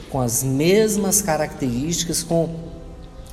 com 0.09 0.19
as 0.19 0.43
mesmas 0.43 1.21
características, 1.21 2.21
com 2.21 2.49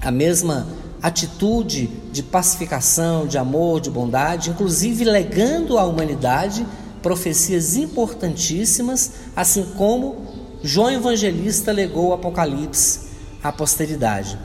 a 0.01 0.11
mesma 0.13 0.69
atitude 1.03 1.89
de 2.13 2.23
pacificação, 2.23 3.27
de 3.27 3.39
amor, 3.39 3.81
de 3.81 3.91
bondade, 3.91 4.51
inclusive 4.51 5.05
legando 5.05 5.79
à 5.79 5.85
humanidade 5.85 6.65
profecias 7.03 7.77
importantíssimas, 7.77 9.13
assim 9.35 9.65
como 9.77 10.17
João 10.63 10.93
Evangelista 10.93 11.73
legou 11.73 12.09
o 12.09 12.13
Apocalipse 12.13 13.01
à 13.43 13.51
posteridade. 13.51 14.39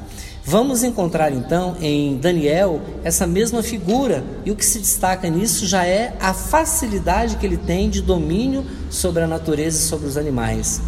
Vamos 0.52 0.84
encontrar 0.84 1.32
então 1.32 1.78
em 1.80 2.18
Daniel 2.18 2.82
essa 3.06 3.26
mesma 3.26 3.64
figura, 3.64 4.22
e 4.46 4.52
o 4.52 4.56
que 4.58 4.66
se 4.66 4.80
destaca 4.80 5.30
nisso 5.30 5.66
já 5.66 5.86
é 5.86 6.14
a 6.20 6.34
facilidade 6.34 7.38
que 7.38 7.46
ele 7.46 7.56
tem 7.56 7.90
de 7.90 8.02
domínio 8.02 8.66
sobre 8.90 9.24
a 9.24 9.28
natureza 9.28 9.78
e 9.78 9.82
sobre 9.88 10.08
os 10.10 10.18
animais. 10.18 10.82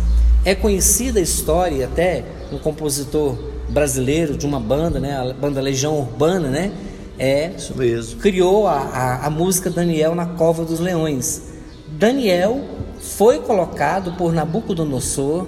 É 0.44 0.54
conhecida 0.54 1.18
a 1.18 1.24
história, 1.24 1.86
até 1.86 2.26
um 2.52 2.58
compositor 2.58 3.38
brasileiro 3.70 4.36
de 4.36 4.46
uma 4.46 4.60
banda, 4.60 5.00
né, 5.00 5.16
a 5.16 5.34
banda 5.34 5.62
Legião 5.62 5.98
Urbana, 5.98 6.50
né, 6.50 6.74
é, 7.18 7.54
Isso 7.56 7.74
mesmo. 7.78 8.20
criou 8.20 8.68
a, 8.68 8.80
a, 8.80 9.28
a 9.28 9.30
música 9.30 9.70
Daniel 9.70 10.14
na 10.14 10.26
Cova 10.26 10.66
dos 10.66 10.82
Leões. 10.82 11.42
Daniel 11.88 12.60
foi 13.00 13.40
colocado 13.40 14.12
por 14.18 14.34
Nabucodonosor 14.34 15.48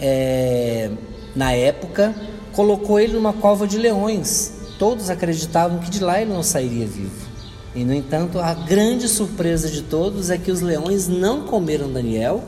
é, 0.00 0.90
na 1.36 1.52
época 1.52 2.12
colocou 2.56 2.98
ele 2.98 3.12
numa 3.12 3.34
cova 3.34 3.66
de 3.66 3.76
leões. 3.76 4.50
Todos 4.78 5.10
acreditavam 5.10 5.78
que 5.78 5.90
de 5.90 6.02
lá 6.02 6.22
ele 6.22 6.32
não 6.32 6.42
sairia 6.42 6.86
vivo. 6.86 7.26
E, 7.74 7.84
no 7.84 7.92
entanto, 7.92 8.38
a 8.38 8.54
grande 8.54 9.06
surpresa 9.08 9.68
de 9.68 9.82
todos 9.82 10.30
é 10.30 10.38
que 10.38 10.50
os 10.50 10.62
leões 10.62 11.06
não 11.06 11.42
comeram 11.42 11.92
Daniel. 11.92 12.42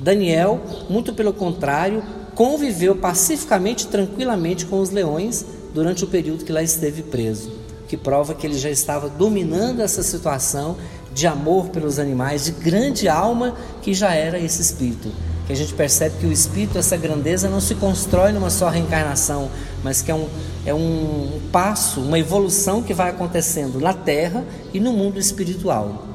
Daniel, 0.00 0.60
muito 0.90 1.14
pelo 1.14 1.32
contrário, 1.32 2.02
conviveu 2.34 2.96
pacificamente, 2.96 3.86
tranquilamente 3.86 4.66
com 4.66 4.80
os 4.80 4.90
leões 4.90 5.46
durante 5.72 6.02
o 6.02 6.08
período 6.08 6.44
que 6.44 6.50
lá 6.50 6.62
esteve 6.62 7.04
preso, 7.04 7.52
que 7.86 7.96
prova 7.96 8.34
que 8.34 8.44
ele 8.44 8.58
já 8.58 8.70
estava 8.70 9.08
dominando 9.08 9.80
essa 9.80 10.02
situação 10.02 10.76
de 11.14 11.26
amor 11.28 11.68
pelos 11.68 12.00
animais, 12.00 12.44
de 12.46 12.50
grande 12.50 13.08
alma 13.08 13.54
que 13.80 13.94
já 13.94 14.12
era 14.12 14.40
esse 14.40 14.60
espírito 14.60 15.12
que 15.46 15.52
a 15.52 15.56
gente 15.56 15.74
percebe 15.74 16.16
que 16.18 16.26
o 16.26 16.32
espírito, 16.32 16.78
essa 16.78 16.96
grandeza, 16.96 17.48
não 17.48 17.60
se 17.60 17.74
constrói 17.74 18.32
numa 18.32 18.50
só 18.50 18.68
reencarnação, 18.68 19.50
mas 19.82 20.00
que 20.00 20.10
é 20.10 20.14
um, 20.14 20.28
é 20.64 20.72
um 20.72 21.40
passo, 21.50 22.00
uma 22.00 22.18
evolução 22.18 22.82
que 22.82 22.94
vai 22.94 23.10
acontecendo 23.10 23.80
na 23.80 23.92
terra 23.92 24.44
e 24.72 24.78
no 24.78 24.92
mundo 24.92 25.18
espiritual. 25.18 26.06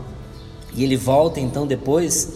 E 0.73 0.83
ele 0.83 0.95
volta 0.95 1.39
então 1.39 1.67
depois, 1.67 2.29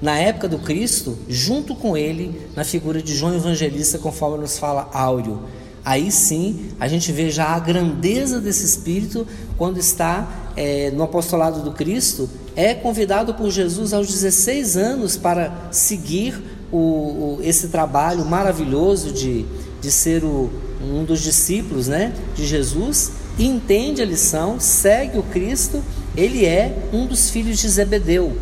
na 0.00 0.16
época 0.16 0.48
do 0.48 0.58
Cristo, 0.58 1.18
junto 1.28 1.74
com 1.74 1.96
ele, 1.96 2.48
na 2.56 2.64
figura 2.64 3.02
de 3.02 3.14
João 3.14 3.34
Evangelista, 3.34 3.98
conforme 3.98 4.38
nos 4.38 4.58
fala 4.58 4.88
Áureo. 4.92 5.40
Aí 5.84 6.10
sim 6.10 6.70
a 6.78 6.86
gente 6.86 7.10
vê 7.10 7.30
já 7.30 7.48
a 7.48 7.58
grandeza 7.58 8.40
desse 8.40 8.64
espírito 8.64 9.26
quando 9.56 9.78
está 9.78 10.50
é, 10.56 10.90
no 10.90 11.02
apostolado 11.02 11.62
do 11.62 11.72
Cristo, 11.72 12.28
é 12.56 12.74
convidado 12.74 13.34
por 13.34 13.50
Jesus 13.50 13.92
aos 13.92 14.08
16 14.08 14.76
anos 14.76 15.16
para 15.16 15.52
seguir 15.70 16.40
o, 16.72 16.76
o, 16.76 17.38
esse 17.42 17.68
trabalho 17.68 18.24
maravilhoso 18.24 19.12
de, 19.12 19.44
de 19.80 19.90
ser 19.90 20.24
o, 20.24 20.50
um 20.82 21.04
dos 21.04 21.20
discípulos 21.20 21.88
né, 21.88 22.12
de 22.34 22.46
Jesus, 22.46 23.12
entende 23.38 24.02
a 24.02 24.04
lição, 24.04 24.58
segue 24.58 25.18
o 25.18 25.22
Cristo, 25.22 25.82
ele 26.16 26.44
é 26.44 26.76
um 26.92 27.06
dos 27.06 27.30
filhos 27.30 27.58
de 27.58 27.68
Zebedeu. 27.68 28.36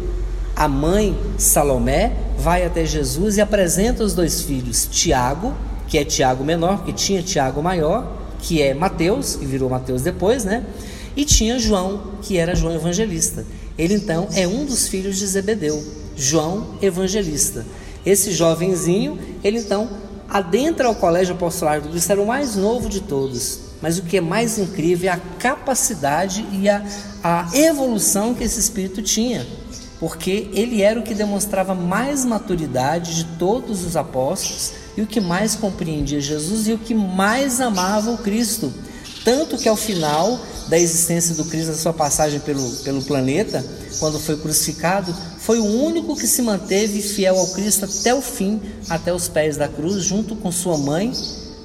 A 0.55 0.67
mãe 0.67 1.17
Salomé 1.37 2.13
vai 2.39 2.65
até 2.65 2.85
Jesus 2.85 3.37
e 3.37 3.41
apresenta 3.41 4.03
os 4.03 4.15
dois 4.15 4.43
filhos, 4.43 4.89
Tiago, 4.91 5.55
que 5.87 5.99
é 5.99 6.05
Tiago 6.05 6.45
menor, 6.45 6.85
que 6.85 6.93
tinha 6.93 7.23
Tiago 7.23 7.63
maior, 7.63 8.13
que 8.41 8.63
é 8.63 8.75
Mateus, 8.75 9.37
que 9.37 9.47
virou 9.47 9.71
Mateus 9.71 10.03
depois, 10.03 10.45
né? 10.45 10.65
E 11.17 11.25
tinha 11.25 11.59
João, 11.59 12.15
que 12.23 12.37
era 12.37 12.55
João 12.55 12.75
Evangelista. 12.75 13.45
Ele 13.79 13.95
então 13.95 14.29
é 14.35 14.47
um 14.47 14.65
dos 14.65 14.89
filhos 14.89 15.17
de 15.17 15.27
Zebedeu, 15.27 15.83
João 16.17 16.75
Evangelista. 16.83 17.65
Esse 18.05 18.33
jovenzinho, 18.33 19.19
ele 19.45 19.59
então 19.59 19.89
adentra 20.29 20.89
ao 20.89 20.95
colégio 20.95 21.35
apostolar 21.35 21.81
do 21.81 21.89
Cristo, 21.89 22.11
era 22.11 22.21
o 22.21 22.27
mais 22.27 22.57
novo 22.57 22.89
de 22.89 23.01
todos. 23.01 23.61
Mas 23.81 23.99
o 23.99 24.03
que 24.03 24.17
é 24.17 24.21
mais 24.21 24.59
incrível 24.59 25.09
é 25.09 25.13
a 25.13 25.21
capacidade 25.39 26.45
e 26.53 26.69
a, 26.69 26.85
a 27.23 27.49
evolução 27.55 28.35
que 28.35 28.43
esse 28.43 28.59
espírito 28.59 29.01
tinha, 29.01 29.47
porque 30.01 30.51
ele 30.53 30.83
era 30.83 30.99
o 30.99 31.03
que 31.05 31.15
demonstrava 31.15 31.75
mais 31.75 32.25
maturidade 32.25 33.15
de 33.15 33.25
todos 33.39 33.85
os 33.85 33.97
apóstolos 33.97 34.73
e 34.97 35.03
o 35.03 35.07
que 35.07 35.21
mais 35.21 35.55
compreendia 35.55 36.21
Jesus 36.21 36.67
e 36.67 36.73
o 36.73 36.79
que 36.79 36.95
mais 36.95 37.61
amava 37.61 38.11
o 38.11 38.19
Cristo. 38.19 38.73
Tanto 39.29 39.59
que 39.59 39.69
ao 39.69 39.77
final 39.77 40.41
da 40.69 40.79
existência 40.79 41.35
do 41.35 41.45
Cristo, 41.45 41.73
da 41.73 41.77
sua 41.77 41.93
passagem 41.93 42.41
pelo, 42.41 42.67
pelo 42.77 43.03
planeta, 43.03 43.63
quando 43.99 44.19
foi 44.19 44.39
crucificado, 44.39 45.15
foi 45.39 45.59
o 45.59 45.67
único 45.67 46.17
que 46.17 46.27
se 46.27 46.41
manteve 46.41 47.03
fiel 47.03 47.39
ao 47.39 47.49
Cristo 47.49 47.85
até 47.85 48.15
o 48.15 48.23
fim, 48.23 48.59
até 48.89 49.13
os 49.13 49.29
pés 49.29 49.59
da 49.59 49.69
cruz, 49.69 50.03
junto 50.03 50.35
com 50.35 50.51
sua 50.51 50.79
mãe, 50.79 51.13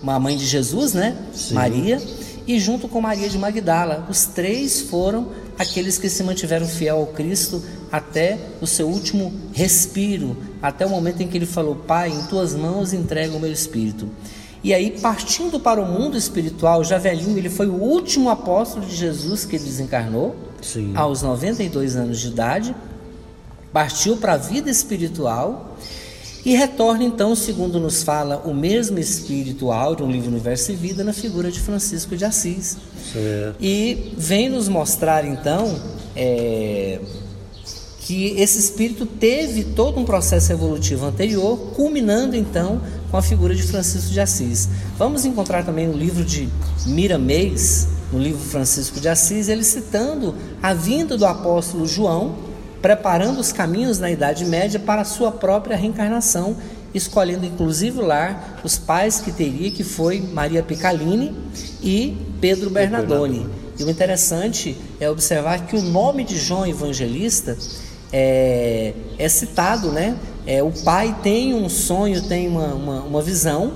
a 0.05 0.20
mãe 0.20 0.36
de 0.36 0.45
Jesus, 0.45 0.91
né? 0.91 1.16
Sim. 1.34 1.53
Maria, 1.53 2.01
e 2.45 2.59
junto 2.59 2.89
com 2.89 2.99
Maria 2.99 3.30
de 3.30 3.38
Magdala. 3.38 4.05
Os 4.09 4.26
três 4.26 4.82
foram 4.82 5.30
aqueles 5.57 5.97
que 5.97 6.09
se 6.09 6.22
mantiveram 6.22 6.68
fiel 6.68 6.97
ao 6.97 7.07
Cristo 7.07 7.64
até 7.89 8.39
o 8.59 8.68
seu 8.68 8.89
último 8.89 9.32
respiro, 9.53 10.36
até 10.61 10.86
o 10.86 10.89
momento 10.89 11.24
em 11.24 11.30
que 11.30 11.38
ele 11.38 11.45
falou: 11.45 11.78
Pai, 11.78 12.09
em 12.09 12.24
tuas 12.24 12.53
mãos 12.53 12.91
entrego 12.91 13.38
o 13.38 13.39
meu 13.39 13.53
espírito. 13.53 14.09
E 14.64 14.74
aí, 14.74 14.91
partindo 15.01 15.59
para 15.59 15.82
o 15.82 15.86
mundo 15.86 16.18
espiritual, 16.18 16.84
já 16.84 16.97
velhinho, 16.97 17.38
ele 17.38 17.49
foi 17.49 17.68
o 17.68 17.74
último 17.74 18.30
apóstolo 18.30 18.86
de 18.86 18.95
Jesus 18.95 19.43
que 19.43 19.57
ele 19.57 19.66
desencarnou, 19.66 20.36
Sim. 20.61 20.93
aos 20.95 21.22
92 21.22 21.97
anos 21.97 22.20
de 22.20 22.28
idade, 22.28 22.76
partiu 23.74 24.16
para 24.18 24.34
a 24.34 24.38
vida 24.38 24.70
espiritual 24.70 25.76
e 26.45 26.55
retorna 26.55 27.03
então, 27.03 27.36
segundo 27.36 27.80
nos 27.80 28.03
fala 28.03 28.41
o 28.45 28.53
mesmo 28.53 28.99
espírito 28.99 29.72
áureo, 29.72 30.05
um 30.05 30.11
livro 30.11 30.30
Universo 30.30 30.72
e 30.72 30.76
Vida, 30.76 31.03
na 31.03 31.14
figura 31.14 31.49
de 31.49 31.59
Francisco 31.59 32.18
de 32.18 32.26
Assis. 32.26 32.78
Certo. 33.11 33.55
E 33.61 34.14
vem 34.18 34.49
nos 34.49 34.68
mostrar 34.68 35.26
então 35.26 35.80
é, 36.16 36.99
que 38.01 38.28
esse 38.38 38.59
espírito 38.59 39.05
teve 39.05 39.64
todo 39.64 39.97
um 39.99 40.03
processo 40.03 40.51
evolutivo 40.51 41.05
anterior, 41.05 41.57
culminando 41.76 42.36
então 42.36 42.82
com 43.14 43.18
a 43.18 43.22
figura 43.22 43.53
de 43.53 43.61
Francisco 43.61 44.09
de 44.09 44.20
Assis. 44.20 44.68
Vamos 44.97 45.24
encontrar 45.24 45.64
também 45.64 45.86
no 45.86 45.95
livro 45.95 46.26
de 46.26 46.49
Miramês, 46.84 47.88
no 48.11 48.18
livro 48.18 48.39
Francisco 48.39 48.99
de 48.99 49.07
Assis, 49.07 49.49
ele 49.49 49.64
citando 49.64 50.34
a 50.64 50.74
vinda 50.74 51.16
do 51.16 51.24
apóstolo 51.24 51.86
João, 51.86 52.34
preparando 52.82 53.39
os 53.39 53.51
caminhos 53.51 53.99
na 53.99 54.09
Idade 54.09 54.45
Média 54.45 54.80
para 54.80 55.03
a 55.03 55.05
sua 55.05 55.32
própria 55.32 55.78
reencarnação, 55.78 56.57
escolhendo 56.91 57.45
inclusive 57.45 58.01
lá 58.01 58.57
os 58.64 58.80
pais 58.80 59.20
que 59.20 59.32
teria, 59.32 59.70
que 59.70 59.84
foi 59.84 60.20
Maria 60.20 60.64
Picalini 60.64 61.36
e 61.84 62.18
Pedro 62.41 62.72
Bernardoni. 62.72 63.47
E 63.78 63.84
o 63.84 63.91
interessante 63.91 64.76
é 64.99 65.07
observar 65.07 65.68
que 65.68 65.76
o 65.76 65.84
nome 65.84 66.24
de 66.24 66.36
João 66.36 66.66
Evangelista 66.66 67.55
é, 68.14 68.93
é 69.18 69.28
citado, 69.28 69.91
né? 69.91 70.16
É, 70.45 70.61
o 70.61 70.72
pai 70.72 71.16
tem 71.24 71.55
um 71.55 71.68
sonho, 71.68 72.22
tem 72.22 72.47
uma, 72.47 72.68
uma, 72.68 73.01
uma 73.01 73.22
visão, 73.22 73.74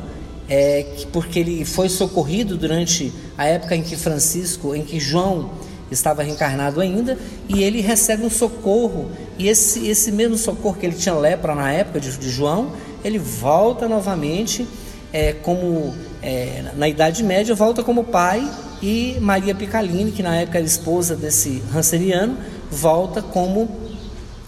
é, 0.47 0.85
porque 1.11 1.39
ele 1.39 1.65
foi 1.65 1.89
socorrido 1.89 2.55
durante 2.55 3.11
a 3.37 3.45
época 3.45 3.75
em 3.75 3.81
que 3.81 3.97
Francisco, 3.97 4.75
em 4.75 4.83
que 4.83 4.99
João 4.99 5.49
estava 5.89 6.21
reencarnado 6.21 6.79
ainda, 6.81 7.17
e 7.49 7.63
ele 7.63 7.81
recebe 7.81 8.23
um 8.23 8.29
socorro, 8.29 9.09
e 9.39 9.47
esse, 9.47 9.87
esse 9.87 10.11
mesmo 10.11 10.37
socorro 10.37 10.75
que 10.75 10.85
ele 10.85 10.95
tinha 10.95 11.15
lepra 11.15 11.55
na 11.55 11.71
época 11.71 11.99
de, 11.99 12.15
de 12.17 12.29
João, 12.29 12.73
ele 13.03 13.17
volta 13.17 13.87
novamente 13.87 14.67
é, 15.11 15.33
como 15.33 15.95
é, 16.21 16.65
na 16.75 16.87
Idade 16.87 17.23
Média, 17.23 17.55
volta 17.55 17.81
como 17.83 18.03
pai, 18.03 18.45
e 18.81 19.17
Maria 19.21 19.55
Picalini, 19.55 20.11
que 20.11 20.21
na 20.21 20.35
época 20.35 20.57
era 20.57 20.67
esposa 20.67 21.15
desse 21.15 21.63
Ranceniano, 21.71 22.37
volta 22.69 23.21
como 23.21 23.86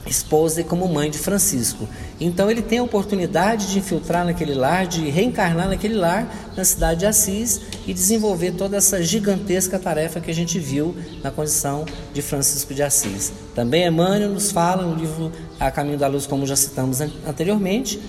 esposa 0.10 0.62
e 0.62 0.64
como 0.64 0.88
mãe 0.88 1.10
de 1.10 1.18
Francisco. 1.18 1.88
Então 2.20 2.50
ele 2.50 2.62
tem 2.62 2.80
a 2.80 2.84
oportunidade 2.84 3.72
de 3.72 3.80
infiltrar 3.80 4.26
naquele 4.26 4.54
lar, 4.54 4.88
de 4.88 5.10
reencarnar 5.10 5.70
naquele 5.70 5.96
lar, 5.96 6.52
na 6.56 6.64
cidade 6.64 7.02
de 7.02 7.06
Assis 7.06 7.62
e 7.88 7.94
desenvolver 7.94 8.52
toda 8.52 8.78
essa 8.78 9.02
gigantesca 9.02 9.78
tarefa 9.78 10.20
que 10.20 10.32
a 10.32 10.36
gente 10.36 10.60
viu 10.60 10.96
na 11.24 11.32
condição 11.32 11.86
de 12.14 12.22
Francisco 12.22 12.74
de 12.74 12.84
Assis. 12.84 13.32
Também 13.56 13.86
Emmanuel 13.86 14.30
nos 14.30 14.52
fala 14.52 14.84
no 14.84 14.96
livro 14.96 15.32
A 15.60 15.72
Caminho 15.72 15.98
da 15.98 16.08
Luz, 16.08 16.26
como 16.26 16.46
já 16.46 16.56
citamos 16.56 17.00
anteriormente, 17.02 18.00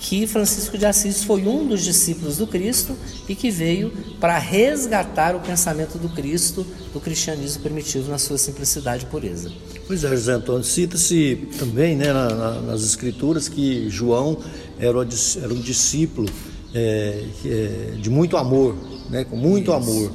que 0.00 0.26
Francisco 0.26 0.76
de 0.76 0.86
Assis 0.86 1.24
foi 1.24 1.46
um 1.46 1.66
dos 1.66 1.82
discípulos 1.82 2.36
do 2.36 2.46
Cristo 2.46 2.96
e 3.28 3.34
que 3.34 3.50
veio 3.50 3.92
para 4.20 4.38
resgatar 4.38 5.34
o 5.34 5.40
pensamento 5.40 5.98
do 5.98 6.08
Cristo, 6.08 6.66
do 6.92 7.00
cristianismo 7.00 7.62
primitivo 7.62 8.10
na 8.10 8.18
sua 8.18 8.38
simplicidade 8.38 9.04
e 9.04 9.06
pureza. 9.06 9.50
Pois 9.86 10.04
é, 10.04 10.08
José 10.08 10.32
Antônio, 10.32 10.64
cita-se 10.64 11.48
também 11.58 11.96
né, 11.96 12.12
na, 12.12 12.28
na, 12.28 12.60
nas 12.62 12.82
escrituras 12.82 13.48
que 13.48 13.88
João 13.88 14.38
era, 14.78 14.98
era 15.42 15.54
um 15.54 15.60
discípulo 15.60 16.28
é, 16.74 17.24
é, 17.44 17.94
de 18.00 18.10
muito 18.10 18.36
amor, 18.36 18.76
né, 19.08 19.24
com 19.24 19.36
muito 19.36 19.70
Isso. 19.70 19.72
amor. 19.72 20.12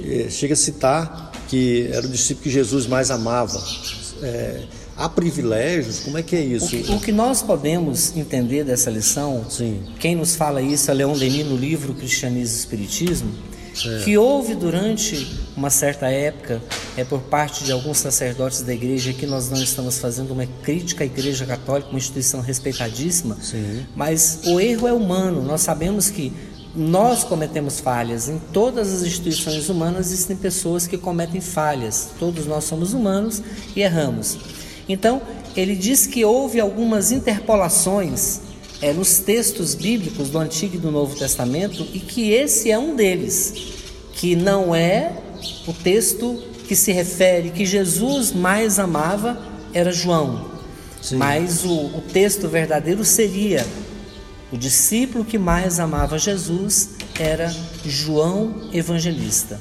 É, 0.00 0.28
chega 0.30 0.54
a 0.54 0.56
citar 0.56 1.32
que 1.48 1.88
era 1.92 2.06
o 2.06 2.10
discípulo 2.10 2.44
que 2.44 2.50
Jesus 2.50 2.86
mais 2.86 3.10
amava. 3.10 3.58
É, 4.22 4.64
há 4.98 5.08
privilégios? 5.08 6.00
Como 6.00 6.18
é 6.18 6.22
que 6.22 6.34
é 6.34 6.40
isso? 6.40 6.66
O 6.66 6.68
que, 6.68 6.92
o 6.92 7.00
que 7.00 7.12
nós 7.12 7.40
podemos 7.40 8.16
entender 8.16 8.64
dessa 8.64 8.90
lição, 8.90 9.46
Sim. 9.48 9.80
quem 10.00 10.16
nos 10.16 10.34
fala 10.34 10.60
isso 10.60 10.90
é 10.90 10.94
Leon 10.94 11.16
Denis 11.16 11.46
no 11.46 11.56
livro 11.56 11.94
Cristianismo 11.94 12.56
e 12.56 12.58
Espiritismo, 12.58 13.32
é. 13.86 14.02
que 14.04 14.18
houve 14.18 14.56
durante 14.56 15.38
uma 15.56 15.70
certa 15.70 16.08
época, 16.08 16.60
é 16.96 17.04
por 17.04 17.20
parte 17.20 17.62
de 17.62 17.70
alguns 17.70 17.98
sacerdotes 17.98 18.62
da 18.62 18.74
igreja, 18.74 19.12
que 19.12 19.24
nós 19.24 19.48
não 19.48 19.62
estamos 19.62 19.98
fazendo 19.98 20.32
uma 20.32 20.46
crítica 20.64 21.04
à 21.04 21.06
igreja 21.06 21.46
católica, 21.46 21.88
uma 21.90 21.98
instituição 21.98 22.40
respeitadíssima, 22.40 23.36
Sim. 23.40 23.86
mas 23.94 24.40
o 24.46 24.58
erro 24.58 24.88
é 24.88 24.92
humano. 24.92 25.42
Nós 25.42 25.60
sabemos 25.60 26.10
que 26.10 26.32
nós 26.74 27.24
cometemos 27.24 27.80
falhas. 27.80 28.28
Em 28.28 28.38
todas 28.52 28.92
as 28.92 29.02
instituições 29.02 29.68
humanas 29.68 30.08
existem 30.08 30.36
pessoas 30.36 30.86
que 30.86 30.98
cometem 30.98 31.40
falhas. 31.40 32.10
Todos 32.18 32.46
nós 32.46 32.64
somos 32.64 32.92
humanos 32.92 33.42
e 33.74 33.80
erramos. 33.80 34.38
Então, 34.88 35.20
ele 35.56 35.76
diz 35.76 36.06
que 36.06 36.24
houve 36.24 36.60
algumas 36.60 37.12
interpolações 37.12 38.40
é, 38.80 38.92
nos 38.92 39.18
textos 39.18 39.74
bíblicos 39.74 40.30
do 40.30 40.38
Antigo 40.38 40.76
e 40.76 40.78
do 40.78 40.90
Novo 40.90 41.16
Testamento 41.16 41.86
e 41.92 41.98
que 42.00 42.30
esse 42.30 42.70
é 42.70 42.78
um 42.78 42.94
deles, 42.94 43.52
que 44.12 44.36
não 44.36 44.74
é 44.74 45.12
o 45.66 45.72
texto 45.72 46.42
que 46.66 46.76
se 46.76 46.92
refere 46.92 47.50
que 47.50 47.64
Jesus 47.64 48.32
mais 48.32 48.78
amava 48.78 49.40
era 49.72 49.90
João, 49.90 50.50
Sim. 51.00 51.16
mas 51.16 51.64
o, 51.64 51.72
o 51.72 52.02
texto 52.12 52.48
verdadeiro 52.48 53.04
seria 53.04 53.66
o 54.52 54.56
discípulo 54.56 55.24
que 55.24 55.38
mais 55.38 55.78
amava 55.78 56.18
Jesus 56.18 56.90
era 57.18 57.54
João 57.84 58.68
Evangelista. 58.72 59.60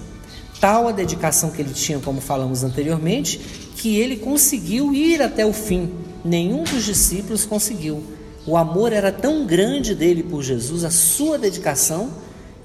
Tal 0.60 0.88
a 0.88 0.92
dedicação 0.92 1.52
que 1.52 1.62
ele 1.62 1.74
tinha, 1.74 2.00
como 2.00 2.22
falamos 2.22 2.64
anteriormente, 2.64 3.67
que 3.78 3.96
ele 3.96 4.18
conseguiu 4.18 4.94
ir 4.94 5.22
até 5.22 5.46
o 5.46 5.54
fim. 5.54 5.92
Nenhum 6.26 6.64
dos 6.64 6.84
discípulos 6.84 7.46
conseguiu. 7.46 8.04
O 8.46 8.58
amor 8.58 8.92
era 8.92 9.12
tão 9.12 9.46
grande 9.46 9.94
dele 9.94 10.24
por 10.24 10.42
Jesus, 10.42 10.84
a 10.84 10.90
sua 10.90 11.38
dedicação, 11.38 12.10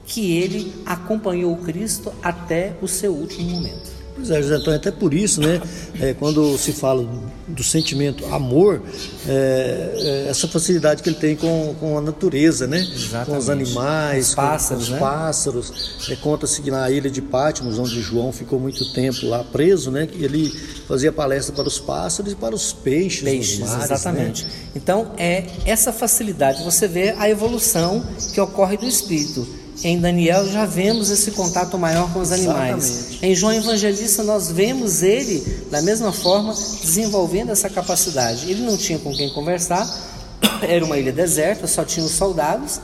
que 0.06 0.32
ele 0.36 0.72
acompanhou 0.86 1.56
Cristo 1.58 2.12
até 2.22 2.74
o 2.80 2.88
seu 2.88 3.12
último 3.12 3.50
momento. 3.50 4.01
Pois 4.22 4.30
é, 4.30 4.40
José 4.40 4.54
Antônio, 4.54 4.76
até 4.76 4.92
por 4.92 5.12
isso, 5.12 5.40
né, 5.40 5.60
é, 6.00 6.14
quando 6.14 6.56
se 6.56 6.72
fala 6.72 7.04
do 7.48 7.64
sentimento 7.64 8.24
amor, 8.26 8.80
é, 9.26 9.94
é, 9.96 10.26
essa 10.30 10.46
facilidade 10.46 11.02
que 11.02 11.08
ele 11.08 11.16
tem 11.16 11.34
com, 11.34 11.74
com 11.80 11.98
a 11.98 12.00
natureza, 12.00 12.68
né? 12.68 12.86
Exatamente. 12.94 13.26
Com 13.26 13.36
os 13.36 13.50
animais, 13.50 14.28
os 14.28 14.34
pássaros, 14.36 14.84
com 14.88 14.94
os 14.94 15.00
né? 15.00 15.00
pássaros. 15.00 16.08
É, 16.08 16.16
Conta-se 16.16 16.62
que 16.62 16.70
na 16.70 16.88
ilha 16.88 17.10
de 17.10 17.20
Patmos, 17.20 17.80
onde 17.80 18.00
João 18.00 18.30
ficou 18.30 18.60
muito 18.60 18.92
tempo 18.92 19.26
lá 19.26 19.42
preso, 19.42 19.90
né, 19.90 20.08
ele 20.14 20.48
fazia 20.86 21.10
palestra 21.10 21.52
para 21.52 21.66
os 21.66 21.80
pássaros 21.80 22.32
e 22.32 22.36
para 22.36 22.54
os 22.54 22.72
peixes. 22.72 23.24
Peixes, 23.24 23.58
mares, 23.58 23.76
né? 23.76 23.84
exatamente. 23.84 24.44
Né? 24.44 24.50
Então, 24.76 25.10
é 25.18 25.46
essa 25.64 25.92
facilidade, 25.92 26.62
você 26.62 26.86
vê 26.86 27.10
a 27.18 27.28
evolução 27.28 28.04
que 28.32 28.40
ocorre 28.40 28.76
do 28.76 28.86
espírito 28.86 29.61
em 29.84 29.98
Daniel 29.98 30.48
já 30.48 30.64
vemos 30.64 31.10
esse 31.10 31.32
contato 31.32 31.76
maior 31.76 32.12
com 32.12 32.20
os 32.20 32.30
animais. 32.30 32.84
Exatamente. 32.84 33.26
Em 33.26 33.34
João 33.34 33.52
Evangelista 33.52 34.22
nós 34.22 34.50
vemos 34.50 35.02
ele 35.02 35.66
da 35.70 35.82
mesma 35.82 36.12
forma 36.12 36.54
desenvolvendo 36.54 37.50
essa 37.50 37.68
capacidade. 37.68 38.50
Ele 38.50 38.62
não 38.62 38.76
tinha 38.76 38.98
com 38.98 39.12
quem 39.12 39.30
conversar, 39.30 39.88
era 40.62 40.84
uma 40.84 40.98
ilha 40.98 41.12
deserta, 41.12 41.66
só 41.66 41.84
tinha 41.84 42.06
os 42.06 42.12
soldados, 42.12 42.80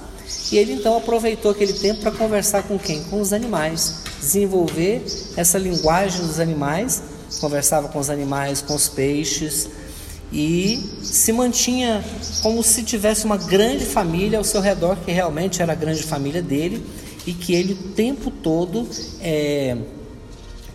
e 0.51 0.59
ele 0.59 0.72
então 0.72 0.96
aproveitou 0.96 1.51
aquele 1.51 1.72
tempo 1.72 2.01
para 2.01 2.11
conversar 2.11 2.64
com 2.64 2.78
quem? 2.78 3.03
Com 3.05 3.20
os 3.20 3.32
animais, 3.32 3.94
desenvolver 4.20 5.05
essa 5.36 5.59
linguagem 5.59 6.26
dos 6.26 6.40
animais, 6.40 7.03
conversava 7.40 7.88
com 7.88 7.99
os 7.99 8.11
animais, 8.11 8.61
com 8.61 8.74
os 8.74 8.88
peixes, 8.88 9.68
e 10.33 10.79
se 11.03 11.33
mantinha 11.33 12.05
como 12.43 12.62
se 12.62 12.83
tivesse 12.83 13.24
uma 13.24 13.37
grande 13.37 13.85
família 13.85 14.39
ao 14.39 14.45
seu 14.45 14.61
redor, 14.61 14.97
que 15.05 15.11
realmente 15.11 15.62
era 15.62 15.72
a 15.72 15.74
grande 15.74 16.03
família 16.03 16.43
dele, 16.43 16.85
e 17.26 17.33
que 17.33 17.55
ele 17.55 17.72
o 17.74 17.93
tempo 17.95 18.31
todo 18.31 18.89
é, 19.20 19.76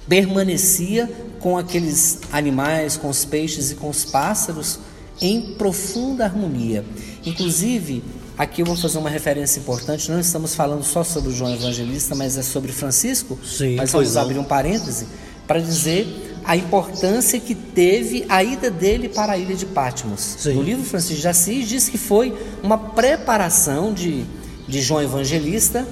permanecia 0.08 1.10
com 1.40 1.58
aqueles 1.58 2.20
animais, 2.32 2.98
com 2.98 3.10
os 3.10 3.26
peixes 3.26 3.72
e 3.72 3.76
com 3.76 3.90
os 3.90 4.06
pássaros 4.06 4.80
em 5.22 5.54
profunda 5.56 6.26
harmonia. 6.26 6.84
Inclusive, 7.26 8.04
aqui 8.38 8.62
eu 8.62 8.66
vou 8.66 8.76
fazer 8.76 8.98
uma 8.98 9.10
referência 9.10 9.60
importante, 9.60 10.12
não 10.12 10.20
estamos 10.20 10.56
falando 10.56 10.84
só 10.84 11.04
sobre 11.04 11.30
o 11.30 11.34
João 11.34 11.54
Evangelista, 11.54 12.16
mas 12.16 12.38
é 12.38 12.44
sobre 12.44 12.72
Francisco, 12.72 13.38
Sim, 13.44 13.76
mas 13.76 13.92
vamos 13.92 14.18
abrir 14.18 14.40
um 14.40 14.44
parêntese 14.44 15.06
para 15.48 15.60
dizer 15.60 16.33
a 16.44 16.56
importância 16.56 17.40
que 17.40 17.56
teve 17.56 18.26
a 18.30 18.44
ida 18.44 18.70
dele 18.70 19.10
para 19.10 19.34
a 19.34 19.38
ilha 19.38 19.56
de 19.56 19.66
Patmos. 19.66 20.36
Sim. 20.40 20.54
No 20.54 20.62
livro 20.62 20.84
Francisco 20.84 21.22
de 21.22 21.28
Assis 21.28 21.68
diz 21.68 21.90
que 21.90 21.98
foi 21.98 22.38
uma 22.62 22.78
preparação 22.78 23.94
de, 23.94 24.26
de 24.68 24.82
João 24.82 25.02
Evangelista 25.02 25.88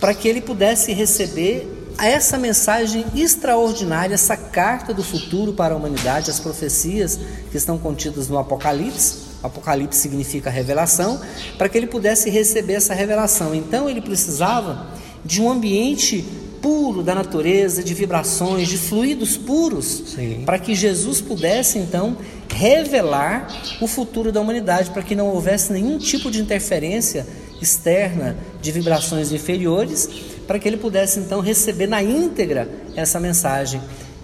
para 0.00 0.14
que 0.14 0.26
ele 0.26 0.40
pudesse 0.40 0.92
receber 0.92 1.68
essa 1.98 2.38
mensagem 2.38 3.04
extraordinária, 3.14 4.14
essa 4.14 4.36
carta 4.36 4.92
do 4.92 5.02
futuro 5.02 5.52
para 5.52 5.74
a 5.74 5.76
humanidade, 5.76 6.30
as 6.30 6.40
profecias 6.40 7.18
que 7.50 7.56
estão 7.56 7.78
contidas 7.78 8.28
no 8.28 8.38
Apocalipse. 8.38 9.32
Apocalipse 9.42 9.98
significa 9.98 10.50
revelação, 10.50 11.20
para 11.58 11.68
que 11.68 11.76
ele 11.76 11.86
pudesse 11.86 12.30
receber 12.30 12.74
essa 12.74 12.94
revelação. 12.94 13.54
Então 13.54 13.88
ele 13.88 14.00
precisava 14.00 14.86
de 15.24 15.40
um 15.40 15.50
ambiente 15.50 16.24
puro 16.62 17.02
da 17.02 17.14
natureza, 17.14 17.82
de 17.82 17.92
vibrações, 17.92 18.68
de 18.68 18.78
fluidos 18.78 19.36
puros, 19.36 20.16
para 20.46 20.58
que 20.60 20.74
Jesus 20.74 21.20
pudesse 21.20 21.78
então 21.78 22.16
revelar 22.48 23.48
o 23.80 23.88
futuro 23.88 24.30
da 24.30 24.40
humanidade, 24.40 24.90
para 24.90 25.02
que 25.02 25.16
não 25.16 25.26
houvesse 25.26 25.72
nenhum 25.72 25.98
tipo 25.98 26.30
de 26.30 26.40
interferência 26.40 27.26
externa 27.60 28.36
de 28.60 28.70
vibrações 28.70 29.32
inferiores, 29.32 30.08
para 30.46 30.58
que 30.58 30.68
ele 30.68 30.76
pudesse 30.76 31.18
então 31.18 31.40
receber 31.40 31.88
na 31.88 32.02
íntegra 32.02 32.68
essa 32.94 33.18
mensagem. 33.18 33.80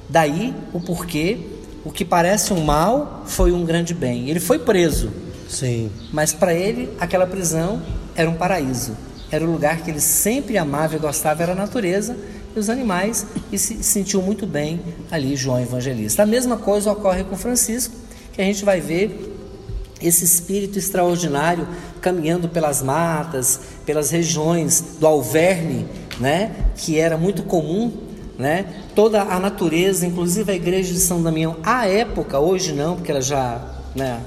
Daí 0.08 0.54
o 0.72 0.80
porquê 0.80 1.38
o 1.84 1.90
que 1.90 2.04
parece 2.04 2.52
um 2.52 2.62
mal 2.62 3.24
foi 3.26 3.52
um 3.52 3.64
grande 3.64 3.94
bem. 3.94 4.28
Ele 4.30 4.40
foi 4.40 4.58
preso. 4.58 5.10
Sim. 5.48 5.90
Mas 6.12 6.32
para 6.32 6.52
ele 6.54 6.90
aquela 7.00 7.26
prisão 7.26 7.82
era 8.14 8.28
um 8.28 8.34
paraíso 8.34 9.07
era 9.30 9.44
o 9.44 9.50
lugar 9.50 9.82
que 9.82 9.90
ele 9.90 10.00
sempre 10.00 10.56
amava 10.56 10.96
e 10.96 10.98
gostava, 10.98 11.42
era 11.42 11.52
a 11.52 11.54
natureza 11.54 12.16
e 12.54 12.58
os 12.58 12.70
animais, 12.70 13.26
e 13.52 13.58
se 13.58 13.82
sentiu 13.82 14.22
muito 14.22 14.46
bem 14.46 14.80
ali 15.10 15.36
João 15.36 15.60
Evangelista. 15.60 16.22
A 16.22 16.26
mesma 16.26 16.56
coisa 16.56 16.90
ocorre 16.90 17.24
com 17.24 17.36
Francisco, 17.36 17.94
que 18.32 18.40
a 18.40 18.44
gente 18.44 18.64
vai 18.64 18.80
ver 18.80 19.34
esse 20.00 20.24
espírito 20.24 20.78
extraordinário 20.78 21.66
caminhando 22.00 22.48
pelas 22.48 22.82
matas, 22.82 23.60
pelas 23.84 24.10
regiões 24.10 24.96
do 25.00 25.06
Alverne, 25.06 25.86
né, 26.20 26.52
que 26.76 26.98
era 26.98 27.16
muito 27.16 27.42
comum, 27.42 27.92
né? 28.38 28.66
Toda 28.94 29.22
a 29.22 29.40
natureza, 29.40 30.06
inclusive 30.06 30.52
a 30.52 30.54
igreja 30.54 30.92
de 30.92 31.00
São 31.00 31.20
Damião, 31.20 31.56
à 31.62 31.86
época, 31.86 32.38
hoje 32.38 32.72
não, 32.72 32.94
porque 32.94 33.10
ela 33.10 33.20
já, 33.20 33.60
né, 33.96 34.20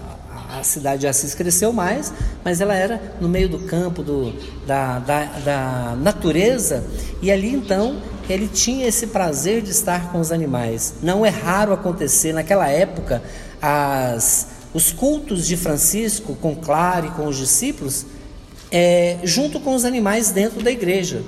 a 0.62 0.64
cidade 0.64 1.02
de 1.02 1.08
Assis 1.08 1.34
cresceu 1.34 1.74
mais, 1.74 2.14
mas 2.46 2.62
ela 2.62 2.76
era 2.76 3.02
no 3.20 3.28
meio 3.28 3.50
do 3.50 3.60
campo, 3.60 4.04
do, 4.04 4.32
da, 4.66 5.00
da, 5.00 5.26
da 5.44 5.96
natureza, 6.00 6.84
e 7.22 7.32
ali 7.32 7.52
então 7.52 8.00
ele 8.30 8.48
tinha 8.48 8.88
esse 8.88 9.08
prazer 9.08 9.62
de 9.62 9.72
estar 9.72 10.12
com 10.12 10.20
os 10.20 10.32
animais. 10.32 10.94
Não 11.02 11.26
é 11.26 11.30
raro 11.30 11.74
acontecer, 11.74 12.32
naquela 12.32 12.70
época, 12.70 13.22
as, 13.62 14.48
os 14.74 14.92
cultos 14.92 15.48
de 15.48 15.58
Francisco 15.58 16.36
com 16.36 16.56
Clara 16.56 17.08
e 17.08 17.12
com 17.12 17.26
os 17.26 17.38
discípulos, 17.38 18.06
é, 18.72 19.18
junto 19.24 19.60
com 19.60 19.76
os 19.76 19.84
animais 19.84 20.30
dentro 20.30 20.64
da 20.64 20.72
igreja. 20.72 21.24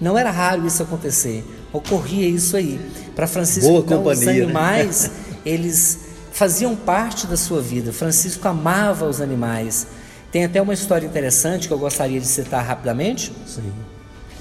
Não 0.00 0.16
era 0.16 0.30
raro 0.30 0.64
isso 0.66 0.82
acontecer, 0.82 1.44
ocorria 1.72 2.28
isso 2.28 2.56
aí. 2.56 2.80
Para 3.14 3.26
Francisco, 3.26 3.68
Boa 3.68 3.80
então, 3.80 3.98
companhia, 3.98 4.30
os 4.30 4.36
né? 4.36 4.42
animais, 4.44 5.02
né? 5.02 5.10
eles 5.44 5.98
faziam 6.32 6.74
parte 6.76 7.26
da 7.26 7.36
sua 7.36 7.60
vida. 7.60 7.92
Francisco 7.92 8.46
amava 8.46 9.06
os 9.06 9.20
animais. 9.20 9.86
Tem 10.30 10.44
até 10.44 10.60
uma 10.62 10.74
história 10.74 11.06
interessante 11.06 11.66
que 11.66 11.74
eu 11.74 11.78
gostaria 11.78 12.20
de 12.20 12.26
citar 12.26 12.64
rapidamente. 12.64 13.32
Sim. 13.46 13.72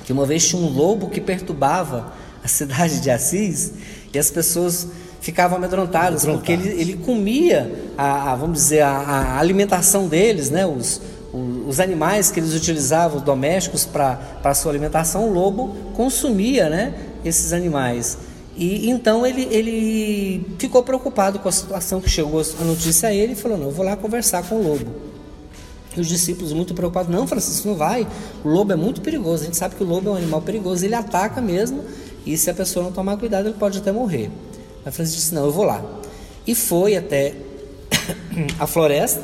Que 0.05 0.13
uma 0.13 0.25
vez 0.25 0.47
tinha 0.47 0.61
um 0.61 0.69
lobo 0.69 1.09
que 1.09 1.19
perturbava 1.19 2.13
a 2.43 2.47
cidade 2.47 3.01
de 3.01 3.09
Assis 3.09 3.73
e 4.13 4.19
as 4.19 4.31
pessoas 4.31 4.87
ficavam 5.21 5.57
amedrontadas, 5.57 6.25
porque 6.25 6.53
ele, 6.53 6.69
ele 6.69 6.93
comia, 6.97 7.91
a, 7.97 8.31
a 8.31 8.35
vamos 8.35 8.57
dizer, 8.57 8.81
a, 8.81 8.89
a, 8.89 9.39
alimentação 9.39 10.07
deles, 10.07 10.49
né? 10.49 10.65
os, 10.65 11.01
os 11.67 11.79
animais 11.79 12.31
que 12.31 12.39
eles 12.39 12.53
utilizavam 12.53 13.19
domésticos 13.19 13.85
para 13.85 14.19
a 14.43 14.53
sua 14.53 14.71
alimentação, 14.71 15.27
o 15.27 15.33
lobo 15.33 15.75
consumia 15.93 16.69
né, 16.69 16.93
esses 17.23 17.53
animais. 17.53 18.17
E 18.59 18.89
então 18.89 19.25
ele, 19.25 19.47
ele 19.49 20.45
ficou 20.59 20.83
preocupado 20.83 21.39
com 21.39 21.47
a 21.47 21.51
situação 21.51 22.01
que 22.01 22.09
chegou 22.09 22.41
a 22.59 22.63
notícia 22.65 23.07
a 23.07 23.13
ele 23.13 23.31
e 23.31 23.35
falou: 23.35 23.57
Não, 23.57 23.67
eu 23.67 23.71
vou 23.71 23.85
lá 23.85 23.95
conversar 23.95 24.43
com 24.43 24.55
o 24.55 24.61
lobo. 24.61 24.85
E 25.95 26.01
os 26.01 26.07
discípulos, 26.09 26.51
muito 26.51 26.73
preocupados: 26.73 27.09
Não, 27.09 27.25
Francisco, 27.25 27.69
não 27.69 27.75
vai. 27.75 28.05
O 28.43 28.49
lobo 28.49 28.73
é 28.73 28.75
muito 28.75 28.99
perigoso. 28.99 29.43
A 29.43 29.45
gente 29.45 29.55
sabe 29.55 29.75
que 29.75 29.83
o 29.83 29.87
lobo 29.87 30.09
é 30.09 30.11
um 30.11 30.15
animal 30.17 30.41
perigoso, 30.41 30.83
ele 30.83 30.93
ataca 30.93 31.39
mesmo. 31.39 31.85
E 32.25 32.37
se 32.37 32.49
a 32.49 32.53
pessoa 32.53 32.83
não 32.83 32.91
tomar 32.91 33.15
cuidado, 33.15 33.47
ele 33.47 33.55
pode 33.57 33.77
até 33.77 33.93
morrer. 33.93 34.29
Mas 34.83 34.93
Francisco 34.93 35.21
disse: 35.21 35.33
Não, 35.33 35.45
eu 35.45 35.53
vou 35.53 35.63
lá. 35.63 35.81
E 36.45 36.53
foi 36.53 36.97
até 36.97 37.35
a 38.59 38.67
floresta, 38.67 39.23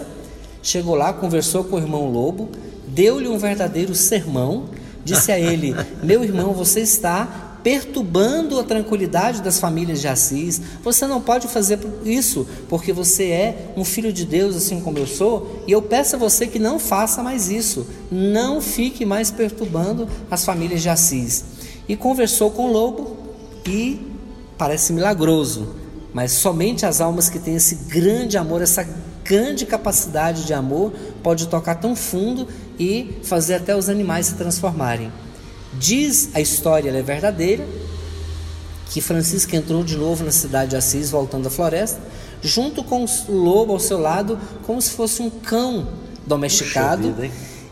chegou 0.63 0.95
lá, 0.95 1.11
conversou 1.11 1.65
com 1.65 1.75
o 1.75 1.79
irmão 1.79 2.09
lobo, 2.09 2.49
deu-lhe 2.87 3.27
um 3.27 3.37
verdadeiro 3.37 3.93
sermão, 3.93 4.69
disse 5.03 5.29
a 5.29 5.37
ele: 5.37 5.75
Meu 6.01 6.23
irmão, 6.23 6.53
você 6.53 6.79
está 6.79 7.54
perturbando 7.65 8.59
a 8.59 8.63
tranquilidade 8.63 9.41
das 9.41 9.57
famílias 9.57 9.99
de 9.99 10.07
Assis. 10.07 10.61
Você 10.83 11.07
não 11.07 11.19
pode 11.19 11.47
fazer 11.47 11.79
isso, 12.05 12.47
porque 12.69 12.93
você 12.93 13.23
é 13.31 13.73
um 13.75 13.83
filho 13.83 14.13
de 14.13 14.23
Deus, 14.23 14.55
assim 14.55 14.79
como 14.79 14.99
eu 14.99 15.07
sou, 15.07 15.63
e 15.65 15.71
eu 15.71 15.81
peço 15.81 16.15
a 16.15 16.19
você 16.19 16.45
que 16.45 16.59
não 16.59 16.77
faça 16.77 17.23
mais 17.23 17.49
isso. 17.49 17.87
Não 18.11 18.61
fique 18.61 19.03
mais 19.03 19.31
perturbando 19.31 20.07
as 20.29 20.45
famílias 20.45 20.83
de 20.83 20.89
Assis. 20.89 21.43
E 21.89 21.95
conversou 21.95 22.51
com 22.51 22.67
o 22.67 22.71
lobo 22.71 23.17
e 23.67 23.99
parece 24.59 24.93
milagroso, 24.93 25.69
mas 26.13 26.33
somente 26.33 26.85
as 26.85 27.01
almas 27.01 27.29
que 27.29 27.39
têm 27.39 27.55
esse 27.55 27.73
grande 27.89 28.37
amor, 28.37 28.61
essa 28.61 28.87
grande 29.23 29.65
capacidade 29.65 30.45
de 30.45 30.53
amor, 30.53 30.93
pode 31.23 31.47
tocar 31.47 31.73
tão 31.73 31.95
fundo 31.95 32.47
e 32.79 33.17
fazer 33.23 33.55
até 33.55 33.75
os 33.75 33.89
animais 33.89 34.27
se 34.27 34.35
transformarem. 34.35 35.11
Diz 35.79 36.29
a 36.33 36.41
história, 36.41 36.89
ela 36.89 36.99
é 36.99 37.01
verdadeira, 37.01 37.65
que 38.89 39.01
Francisco 39.01 39.55
entrou 39.55 39.83
de 39.83 39.97
novo 39.97 40.23
na 40.23 40.31
cidade 40.31 40.71
de 40.71 40.75
Assis, 40.75 41.09
voltando 41.09 41.43
da 41.43 41.49
floresta, 41.49 41.99
junto 42.41 42.83
com 42.83 43.03
o 43.03 43.31
lobo 43.31 43.73
ao 43.73 43.79
seu 43.79 43.99
lado, 43.99 44.39
como 44.65 44.81
se 44.81 44.91
fosse 44.91 45.21
um 45.21 45.29
cão 45.29 45.87
domesticado. 46.25 47.13
Vida, 47.13 47.29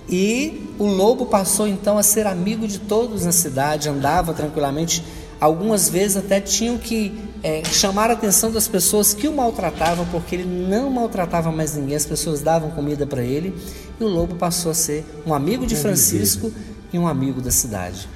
e 0.10 0.70
o 0.78 0.86
lobo 0.86 1.28
passou 1.28 1.68
então 1.68 1.98
a 1.98 2.04
ser 2.04 2.28
amigo 2.28 2.68
de 2.68 2.80
todos 2.80 3.26
na 3.26 3.32
cidade, 3.32 3.88
andava 3.88 4.34
tranquilamente. 4.34 5.04
Algumas 5.40 5.90
vezes 5.90 6.18
até 6.18 6.40
tinham 6.40 6.78
que 6.78 7.14
é, 7.42 7.64
chamar 7.66 8.10
a 8.10 8.14
atenção 8.14 8.50
das 8.52 8.68
pessoas 8.68 9.14
que 9.14 9.28
o 9.28 9.34
maltratavam, 9.34 10.06
porque 10.12 10.36
ele 10.36 10.46
não 10.46 10.90
maltratava 10.90 11.52
mais 11.52 11.76
ninguém, 11.76 11.96
as 11.96 12.06
pessoas 12.06 12.42
davam 12.42 12.72
comida 12.72 13.06
para 13.06 13.24
ele. 13.24 13.54
E 14.00 14.04
o 14.04 14.08
lobo 14.08 14.36
passou 14.36 14.72
a 14.72 14.76
ser 14.76 15.06
um 15.26 15.34
amigo 15.34 15.66
de 15.66 15.76
Francisco 15.76 16.52
e 16.94 17.00
um 17.00 17.08
amigo 17.08 17.42
da 17.42 17.52
cidade. 17.52 18.08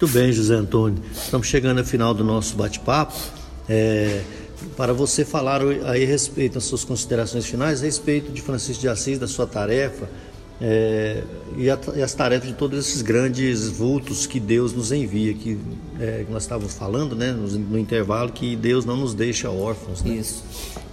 Muito 0.00 0.12
bem, 0.12 0.30
José 0.32 0.54
Antônio. 0.54 1.02
Estamos 1.12 1.46
chegando 1.46 1.78
ao 1.78 1.84
final 1.84 2.12
do 2.12 2.22
nosso 2.22 2.54
bate-papo. 2.54 3.14
É, 3.68 4.22
para 4.76 4.92
você 4.92 5.24
falar 5.24 5.62
aí 5.62 6.04
a 6.04 6.06
respeito 6.06 6.54
das 6.54 6.64
suas 6.64 6.84
considerações 6.84 7.46
finais, 7.46 7.80
a 7.80 7.84
respeito 7.86 8.30
de 8.30 8.42
Francisco 8.42 8.82
de 8.82 8.88
Assis, 8.88 9.18
da 9.18 9.26
sua 9.26 9.46
tarefa 9.46 10.08
é, 10.60 11.22
e, 11.56 11.68
a, 11.68 11.78
e, 11.96 12.02
as 12.02 12.14
tarefas 12.14 12.48
de 12.48 12.54
todos 12.54 12.78
esses 12.78 13.02
grandes 13.02 13.68
vultos 13.68 14.26
que 14.26 14.38
Deus 14.38 14.72
nos 14.72 14.92
envia, 14.92 15.34
que 15.34 15.58
é, 15.98 16.24
nós 16.30 16.44
estávamos 16.44 16.74
falando 16.74 17.16
né, 17.16 17.32
no, 17.32 17.46
no, 17.46 17.78
intervalo, 17.78 18.30
que 18.30 18.54
Deus 18.54 18.84
não 18.84 18.96
nos 18.96 19.14
deixa 19.14 19.50
órfãos. 19.50 20.02
Né? 20.02 20.14
Isso. 20.14 20.44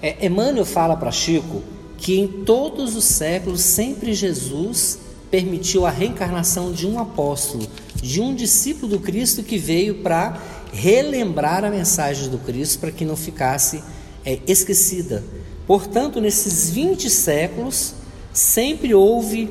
É, 0.01 0.25
Emmanuel 0.25 0.65
fala 0.65 0.97
para 0.97 1.11
Chico 1.11 1.61
que 1.97 2.19
em 2.19 2.27
todos 2.27 2.95
os 2.95 3.03
séculos 3.03 3.61
sempre 3.61 4.13
Jesus 4.13 4.99
permitiu 5.31 5.85
a 5.85 5.89
reencarnação 5.89 6.73
de 6.73 6.85
um 6.85 6.99
apóstolo, 6.99 7.65
de 7.95 8.21
um 8.21 8.35
discípulo 8.35 8.89
do 8.89 8.99
Cristo 8.99 9.41
que 9.41 9.57
veio 9.57 9.95
para 9.95 10.37
relembrar 10.73 11.63
a 11.63 11.69
mensagem 11.69 12.29
do 12.29 12.37
Cristo 12.37 12.79
para 12.79 12.91
que 12.91 13.05
não 13.05 13.15
ficasse 13.15 13.81
é, 14.25 14.39
esquecida. 14.45 15.23
Portanto, 15.65 16.19
nesses 16.19 16.69
20 16.69 17.09
séculos, 17.09 17.93
sempre 18.33 18.93
houve 18.93 19.49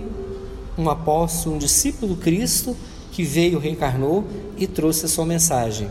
um 0.76 0.88
apóstolo, 0.88 1.56
um 1.56 1.58
discípulo 1.58 2.14
do 2.14 2.20
Cristo 2.20 2.76
que 3.10 3.22
veio, 3.22 3.58
reencarnou 3.58 4.24
e 4.56 4.66
trouxe 4.66 5.06
a 5.06 5.08
sua 5.08 5.24
mensagem. 5.24 5.90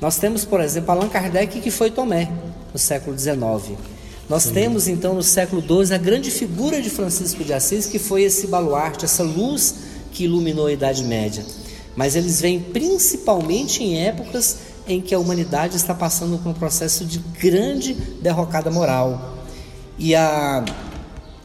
Nós 0.00 0.18
temos, 0.18 0.44
por 0.44 0.60
exemplo, 0.60 0.90
Allan 0.90 1.08
Kardec, 1.08 1.60
que 1.60 1.70
foi 1.70 1.90
Tomé, 1.90 2.30
no 2.72 2.78
século 2.78 3.16
XIX. 3.16 3.78
Nós 4.32 4.46
temos 4.46 4.88
então 4.88 5.14
no 5.14 5.22
século 5.22 5.60
XII 5.60 5.94
a 5.94 5.98
grande 5.98 6.30
figura 6.30 6.80
de 6.80 6.88
Francisco 6.88 7.44
de 7.44 7.52
Assis, 7.52 7.84
que 7.84 7.98
foi 7.98 8.22
esse 8.22 8.46
baluarte, 8.46 9.04
essa 9.04 9.22
luz 9.22 9.74
que 10.10 10.24
iluminou 10.24 10.68
a 10.68 10.72
Idade 10.72 11.04
Média. 11.04 11.44
Mas 11.94 12.16
eles 12.16 12.40
vêm 12.40 12.58
principalmente 12.58 13.84
em 13.84 13.98
épocas 14.00 14.56
em 14.88 15.02
que 15.02 15.14
a 15.14 15.18
humanidade 15.18 15.76
está 15.76 15.92
passando 15.92 16.38
por 16.38 16.48
um 16.48 16.54
processo 16.54 17.04
de 17.04 17.18
grande 17.18 17.92
derrocada 18.22 18.70
moral. 18.70 19.36
E, 19.98 20.14
a, 20.14 20.64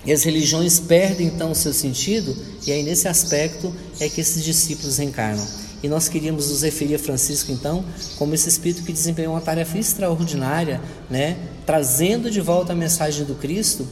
e 0.06 0.14
as 0.14 0.24
religiões 0.24 0.80
perdem 0.80 1.28
então 1.28 1.52
o 1.52 1.56
seu 1.56 1.74
sentido, 1.74 2.34
e 2.66 2.72
aí 2.72 2.84
nesse 2.84 3.10
aspecto 3.10 3.76
é 4.00 4.08
que 4.08 4.22
esses 4.22 4.42
discípulos 4.42 4.96
reencarnam. 4.96 5.46
E 5.82 5.88
nós 5.88 6.10
queríamos 6.10 6.50
nos 6.50 6.64
referir 6.64 6.96
a 6.96 7.00
Francisco, 7.00 7.52
então, 7.52 7.84
como 8.18 8.34
esse 8.34 8.50
espírito 8.50 8.84
que 8.84 8.92
desempenhou 8.92 9.34
uma 9.34 9.42
tarefa 9.42 9.78
extraordinária, 9.78 10.82
né? 11.10 11.38
trazendo 11.66 12.32
de 12.32 12.42
volta 12.42 12.74
a 12.74 12.76
mensagem 12.76 13.26
do 13.26 13.36
Cristo, 13.36 13.88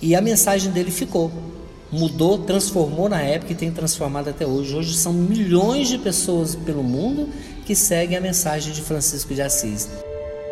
e 0.00 0.14
a 0.14 0.20
mensagem 0.20 0.70
dele 0.70 0.90
ficou. 0.90 1.32
Mudou, 1.90 2.38
transformou 2.38 3.08
na 3.08 3.20
época 3.20 3.52
e 3.52 3.54
tem 3.54 3.70
transformado 3.70 4.28
até 4.28 4.46
hoje. 4.46 4.74
Hoje 4.74 4.94
são 4.96 5.12
milhões 5.12 5.88
de 5.88 5.96
pessoas 5.96 6.54
pelo 6.54 6.82
mundo 6.82 7.28
que 7.64 7.74
seguem 7.74 8.16
a 8.16 8.20
mensagem 8.20 8.72
de 8.72 8.82
Francisco 8.82 9.34
de 9.34 9.40
Assis. 9.40 9.88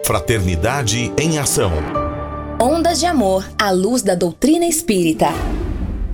Fraternidade 0.05 1.13
em 1.19 1.39
Ação. 1.39 1.73
Ondas 2.61 3.01
de 3.01 3.07
Amor 3.07 3.49
à 3.59 3.71
luz 3.71 4.03
da 4.03 4.15
doutrina 4.15 4.67
espírita. 4.67 5.27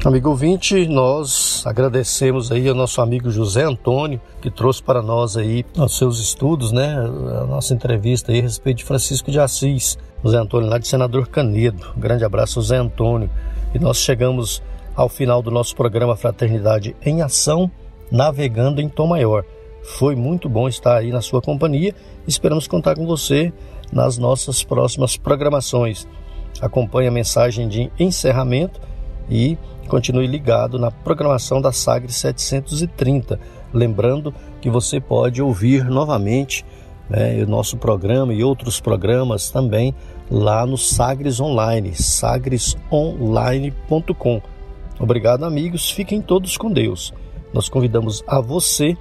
Amigo 0.04 0.30
ouvinte, 0.30 0.86
nós 0.86 1.64
agradecemos 1.66 2.52
aí 2.52 2.68
ao 2.68 2.74
nosso 2.74 3.00
amigo 3.00 3.32
José 3.32 3.64
Antônio, 3.64 4.20
que 4.40 4.48
trouxe 4.48 4.80
para 4.80 5.02
nós 5.02 5.36
aí 5.36 5.66
os 5.76 5.98
seus 5.98 6.20
estudos, 6.20 6.70
né, 6.70 6.94
a 6.94 7.44
nossa 7.44 7.74
entrevista 7.74 8.30
aí 8.30 8.38
a 8.38 8.42
respeito 8.42 8.78
de 8.78 8.84
Francisco 8.84 9.28
de 9.28 9.40
Assis, 9.40 9.98
José 10.22 10.38
Antônio 10.38 10.70
lá 10.70 10.78
de 10.78 10.86
Senador 10.86 11.26
Canedo. 11.26 11.94
Um 11.96 12.00
grande 12.00 12.24
abraço, 12.24 12.60
José 12.62 12.76
Antônio. 12.76 13.28
E 13.74 13.78
nós 13.80 13.96
chegamos 13.96 14.62
ao 14.94 15.08
final 15.08 15.42
do 15.42 15.50
nosso 15.50 15.74
programa 15.74 16.16
Fraternidade 16.16 16.94
em 17.04 17.20
Ação, 17.20 17.68
navegando 18.08 18.80
em 18.80 18.88
Tom 18.88 19.08
Maior. 19.08 19.44
Foi 19.82 20.14
muito 20.14 20.48
bom 20.48 20.68
estar 20.68 20.96
aí 20.96 21.10
na 21.10 21.20
sua 21.20 21.42
companhia. 21.42 21.92
Esperamos 22.26 22.68
contar 22.68 22.94
com 22.94 23.04
você 23.04 23.52
nas 23.92 24.16
nossas 24.16 24.62
próximas 24.62 25.16
programações. 25.16 26.06
Acompanhe 26.60 27.08
a 27.08 27.12
mensagem 27.12 27.68
de 27.68 27.90
encerramento 27.98 28.80
e 29.28 29.58
Continue 29.88 30.26
ligado 30.26 30.78
na 30.78 30.90
programação 30.90 31.62
da 31.62 31.72
Sagres 31.72 32.16
730. 32.16 33.40
Lembrando 33.72 34.34
que 34.60 34.68
você 34.68 35.00
pode 35.00 35.40
ouvir 35.40 35.84
novamente 35.84 36.62
né, 37.08 37.42
o 37.42 37.46
nosso 37.46 37.78
programa 37.78 38.34
e 38.34 38.44
outros 38.44 38.80
programas 38.80 39.50
também 39.50 39.94
lá 40.30 40.66
no 40.66 40.76
Sagres 40.76 41.40
Online, 41.40 41.94
sagresonline.com. 41.94 44.42
Obrigado, 45.00 45.44
amigos. 45.44 45.90
Fiquem 45.90 46.20
todos 46.20 46.58
com 46.58 46.70
Deus. 46.70 47.14
Nós 47.52 47.68
convidamos 47.68 48.22
a 48.26 48.40
você 48.40 48.96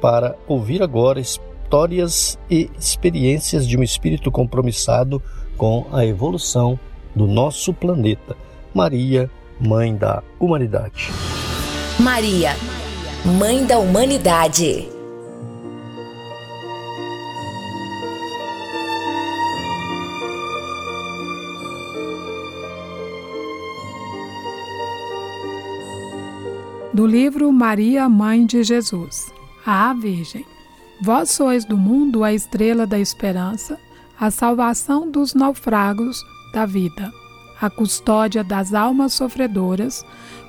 para 0.00 0.34
ouvir 0.48 0.82
agora 0.82 1.20
histórias 1.20 2.38
e 2.50 2.70
experiências 2.76 3.66
de 3.66 3.78
um 3.78 3.82
espírito 3.82 4.30
compromissado 4.30 5.22
com 5.56 5.86
a 5.92 6.04
evolução 6.04 6.78
do 7.14 7.28
nosso 7.28 7.72
planeta. 7.72 8.36
Maria 8.74 9.30
Mãe 9.64 9.94
da 9.94 10.24
Humanidade. 10.40 11.12
Maria, 12.00 12.50
Mãe 13.38 13.64
da 13.64 13.78
Humanidade. 13.78 14.88
Do 26.92 27.06
livro 27.06 27.52
Maria, 27.52 28.08
Mãe 28.08 28.44
de 28.44 28.64
Jesus. 28.64 29.32
A 29.64 29.94
Virgem. 29.94 30.44
Vós 31.00 31.30
sois 31.30 31.64
do 31.64 31.78
mundo 31.78 32.24
a 32.24 32.32
estrela 32.34 32.84
da 32.84 32.98
esperança, 32.98 33.78
a 34.18 34.28
salvação 34.28 35.08
dos 35.08 35.34
naufragos 35.34 36.20
da 36.52 36.66
vida 36.66 37.21
a 37.62 37.70
custódia 37.70 38.42
das 38.42 38.74
almas 38.74 39.14
sofredoras, 39.14 40.04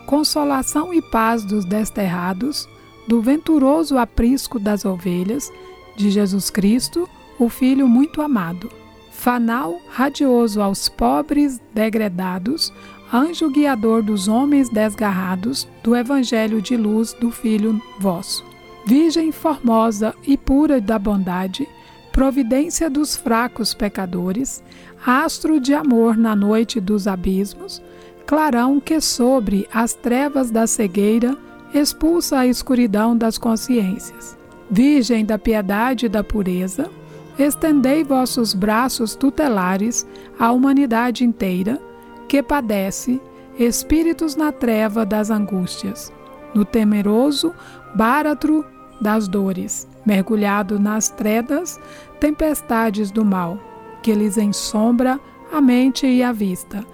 consolação 0.08 0.92
e 0.92 1.00
paz 1.00 1.46
dos 1.46 1.64
desterrados, 1.64 2.68
do 3.08 3.22
venturoso 3.22 4.00
aprisco 4.00 4.60
das 4.60 4.84
ovelhas, 4.84 5.54
de 5.96 6.10
Jesus 6.10 6.50
Cristo, 6.50 7.08
o 7.38 7.50
Filho 7.50 7.88
muito 7.88 8.20
amado. 8.20 8.72
Fanal 9.12 9.80
radioso 9.92 10.60
aos 10.60 10.90
pobres 10.90 11.62
degredados, 11.72 12.74
anjo 13.14 13.48
guiador 13.52 14.02
dos 14.02 14.28
homens 14.28 14.70
desgarrados 14.70 15.68
do 15.84 15.96
evangelho 15.96 16.64
de 16.64 16.76
luz 16.76 17.14
do 17.14 17.30
Filho 17.30 17.80
vosso. 18.00 18.44
Virgem 18.88 19.32
formosa 19.32 20.16
e 20.26 20.36
pura 20.36 20.82
da 20.82 20.98
bondade, 20.98 21.70
providência 22.14 22.92
dos 22.92 23.16
fracos 23.16 23.74
pecadores, 23.74 24.64
astro 25.04 25.60
de 25.60 25.74
amor 25.74 26.16
na 26.16 26.36
noite 26.36 26.80
dos 26.80 27.08
abismos, 27.08 27.82
clarão 28.26 28.80
que 28.80 29.02
sobre 29.02 29.68
as 29.74 29.96
trevas 29.96 30.52
da 30.52 30.68
cegueira 30.68 31.36
expulsa 31.74 32.38
a 32.38 32.48
escuridão 32.48 33.18
das 33.18 33.40
consciências. 33.40 34.38
Virgem 34.70 35.26
da 35.26 35.40
piedade 35.40 36.06
e 36.06 36.10
da 36.10 36.24
pureza, 36.24 36.90
estendei 37.38 38.04
vossos 38.04 38.54
braços 38.54 39.16
tutelares 39.16 40.08
à 40.40 40.52
humanidade 40.52 41.24
inteira, 41.24 41.82
que 42.28 42.44
padece 42.44 43.20
espíritos 43.58 44.36
na 44.36 44.52
treva 44.52 45.04
das 45.04 45.32
angústias, 45.32 46.14
no 46.54 46.64
temeroso 46.64 47.56
báratro 47.96 48.64
das 49.02 49.28
dores, 49.28 49.88
mergulhado 50.06 50.80
nas 50.80 51.10
tredas, 51.10 51.80
tempestades 52.20 53.12
do 53.12 53.24
mal, 53.24 53.58
que 54.02 54.14
lhes 54.14 54.38
ensombra 54.38 55.20
a 55.52 55.62
mente 55.62 56.08
e 56.08 56.24
a 56.24 56.32
vista. 56.32 56.86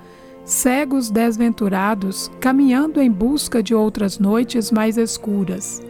Cegos 0.43 1.09
desventurados, 1.11 2.31
caminhando 2.39 3.01
em 3.01 3.11
busca 3.11 3.61
de 3.61 3.75
outras 3.75 4.17
noites 4.17 4.71
mais 4.71 4.97
escuras. 4.97 5.81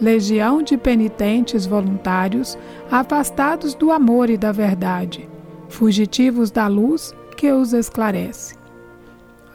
Legião 0.00 0.62
de 0.62 0.76
penitentes 0.76 1.64
voluntários, 1.64 2.58
afastados 2.90 3.74
do 3.74 3.92
amor 3.92 4.28
e 4.28 4.36
da 4.36 4.50
verdade, 4.50 5.28
fugitivos 5.68 6.50
da 6.50 6.66
luz 6.66 7.14
que 7.36 7.50
os 7.52 7.72
esclarece. 7.72 8.56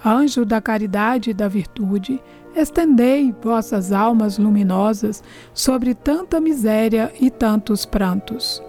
Anjo 0.06 0.46
da 0.46 0.62
caridade 0.62 1.32
e 1.32 1.34
da 1.34 1.50
virtude, 1.50 2.22
estendei 2.60 3.34
vossas 3.42 3.92
almas 3.92 4.38
luminosas 4.38 5.24
sobre 5.54 5.94
tanta 5.94 6.40
miséria 6.40 7.12
e 7.20 7.30
tantos 7.30 7.86
prantos. 7.86 8.62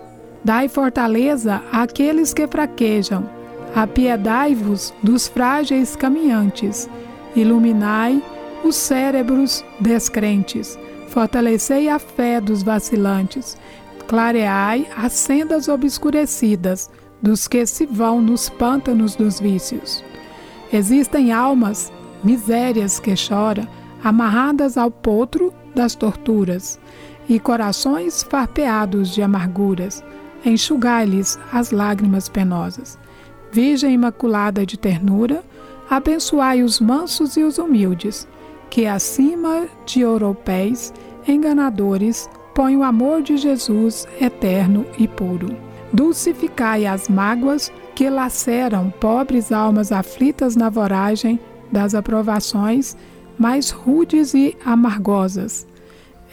Dai 0.45 0.69
fortaleza 0.69 1.63
àqueles 1.71 2.33
que 2.33 2.47
fraquejam, 2.47 3.29
apiedai-vos 3.75 4.95
dos 5.03 5.29
frágeis 5.29 5.95
caminhantes, 5.95 6.89
iluminai 7.37 8.23
os 8.65 8.77
cérebros 8.77 9.65
descrentes, 9.81 10.79
fortalecei 11.09 11.89
a 11.89 11.99
fé 11.99 12.41
dos 12.41 12.63
vacilantes, 12.63 13.57
clareai 14.07 14.87
as 14.97 15.13
sendas 15.13 15.69
obscurecidas 15.69 16.91
dos 17.23 17.47
que 17.47 17.67
se 17.67 17.85
vão 17.87 18.21
nos 18.21 18.49
pântanos 18.49 19.15
dos 19.15 19.39
vícios. 19.39 20.03
Existem 20.73 21.33
almas, 21.33 21.93
misérias 22.23 22.99
que 22.99 23.15
choram, 23.17 23.67
amarradas 24.03 24.77
ao 24.77 24.91
potro 24.91 25.53
das 25.75 25.95
torturas, 25.95 26.79
e 27.29 27.39
corações 27.39 28.25
farpeados 28.25 29.11
de 29.11 29.23
amarguras, 29.23 30.03
enxugai-lhes 30.45 31.39
as 31.53 31.71
lágrimas 31.71 32.29
penosas. 32.29 32.99
Virgem 33.53 33.95
Imaculada 33.95 34.67
de 34.67 34.77
ternura, 34.77 35.45
abençoai 35.89 36.63
os 36.63 36.81
mansos 36.81 37.37
e 37.37 37.43
os 37.43 37.59
humildes, 37.59 38.27
que 38.69 38.87
acima 38.87 39.67
de 39.87 40.01
europeus 40.01 40.93
enganadores 41.27 42.29
põe 42.55 42.77
o 42.77 42.83
amor 42.83 43.23
de 43.23 43.37
Jesus 43.37 44.07
eterno 44.21 44.85
e 44.99 45.07
puro. 45.07 45.57
Dulcificai 45.93 46.87
as 46.87 47.09
mágoas 47.09 47.73
que 47.95 48.09
laceram 48.09 48.91
pobres 48.91 49.53
almas 49.53 49.93
aflitas 49.93 50.57
na 50.57 50.69
voragem 50.69 51.39
das 51.71 51.95
aprovações 51.95 52.97
mais 53.41 53.71
rudes 53.71 54.35
e 54.35 54.55
amargosas. 54.63 55.67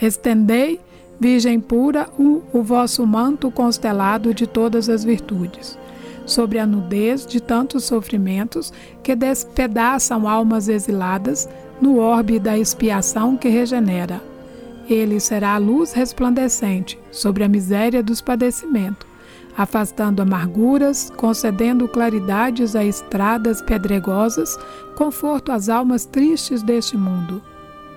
Estendei, 0.01 0.81
Virgem 1.17 1.57
pura, 1.59 2.09
o, 2.19 2.43
o 2.51 2.61
vosso 2.61 3.07
manto 3.07 3.49
constelado 3.49 4.33
de 4.33 4.45
todas 4.45 4.89
as 4.89 5.05
virtudes, 5.05 5.79
sobre 6.25 6.59
a 6.59 6.67
nudez 6.67 7.25
de 7.25 7.39
tantos 7.41 7.85
sofrimentos 7.85 8.73
que 9.01 9.15
despedaçam 9.15 10.27
almas 10.27 10.67
exiladas 10.67 11.47
no 11.81 11.97
orbe 11.97 12.39
da 12.39 12.57
expiação 12.57 13.37
que 13.37 13.47
regenera. 13.47 14.21
Ele 14.89 15.19
será 15.19 15.55
a 15.55 15.57
luz 15.57 15.93
resplandecente 15.93 16.99
sobre 17.09 17.43
a 17.43 17.47
miséria 17.47 18.03
dos 18.03 18.19
padecimentos, 18.19 19.06
afastando 19.57 20.21
amarguras, 20.21 21.11
concedendo 21.17 21.87
claridades 21.87 22.75
a 22.75 22.85
estradas 22.85 23.59
pedregosas, 23.59 24.57
conforto 24.95 25.51
às 25.51 25.67
almas 25.67 26.05
tristes 26.05 26.61
deste 26.61 26.95
mundo, 26.95 27.41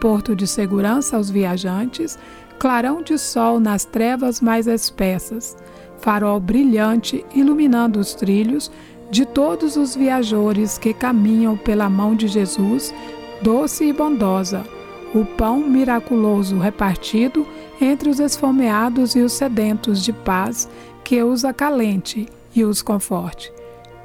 porto 0.01 0.35
de 0.35 0.47
segurança 0.47 1.19
aos 1.19 1.29
viajantes, 1.29 2.19
clarão 2.59 3.03
de 3.03 3.19
sol 3.19 3.61
nas 3.61 3.85
trevas 3.85 4.41
mais 4.41 4.67
espessas, 4.67 5.57
farol 6.01 6.41
brilhante 6.41 7.25
iluminando 7.35 8.01
os 8.01 8.15
trilhos 8.15 8.71
de 9.11 9.27
todos 9.27 9.77
os 9.77 9.95
viajores 9.95 10.79
que 10.79 10.95
caminham 10.95 11.59
pela 11.59 11.91
mão 11.91 12.15
de 12.15 12.27
Jesus, 12.27 12.95
doce 13.43 13.85
e 13.85 13.93
bondosa, 13.93 14.65
o 15.15 15.25
pão 15.25 15.59
miraculoso 15.59 16.57
repartido 16.57 17.47
entre 17.81 18.09
os 18.09 18.21
esfomeados 18.21 19.15
e 19.17 19.21
os 19.21 19.33
sedentos 19.33 20.05
de 20.05 20.13
paz 20.13 20.69
que 21.11 21.25
os 21.25 21.45
acalente 21.45 22.29
e 22.55 22.63
os 22.63 22.83
conforte. 22.83 23.53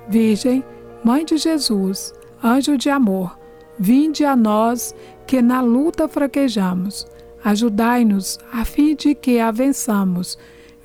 Virgem, 0.09 0.63
Mãe 1.03 1.23
de 1.23 1.37
Jesus, 1.37 2.11
anjo 2.43 2.79
de 2.79 2.89
amor, 2.89 3.37
vinde 3.77 4.25
a 4.25 4.35
nós 4.35 4.95
que 5.27 5.39
na 5.39 5.61
luta 5.61 6.07
fraquejamos. 6.07 7.05
Ajudai-nos 7.43 8.39
a 8.51 8.65
fim 8.65 8.95
de 8.95 9.13
que 9.13 9.39
a 9.39 9.51
vençamos. 9.51 10.35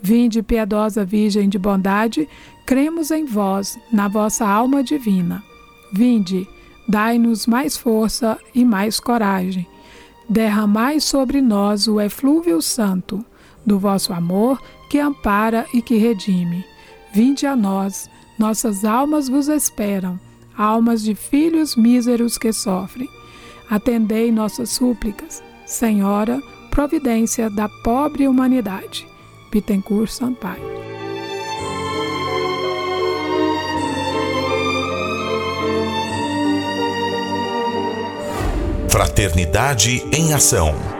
Vinde, 0.03 0.43
piedosa 0.43 1.07
Virgem 1.07 1.49
de 1.49 1.59
bondade, 1.59 2.29
cremos 2.67 3.11
em 3.11 3.25
vós, 3.25 3.79
na 3.91 4.07
vossa 4.07 4.47
alma 4.47 4.85
divina. 4.85 5.43
Vinde, 5.91 6.47
dai-nos 6.87 7.47
mais 7.47 7.79
força 7.79 8.39
e 8.55 8.63
mais 8.63 9.01
coragem. 9.01 9.67
Derramai 10.29 11.01
sobre 11.01 11.41
nós 11.41 11.89
o 11.89 11.99
eflúvio 11.99 12.61
santo 12.61 13.25
do 13.65 13.79
vosso 13.79 14.13
amor 14.13 14.61
que 14.91 14.99
ampara 14.99 15.67
e 15.73 15.81
que 15.81 15.97
redime. 15.97 16.65
Vinde 17.15 17.47
a 17.47 17.55
nós, 17.55 18.11
nossas 18.37 18.85
almas 18.85 19.29
vos 19.29 19.49
esperam, 19.49 20.19
almas 20.59 21.03
de 21.03 21.15
filhos 21.15 21.77
míseros 21.77 22.37
que 22.37 22.53
sofrem. 22.53 23.09
Atendei 23.71 24.33
nossas 24.33 24.71
súplicas, 24.71 25.43
Senhora, 25.65 26.43
providência 26.71 27.49
da 27.49 27.69
pobre 27.69 28.27
humanidade. 28.27 29.07
Bittencourt 29.53 30.11
Sampaio. 30.11 30.81
Fraternidade 38.89 40.05
em 40.13 40.35
Ação. 40.35 41.00